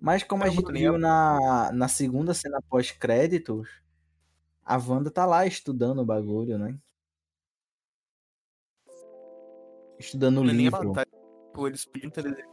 Mas 0.00 0.22
como 0.22 0.44
a 0.44 0.48
gente 0.48 0.70
viu 0.70 0.98
na, 0.98 1.72
na 1.72 1.88
segunda 1.88 2.32
cena 2.32 2.60
pós-créditos, 2.68 3.68
a 4.64 4.76
Wanda 4.76 5.10
tá 5.10 5.26
lá 5.26 5.46
estudando 5.46 6.00
o 6.00 6.04
bagulho, 6.04 6.58
né? 6.58 6.78
Estudando 9.98 10.42
o 10.42 10.44
livro. 10.44 10.92
Eles 11.66 11.86
podiam 11.86 12.10
ter, 12.10 12.46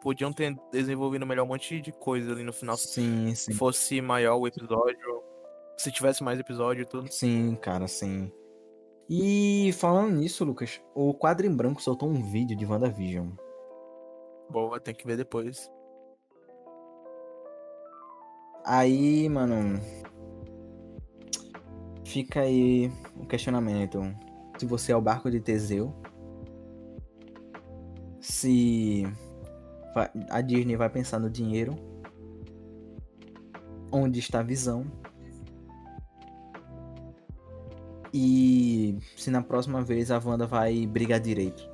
podiam 0.00 0.32
ter 0.32 0.56
desenvolvido 0.72 1.26
melhor 1.26 1.44
um 1.44 1.48
monte 1.48 1.80
de 1.80 1.92
coisa 1.92 2.32
ali 2.32 2.42
no 2.42 2.52
final. 2.52 2.76
Sim, 2.76 3.34
sim. 3.34 3.52
Se 3.52 3.54
fosse 3.54 4.00
maior 4.00 4.36
o 4.36 4.46
episódio, 4.46 5.22
se 5.78 5.92
tivesse 5.92 6.22
mais 6.22 6.38
episódio 6.38 6.82
e 6.82 6.84
tudo. 6.84 7.10
Sim, 7.10 7.54
cara, 7.54 7.86
sim. 7.86 8.30
E 9.08 9.72
falando 9.74 10.16
nisso, 10.16 10.44
Lucas, 10.44 10.82
o 10.94 11.14
quadro 11.14 11.46
em 11.46 11.54
branco 11.54 11.80
soltou 11.80 12.10
um 12.10 12.30
vídeo 12.30 12.56
de 12.56 12.66
WandaVision. 12.66 13.30
Boa, 14.50 14.80
tem 14.80 14.94
que 14.94 15.06
ver 15.06 15.16
depois. 15.16 15.70
Aí, 18.64 19.28
mano. 19.28 19.80
Fica 22.04 22.40
aí 22.40 22.90
o 23.16 23.26
questionamento. 23.26 24.00
Se 24.58 24.66
você 24.66 24.92
é 24.92 24.96
o 24.96 25.00
barco 25.00 25.30
de 25.30 25.40
Teseu. 25.40 25.94
Se 28.20 29.04
a 30.28 30.40
Disney 30.40 30.76
vai 30.76 30.90
pensar 30.90 31.18
no 31.18 31.30
dinheiro. 31.30 31.74
Onde 33.92 34.18
está 34.18 34.40
a 34.40 34.42
visão? 34.42 34.84
E 38.12 38.98
se 39.16 39.30
na 39.30 39.42
próxima 39.42 39.82
vez 39.82 40.10
a 40.10 40.20
Wanda 40.24 40.46
vai 40.46 40.86
brigar 40.86 41.20
direito. 41.20 41.68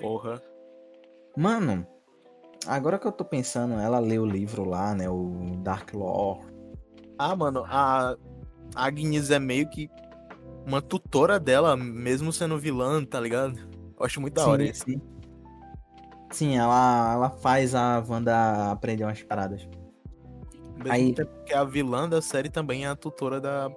Porra. 0.00 0.40
Mano, 1.36 1.86
agora 2.66 2.98
que 2.98 3.06
eu 3.06 3.12
tô 3.12 3.24
pensando, 3.24 3.74
ela 3.74 3.98
leu 3.98 4.22
o 4.22 4.26
livro 4.26 4.64
lá, 4.64 4.94
né? 4.94 5.08
O 5.08 5.56
Dark 5.58 5.92
Lore. 5.92 6.40
Ah, 7.18 7.34
mano, 7.34 7.64
a 7.66 8.16
Agnes 8.74 9.30
é 9.30 9.38
meio 9.38 9.68
que 9.68 9.88
uma 10.66 10.80
tutora 10.80 11.38
dela, 11.38 11.76
mesmo 11.76 12.32
sendo 12.32 12.58
vilã, 12.58 13.04
tá 13.04 13.20
ligado? 13.20 13.58
Eu 13.98 14.04
acho 14.04 14.20
muito 14.20 14.34
da 14.34 14.46
hora 14.46 14.64
isso. 14.64 14.84
Sim. 14.84 15.00
Sim, 16.30 16.56
ela, 16.56 17.12
ela 17.14 17.30
faz 17.30 17.74
a 17.74 18.02
Wanda 18.06 18.72
aprender 18.72 19.04
umas 19.04 19.22
paradas. 19.22 19.68
Mesmo 20.76 20.92
Aí- 20.92 21.14
tempo 21.14 21.30
que 21.44 21.54
a 21.54 21.64
vilã 21.64 22.08
da 22.08 22.20
série 22.20 22.50
também 22.50 22.84
é 22.84 22.88
a 22.88 22.96
tutora 22.96 23.40
da. 23.40 23.68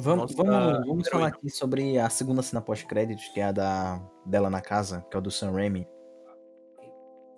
Vamos, 0.00 0.32
Nossa, 0.32 0.36
vamos, 0.36 0.86
vamos 0.86 1.06
heroína. 1.06 1.10
falar 1.10 1.26
aqui 1.28 1.50
sobre 1.50 1.98
a 1.98 2.08
segunda 2.08 2.40
cena 2.42 2.60
pós-créditos, 2.62 3.28
que 3.28 3.40
é 3.40 3.44
a 3.44 3.52
da, 3.52 4.00
dela 4.24 4.48
na 4.48 4.60
casa, 4.60 5.04
que 5.10 5.16
é 5.16 5.18
o 5.18 5.22
do 5.22 5.30
Sam 5.30 5.50
Raimi. 5.52 5.86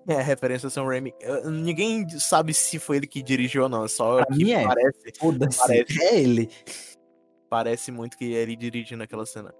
É, 0.08 0.20
referência 0.20 0.66
a 0.66 0.70
Sam 0.70 0.84
Raimi. 0.84 1.14
Ninguém 1.46 2.06
sabe 2.18 2.52
se 2.52 2.78
foi 2.78 2.96
ele 2.98 3.06
que 3.06 3.22
dirigiu 3.22 3.62
ou 3.64 3.68
não, 3.68 3.84
é 3.84 3.88
só 3.88 4.16
Pra 4.16 4.26
que 4.26 4.44
mim 4.44 4.50
é. 4.52 4.64
parece, 4.66 5.12
Parece. 5.58 6.02
é 6.02 6.18
ele. 6.20 6.50
parece 7.48 7.90
muito 7.92 8.16
que 8.18 8.34
é 8.34 8.38
ele 8.42 8.56
dirigindo 8.56 9.02
aquela 9.02 9.24
cena. 9.24 9.54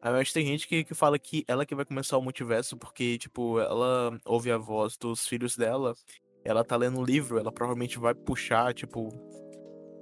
Aí, 0.00 0.12
Mas 0.12 0.32
tem 0.32 0.46
gente 0.46 0.68
que, 0.68 0.84
que 0.84 0.94
fala 0.94 1.18
que 1.18 1.44
ela 1.48 1.66
que 1.66 1.74
vai 1.74 1.84
começar 1.84 2.16
o 2.16 2.22
multiverso, 2.22 2.76
porque, 2.76 3.18
tipo, 3.18 3.58
ela 3.58 4.16
ouve 4.24 4.50
a 4.52 4.58
voz 4.58 4.96
dos 4.96 5.26
filhos 5.26 5.56
dela, 5.56 5.94
ela 6.48 6.64
tá 6.64 6.76
lendo 6.76 6.98
um 6.98 7.04
livro, 7.04 7.38
ela 7.38 7.52
provavelmente 7.52 7.98
vai 7.98 8.14
puxar, 8.14 8.72
tipo, 8.72 9.10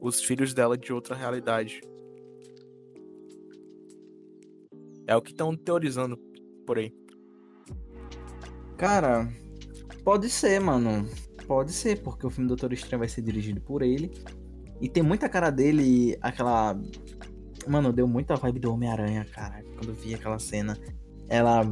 os 0.00 0.22
filhos 0.22 0.54
dela 0.54 0.78
de 0.78 0.92
outra 0.92 1.16
realidade. 1.16 1.80
É 5.08 5.16
o 5.16 5.20
que 5.20 5.32
estão 5.32 5.56
teorizando 5.56 6.16
por 6.64 6.78
aí. 6.78 6.94
Cara, 8.76 9.28
pode 10.04 10.30
ser, 10.30 10.60
mano. 10.60 11.08
Pode 11.48 11.72
ser, 11.72 12.00
porque 12.00 12.24
o 12.24 12.30
filme 12.30 12.46
Doutor 12.46 12.72
Estranho 12.72 13.00
vai 13.00 13.08
ser 13.08 13.22
dirigido 13.22 13.60
por 13.60 13.82
ele. 13.82 14.12
E 14.80 14.88
tem 14.88 15.02
muita 15.02 15.28
cara 15.28 15.50
dele, 15.50 16.16
aquela. 16.22 16.78
Mano, 17.66 17.92
deu 17.92 18.06
muita 18.06 18.36
vibe 18.36 18.60
do 18.60 18.72
Homem-Aranha, 18.72 19.24
cara. 19.24 19.64
Quando 19.76 19.92
vi 19.94 20.14
aquela 20.14 20.38
cena. 20.38 20.78
Ela. 21.28 21.62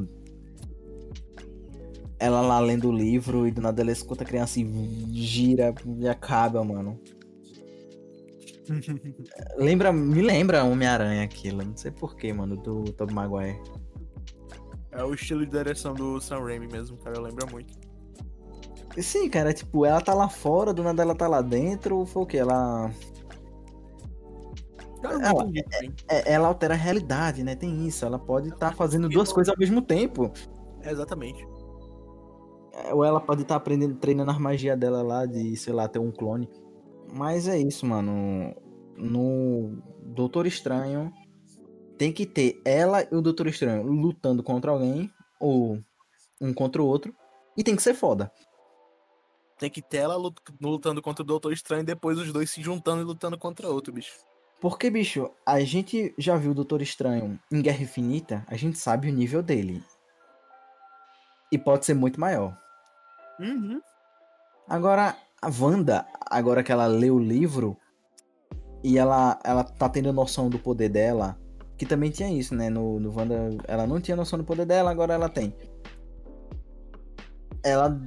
Ela 2.19 2.41
lá 2.41 2.61
lendo 2.61 2.89
o 2.89 2.93
livro 2.93 3.47
e 3.47 3.51
do 3.51 3.61
nada 3.61 3.83
ela 3.83 3.91
escuta 3.93 4.23
a 4.23 4.27
criança 4.27 4.61
e 4.61 5.23
gira 5.23 5.75
e 5.99 6.09
acaba, 6.09 6.65
mano. 6.65 7.01
Lembra, 9.59 9.93
me 9.93 10.23
lembra 10.23 10.65
Homem-Aranha 10.65 11.25
aquilo. 11.25 11.63
Não 11.65 11.77
sei 11.77 11.91
porquê, 11.91 12.33
mano, 12.33 12.57
do 12.57 12.85
Tobey 12.93 13.15
Maguire. 13.15 13.61
É 14.91 15.03
o 15.03 15.13
estilo 15.13 15.45
de 15.45 15.51
direção 15.53 15.93
do 15.93 16.21
Sam 16.21 16.41
Raimi 16.41 16.69
mesmo, 16.69 16.97
cara, 16.99 17.21
lembra 17.21 17.47
muito. 17.47 17.75
Sim, 18.97 19.29
cara, 19.29 19.53
tipo, 19.53 19.85
ela 19.85 20.01
tá 20.01 20.15
lá 20.15 20.29
fora, 20.29 20.73
do 20.73 20.83
nada 20.83 21.03
ela 21.03 21.17
tá 21.17 21.27
lá 21.27 21.43
dentro, 21.43 22.07
foi 22.07 22.23
o 22.23 22.27
quê? 22.27 22.37
Ela. 22.39 22.91
Ela- 25.03 25.43
entendi 25.43 25.63
também. 25.65 25.93
é- 26.09 26.33
ela 26.33 26.49
altera 26.49 26.75
a 26.75 26.77
realidade, 26.77 27.43
né? 27.43 27.55
Tem 27.57 27.87
isso. 27.87 28.05
Ela 28.07 28.19
pode 28.19 28.49
estar 28.49 28.75
fazendo 28.75 29.03
Porque 29.03 29.17
duas 29.17 29.33
coisas 29.33 29.53
ao 29.53 29.59
mesmo 29.59 29.83
tempo. 29.83 30.33
É, 30.81 30.91
exatamente. 30.91 31.47
Ou 32.93 33.05
ela 33.05 33.21
pode 33.21 33.43
estar 33.43 33.57
aprendendo, 33.57 33.97
treinando 33.97 34.31
a 34.31 34.39
magia 34.39 34.77
dela 34.77 35.03
lá 35.03 35.27
de, 35.27 35.57
sei 35.57 35.73
lá, 35.73 35.89
ter 35.89 35.99
um 35.99 36.11
clone. 36.11 36.49
Mas 37.13 37.47
é 37.47 37.59
isso, 37.59 37.87
mano. 37.87 38.55
No 38.97 39.83
Doutor 40.03 40.47
Estranho 40.47 41.13
tem 41.99 42.13
que 42.13 42.27
ter 42.27 42.61
ela 42.65 43.03
e 43.03 43.15
o 43.15 43.23
Doutor 43.23 43.47
Estranho 43.47 43.83
lutando 43.85 44.43
contra 44.43 44.71
alguém, 44.71 45.11
ou 45.39 45.79
um 46.41 46.53
contra 46.53 46.83
o 46.83 46.87
outro, 46.87 47.15
e 47.57 47.63
tem 47.63 47.77
que 47.77 47.83
ser 47.83 47.95
foda. 47.95 48.33
Tem 49.59 49.71
que 49.71 49.81
ter 49.81 49.99
ela 49.99 50.17
lut- 50.17 50.41
lutando 50.61 51.01
contra 51.01 51.23
o 51.23 51.27
Doutor 51.27 51.53
Estranho 51.53 51.83
e 51.83 51.87
depois 51.87 52.19
os 52.19 52.33
dois 52.33 52.51
se 52.51 52.61
juntando 52.61 53.03
e 53.03 53.05
lutando 53.05 53.39
contra 53.39 53.69
outro, 53.69 53.93
bicho. 53.93 54.13
Porque, 54.61 54.91
bicho, 54.91 55.31
a 55.47 55.61
gente 55.61 56.15
já 56.19 56.37
viu 56.37 56.51
o 56.53 56.55
Doutor 56.55 56.83
Estranho 56.83 57.39
em 57.53 57.63
Guerra 57.63 57.83
Infinita, 57.83 58.45
a 58.49 58.57
gente 58.57 58.79
sabe 58.79 59.09
o 59.09 59.13
nível 59.13 59.43
dele. 59.43 59.83
E 61.53 61.59
pode 61.59 61.87
ser 61.87 61.95
muito 61.95 62.19
maior. 62.19 62.59
Uhum. 63.41 63.81
Agora, 64.69 65.17
a 65.43 65.49
Wanda, 65.49 66.07
agora 66.31 66.63
que 66.63 66.73
ela 66.73 66.87
lê 66.87 67.11
o 67.11 67.19
livro 67.19 67.77
e 68.83 68.99
ela, 68.99 69.39
ela 69.45 69.65
tá 69.65 69.89
tendo 69.89 70.13
noção 70.13 70.49
do 70.49 70.59
poder 70.59 70.89
dela, 70.89 71.39
que 71.77 71.85
também 71.85 72.11
tinha 72.11 72.31
isso, 72.31 72.55
né? 72.55 72.71
No, 72.71 73.01
no 73.01 73.17
Wanda, 73.17 73.51
ela 73.67 73.87
não 73.87 74.01
tinha 74.01 74.17
noção 74.17 74.39
do 74.39 74.45
poder 74.45 74.67
dela, 74.67 74.91
agora 74.91 75.15
ela 75.15 75.29
tem. 75.29 75.55
Ela 77.63 78.01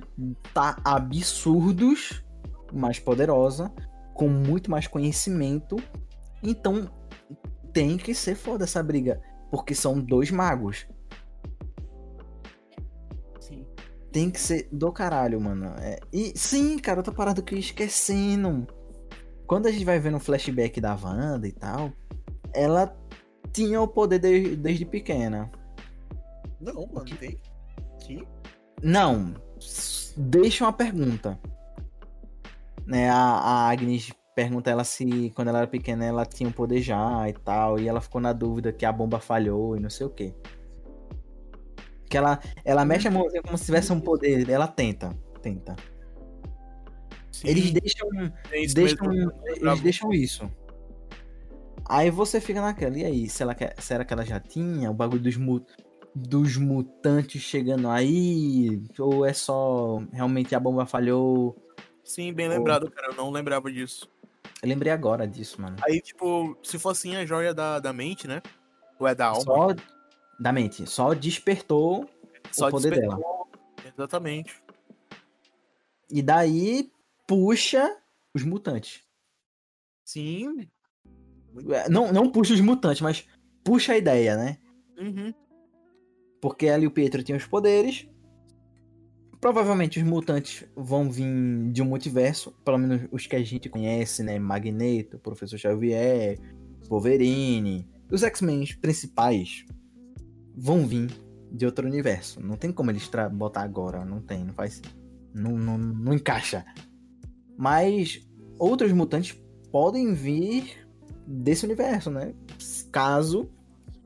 tá 0.54 0.78
absurdos 0.84 2.24
mais 2.74 3.00
poderosa, 3.00 3.72
com 4.14 4.28
muito 4.28 4.70
mais 4.70 4.88
conhecimento. 4.88 5.78
Então, 6.44 6.90
tem 7.74 7.98
que 7.98 8.14
ser 8.14 8.36
foda 8.36 8.64
essa 8.64 8.82
briga. 8.82 9.22
Porque 9.52 9.74
são 9.74 10.00
dois 10.00 10.32
magos. 10.32 10.88
Tem 14.18 14.32
que 14.32 14.40
ser 14.40 14.68
do 14.72 14.92
caralho, 14.92 15.40
mano. 15.40 15.76
É, 15.78 16.00
E 16.12 16.34
sim, 16.36 16.80
cara, 16.80 17.02
outra 17.02 17.14
parada 17.14 17.40
que 17.40 17.54
eu 17.54 17.58
ia 17.60 17.64
esquecendo. 17.64 18.66
Quando 19.46 19.68
a 19.68 19.72
gente 19.72 19.86
vai 19.86 20.00
vendo 20.00 20.18
o 20.18 20.20
flashback 20.20 20.82
da 20.82 20.96
Wanda 20.96 21.48
e 21.48 21.52
tal, 21.52 21.92
ela 22.52 22.98
tinha 23.54 23.80
o 23.80 23.88
poder 23.88 24.18
de- 24.18 24.56
desde 24.56 24.86
pequena. 24.86 25.52
Não, 26.60 26.88
mano, 26.92 27.06
tem. 27.20 27.40
Sim. 28.00 28.26
Não, 28.82 29.36
deixa 30.18 30.64
uma 30.66 30.74
pergunta. 30.74 31.40
Né, 32.88 33.12
a, 33.12 33.16
a 33.20 33.70
Agnes 33.70 34.12
pergunta 34.36 34.72
ela 34.72 34.84
se 34.84 35.32
quando 35.36 35.50
ela 35.50 35.60
era 35.60 35.68
pequena 35.68 36.06
ela 36.06 36.26
tinha 36.26 36.50
o 36.50 36.54
poder 36.54 36.82
já 36.82 37.30
e 37.30 37.34
tal, 37.34 37.80
e 37.80 37.88
ela 37.88 38.02
ficou 38.02 38.20
na 38.20 38.34
dúvida 38.34 38.74
que 38.74 38.84
a 38.84 38.92
bomba 38.92 39.20
falhou 39.20 39.78
e 39.78 39.80
não 39.80 39.92
sei 39.92 40.08
o 40.08 40.10
que. 40.10 40.34
Que 42.10 42.18
ela, 42.18 42.40
ela 42.64 42.86
mexe 42.86 43.08
a 43.08 43.12
mãozinha 43.12 43.42
como 43.42 43.58
se 43.58 43.66
tivesse 43.66 43.92
um 43.92 44.00
poder, 44.00 44.50
ela 44.50 44.68
tenta, 44.68 45.18
tenta. 45.42 45.76
Sim, 47.32 47.48
Eles 47.50 47.72
deixam, 47.72 48.10
é 48.52 48.60
isso 48.62 48.74
deixam, 48.76 49.14
eu 49.14 49.32
eles 49.46 49.82
deixam 49.82 50.12
isso. 50.14 50.50
Aí 51.88 52.10
você 52.10 52.42
fica 52.42 52.62
naquela, 52.62 52.98
e 52.98 53.06
aí, 53.06 53.30
se 53.30 53.44
ela 53.44 53.54
quer, 53.56 53.76
será 53.80 54.04
que 54.04 54.14
ela 54.14 54.26
já 54.26 54.40
tinha 54.40 54.90
o 54.90 54.94
bagulho 54.94 55.22
dos, 55.22 55.38
mu- 55.38 55.66
dos 56.14 56.58
mutantes 56.58 57.42
chegando 57.42 57.90
aí? 57.90 58.82
Ou 59.00 59.26
é 59.26 59.34
só 59.34 60.02
realmente 60.12 60.56
a 60.56 60.60
bomba 60.60 60.86
falhou? 60.86 61.56
Sim, 62.04 62.34
bem 62.34 62.50
lembrado, 62.50 62.90
cara. 62.90 63.10
Eu 63.12 63.16
não 63.16 63.30
lembrava 63.32 63.72
disso. 63.72 64.10
Eu 64.62 64.68
lembrei 64.70 64.92
agora 64.92 65.28
disso, 65.28 65.62
mano. 65.62 65.76
Aí, 65.82 66.02
tipo, 66.02 66.58
se 66.64 66.80
for 66.80 66.90
assim, 66.90 67.16
a 67.16 67.26
joia 67.26 67.54
da, 67.54 67.80
da 67.80 67.94
mente, 67.94 68.28
né? 68.28 68.42
Ou 69.00 69.08
é 69.08 69.14
da 69.14 69.28
alma? 69.28 69.42
Só 69.44 69.68
da 70.40 70.52
mente, 70.52 70.86
só 70.88 71.14
despertou 71.14 72.08
Só 72.52 72.68
o 72.68 72.72
poder 72.72 72.92
despertou. 72.92 73.48
Exatamente. 73.86 74.62
e 76.12 76.22
daí 76.22 76.92
puxa 77.26 77.98
os 78.34 78.44
mutantes. 78.44 79.02
Sim. 80.06 80.68
É, 81.70 81.90
Não, 81.90 82.12
não 82.14 82.30
puxa 82.32 82.54
os 82.54 82.62
mutantes, 82.62 83.02
mas 83.02 83.28
puxa 83.64 83.94
a 83.94 83.98
ideia, 83.98 84.38
né? 84.38 84.58
Uhum. 85.00 85.34
Porque 86.40 86.68
ela 86.68 86.84
e 86.84 86.88
o 86.88 86.92
Pietro 86.92 87.24
tinham 87.24 87.38
os 87.38 87.46
poderes. 87.46 88.08
Provavelmente 89.42 90.00
os 90.00 90.06
mutantes 90.06 90.66
vão 90.76 91.12
vir 91.12 91.72
de 91.72 91.82
um 91.82 91.86
multiverso, 91.86 92.52
pelo 92.64 92.78
menos 92.78 93.08
os 93.12 93.28
que 93.28 93.36
a 93.36 93.44
gente 93.44 93.70
conhece, 93.70 94.24
né? 94.24 94.40
Magneto, 94.40 95.20
Professor 95.20 95.58
Xavier, 95.58 96.40
Wolverine. 96.90 97.88
Os 98.10 98.24
X-Men 98.24 98.66
principais 98.80 99.66
vão 100.58 100.88
vir 100.88 101.12
de 101.52 101.66
outro 101.66 101.88
universo. 101.88 102.42
Não 102.42 102.58
tem 102.58 102.72
como 102.72 102.90
eles 102.90 103.10
botar 103.34 103.62
agora, 103.62 104.04
não 104.04 104.20
tem, 104.20 104.44
não 104.44 104.54
faz. 104.54 104.82
Não, 105.34 105.52
não, 105.52 105.78
não 105.78 106.14
encaixa. 106.14 106.66
Mas 107.56 108.28
outros 108.58 108.92
mutantes 108.92 109.40
podem 109.72 110.14
vir 110.14 110.88
desse 111.28 111.66
universo, 111.66 112.10
né? 112.10 112.34
Caso 112.92 113.50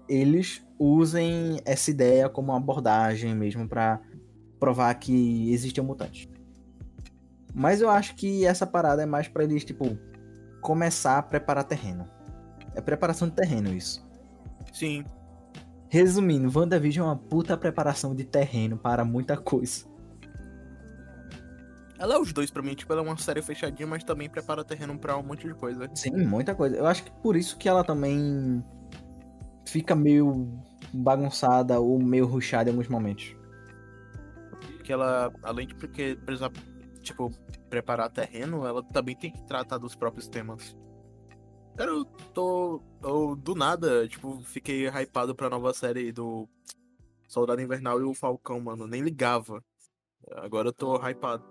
eles 0.10 0.62
usem 0.78 1.62
essa 1.64 1.90
ideia 1.90 2.28
como 2.28 2.52
uma 2.52 2.58
abordagem 2.58 3.34
mesmo 3.34 3.68
pra 3.68 4.02
provar 4.60 4.94
que 4.96 5.52
existem 5.52 5.84
mutantes. 5.84 6.28
Mas 7.54 7.82
eu 7.82 7.90
acho 7.90 8.16
que 8.16 8.46
essa 8.46 8.66
parada 8.68 9.04
é 9.04 9.06
mais 9.06 9.28
pra 9.28 9.44
eles, 9.44 9.64
tipo, 9.64 9.98
começar 10.62 11.18
a 11.18 11.24
preparar 11.24 11.64
terreno. 11.64 12.06
É 12.76 12.82
preparação 12.82 13.28
de 13.28 13.36
terreno 13.36 13.74
isso. 13.74 14.06
Sim. 14.72 15.04
Resumindo, 15.92 16.50
WandaVision 16.58 17.06
é 17.06 17.10
uma 17.10 17.18
puta 17.18 17.58
preparação 17.58 18.16
de 18.16 18.24
terreno 18.24 18.78
para 18.78 19.04
muita 19.04 19.36
coisa. 19.36 19.86
Ela 22.00 22.16
é 22.16 22.18
os 22.18 22.32
dois 22.32 22.50
pra 22.50 22.64
mim, 22.64 22.74
tipo, 22.74 22.94
ela 22.94 23.02
é 23.02 23.04
uma 23.04 23.18
série 23.18 23.42
fechadinha, 23.42 23.86
mas 23.86 24.02
também 24.02 24.30
prepara 24.30 24.64
terreno 24.64 24.98
pra 24.98 25.18
um 25.18 25.22
monte 25.22 25.46
de 25.46 25.54
coisa. 25.54 25.90
Sim, 25.94 26.16
muita 26.26 26.56
coisa. 26.56 26.78
Eu 26.78 26.88
acho 26.88 27.04
que 27.04 27.12
por 27.22 27.36
isso 27.36 27.58
que 27.58 27.68
ela 27.68 27.84
também 27.84 28.64
fica 29.68 29.94
meio 29.94 30.58
bagunçada 30.94 31.78
ou 31.78 32.00
meio 32.02 32.26
ruxada 32.26 32.70
em 32.70 32.72
alguns 32.72 32.88
momentos. 32.88 33.36
Porque 34.78 34.94
ela, 34.94 35.30
além 35.44 35.68
de 35.68 35.76
porque 35.76 36.18
precisar, 36.26 36.52
tipo, 37.02 37.30
preparar 37.70 38.10
terreno, 38.10 38.66
ela 38.66 38.82
também 38.82 39.14
tem 39.14 39.30
que 39.30 39.44
tratar 39.44 39.78
dos 39.78 39.94
próprios 39.94 40.30
temas. 40.30 40.74
Cara, 41.76 41.90
eu 41.92 42.06
tô. 42.34 42.82
Eu, 43.04 43.36
do 43.36 43.56
nada, 43.56 44.08
tipo, 44.08 44.42
fiquei 44.44 44.88
hypado 44.88 45.36
pra 45.36 45.50
nova 45.50 45.74
série 45.74 46.12
do 46.12 46.48
Soldado 47.28 47.62
Invernal 47.62 48.00
e 48.00 48.04
o 48.04 48.14
Falcão, 48.14 48.60
mano. 48.60 48.86
Nem 48.86 49.02
ligava. 49.02 49.64
Agora 50.32 50.70
eu 50.70 50.74
tô 50.74 50.96
hypado. 50.98 51.44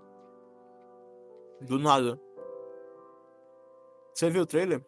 Do 1.61 1.77
nada. 1.77 2.19
Você 4.13 4.29
viu 4.29 4.43
o 4.43 4.45
trailer? 4.45 4.85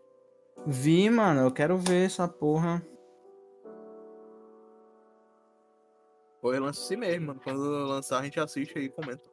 Vi, 0.66 1.10
mano, 1.10 1.42
eu 1.42 1.52
quero 1.52 1.78
ver 1.78 2.06
essa 2.06 2.28
porra. 2.28 2.86
Foi 6.42 6.60
lance 6.60 6.82
assim 6.82 6.96
mesmo, 6.96 7.28
mano. 7.28 7.42
Quando 7.44 7.60
lançar, 7.60 8.20
a 8.20 8.24
gente 8.24 8.40
assiste 8.40 8.78
aí 8.78 8.86
e 8.86 8.90
comenta. 8.90 9.30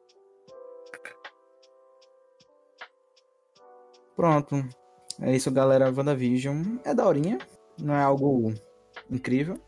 Pronto. 4.15 4.80
É 5.21 5.35
isso, 5.35 5.51
galera. 5.51 5.93
WandaVision 5.95 6.77
é 6.83 6.93
daorinha. 6.93 7.37
Não 7.79 7.93
é 7.93 8.01
algo 8.01 8.53
incrível. 9.09 9.59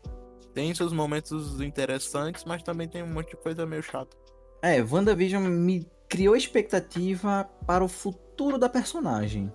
Tem 0.52 0.74
seus 0.74 0.92
momentos 0.92 1.60
interessantes, 1.60 2.44
mas 2.44 2.62
também 2.62 2.88
tem 2.88 3.02
um 3.02 3.12
monte 3.12 3.30
de 3.30 3.36
coisa 3.36 3.64
meio 3.64 3.82
chata. 3.82 4.16
É, 4.60 4.82
WandaVision 4.82 5.42
me 5.44 5.88
criou 6.08 6.36
expectativa 6.36 7.48
para 7.66 7.84
o 7.84 7.88
futuro 7.88 8.58
da 8.58 8.68
personagem. 8.68 9.52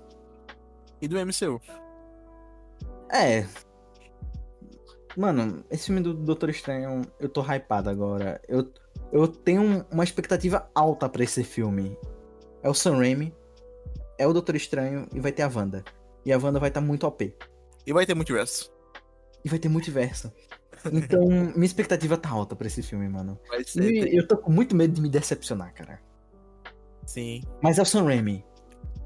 E 1.01 1.07
do 1.07 1.15
MCU? 1.17 1.61
É. 3.11 3.45
Mano, 5.17 5.63
esse 5.69 5.87
filme 5.87 6.01
do 6.01 6.13
Doutor 6.13 6.49
Estranho, 6.49 7.01
eu 7.19 7.27
tô 7.27 7.41
hypado 7.41 7.89
agora. 7.89 8.41
Eu, 8.47 8.71
eu 9.11 9.27
tenho 9.27 9.85
uma 9.91 10.03
expectativa 10.03 10.69
alta 10.75 11.09
para 11.09 11.23
esse 11.23 11.43
filme. 11.43 11.97
É 12.61 12.69
o 12.69 12.73
Sam 12.73 12.97
Raimi, 12.97 13.33
é 14.19 14.27
o 14.27 14.33
Doutor 14.33 14.55
Estranho 14.55 15.07
e 15.13 15.19
vai 15.19 15.31
ter 15.31 15.41
a 15.43 15.47
Wanda. 15.47 15.83
E 16.25 16.31
a 16.33 16.37
Wanda 16.37 16.59
vai 16.59 16.69
estar 16.69 16.81
tá 16.81 16.85
muito 16.85 17.07
OP. 17.07 17.33
E 17.87 17.93
vai 17.93 18.05
ter 18.05 18.13
multiverso. 18.13 18.71
E 19.43 19.49
vai 19.49 19.57
ter 19.57 19.69
multiverso. 19.69 20.31
Então, 20.91 21.25
minha 21.55 21.65
expectativa 21.65 22.17
tá 22.17 22.29
alta 22.29 22.55
pra 22.55 22.67
esse 22.67 22.83
filme, 22.83 23.07
mano. 23.07 23.39
Ser. 23.65 23.89
E 23.89 24.01
tem- 24.01 24.15
eu 24.15 24.27
tô 24.27 24.37
com 24.37 24.51
muito 24.51 24.75
medo 24.75 24.93
de 24.93 25.01
me 25.01 25.09
decepcionar, 25.09 25.73
cara. 25.73 26.01
Sim, 27.05 27.41
Mas 27.63 27.79
é 27.79 27.81
o 27.81 27.85
Sam 27.85 28.03
Raimi. 28.03 28.45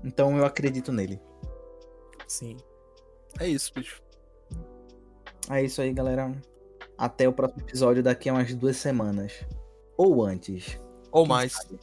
Então 0.04 0.36
eu 0.38 0.46
acredito 0.46 0.92
nele. 0.92 1.22
sim. 2.28 2.58
É 3.40 3.48
isso, 3.48 3.72
bicho. 3.74 4.02
É 5.50 5.64
isso 5.64 5.82
aí, 5.82 5.92
galera. 5.94 6.32
Até 6.98 7.28
o 7.28 7.34
próximo 7.34 7.62
episódio 7.62 8.04
daqui 8.04 8.30
a 8.30 8.34
umas 8.34 8.54
duas 8.54 8.78
semanas. 8.78 9.46
Ou 9.98 10.24
antes. 10.24 10.80
Ou 11.12 11.26
mais. 11.26 11.54
sabe? 11.54 11.80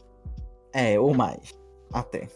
É, 0.72 1.01
ou 1.01 1.12
mais. 1.14 1.53
Até. 1.93 2.28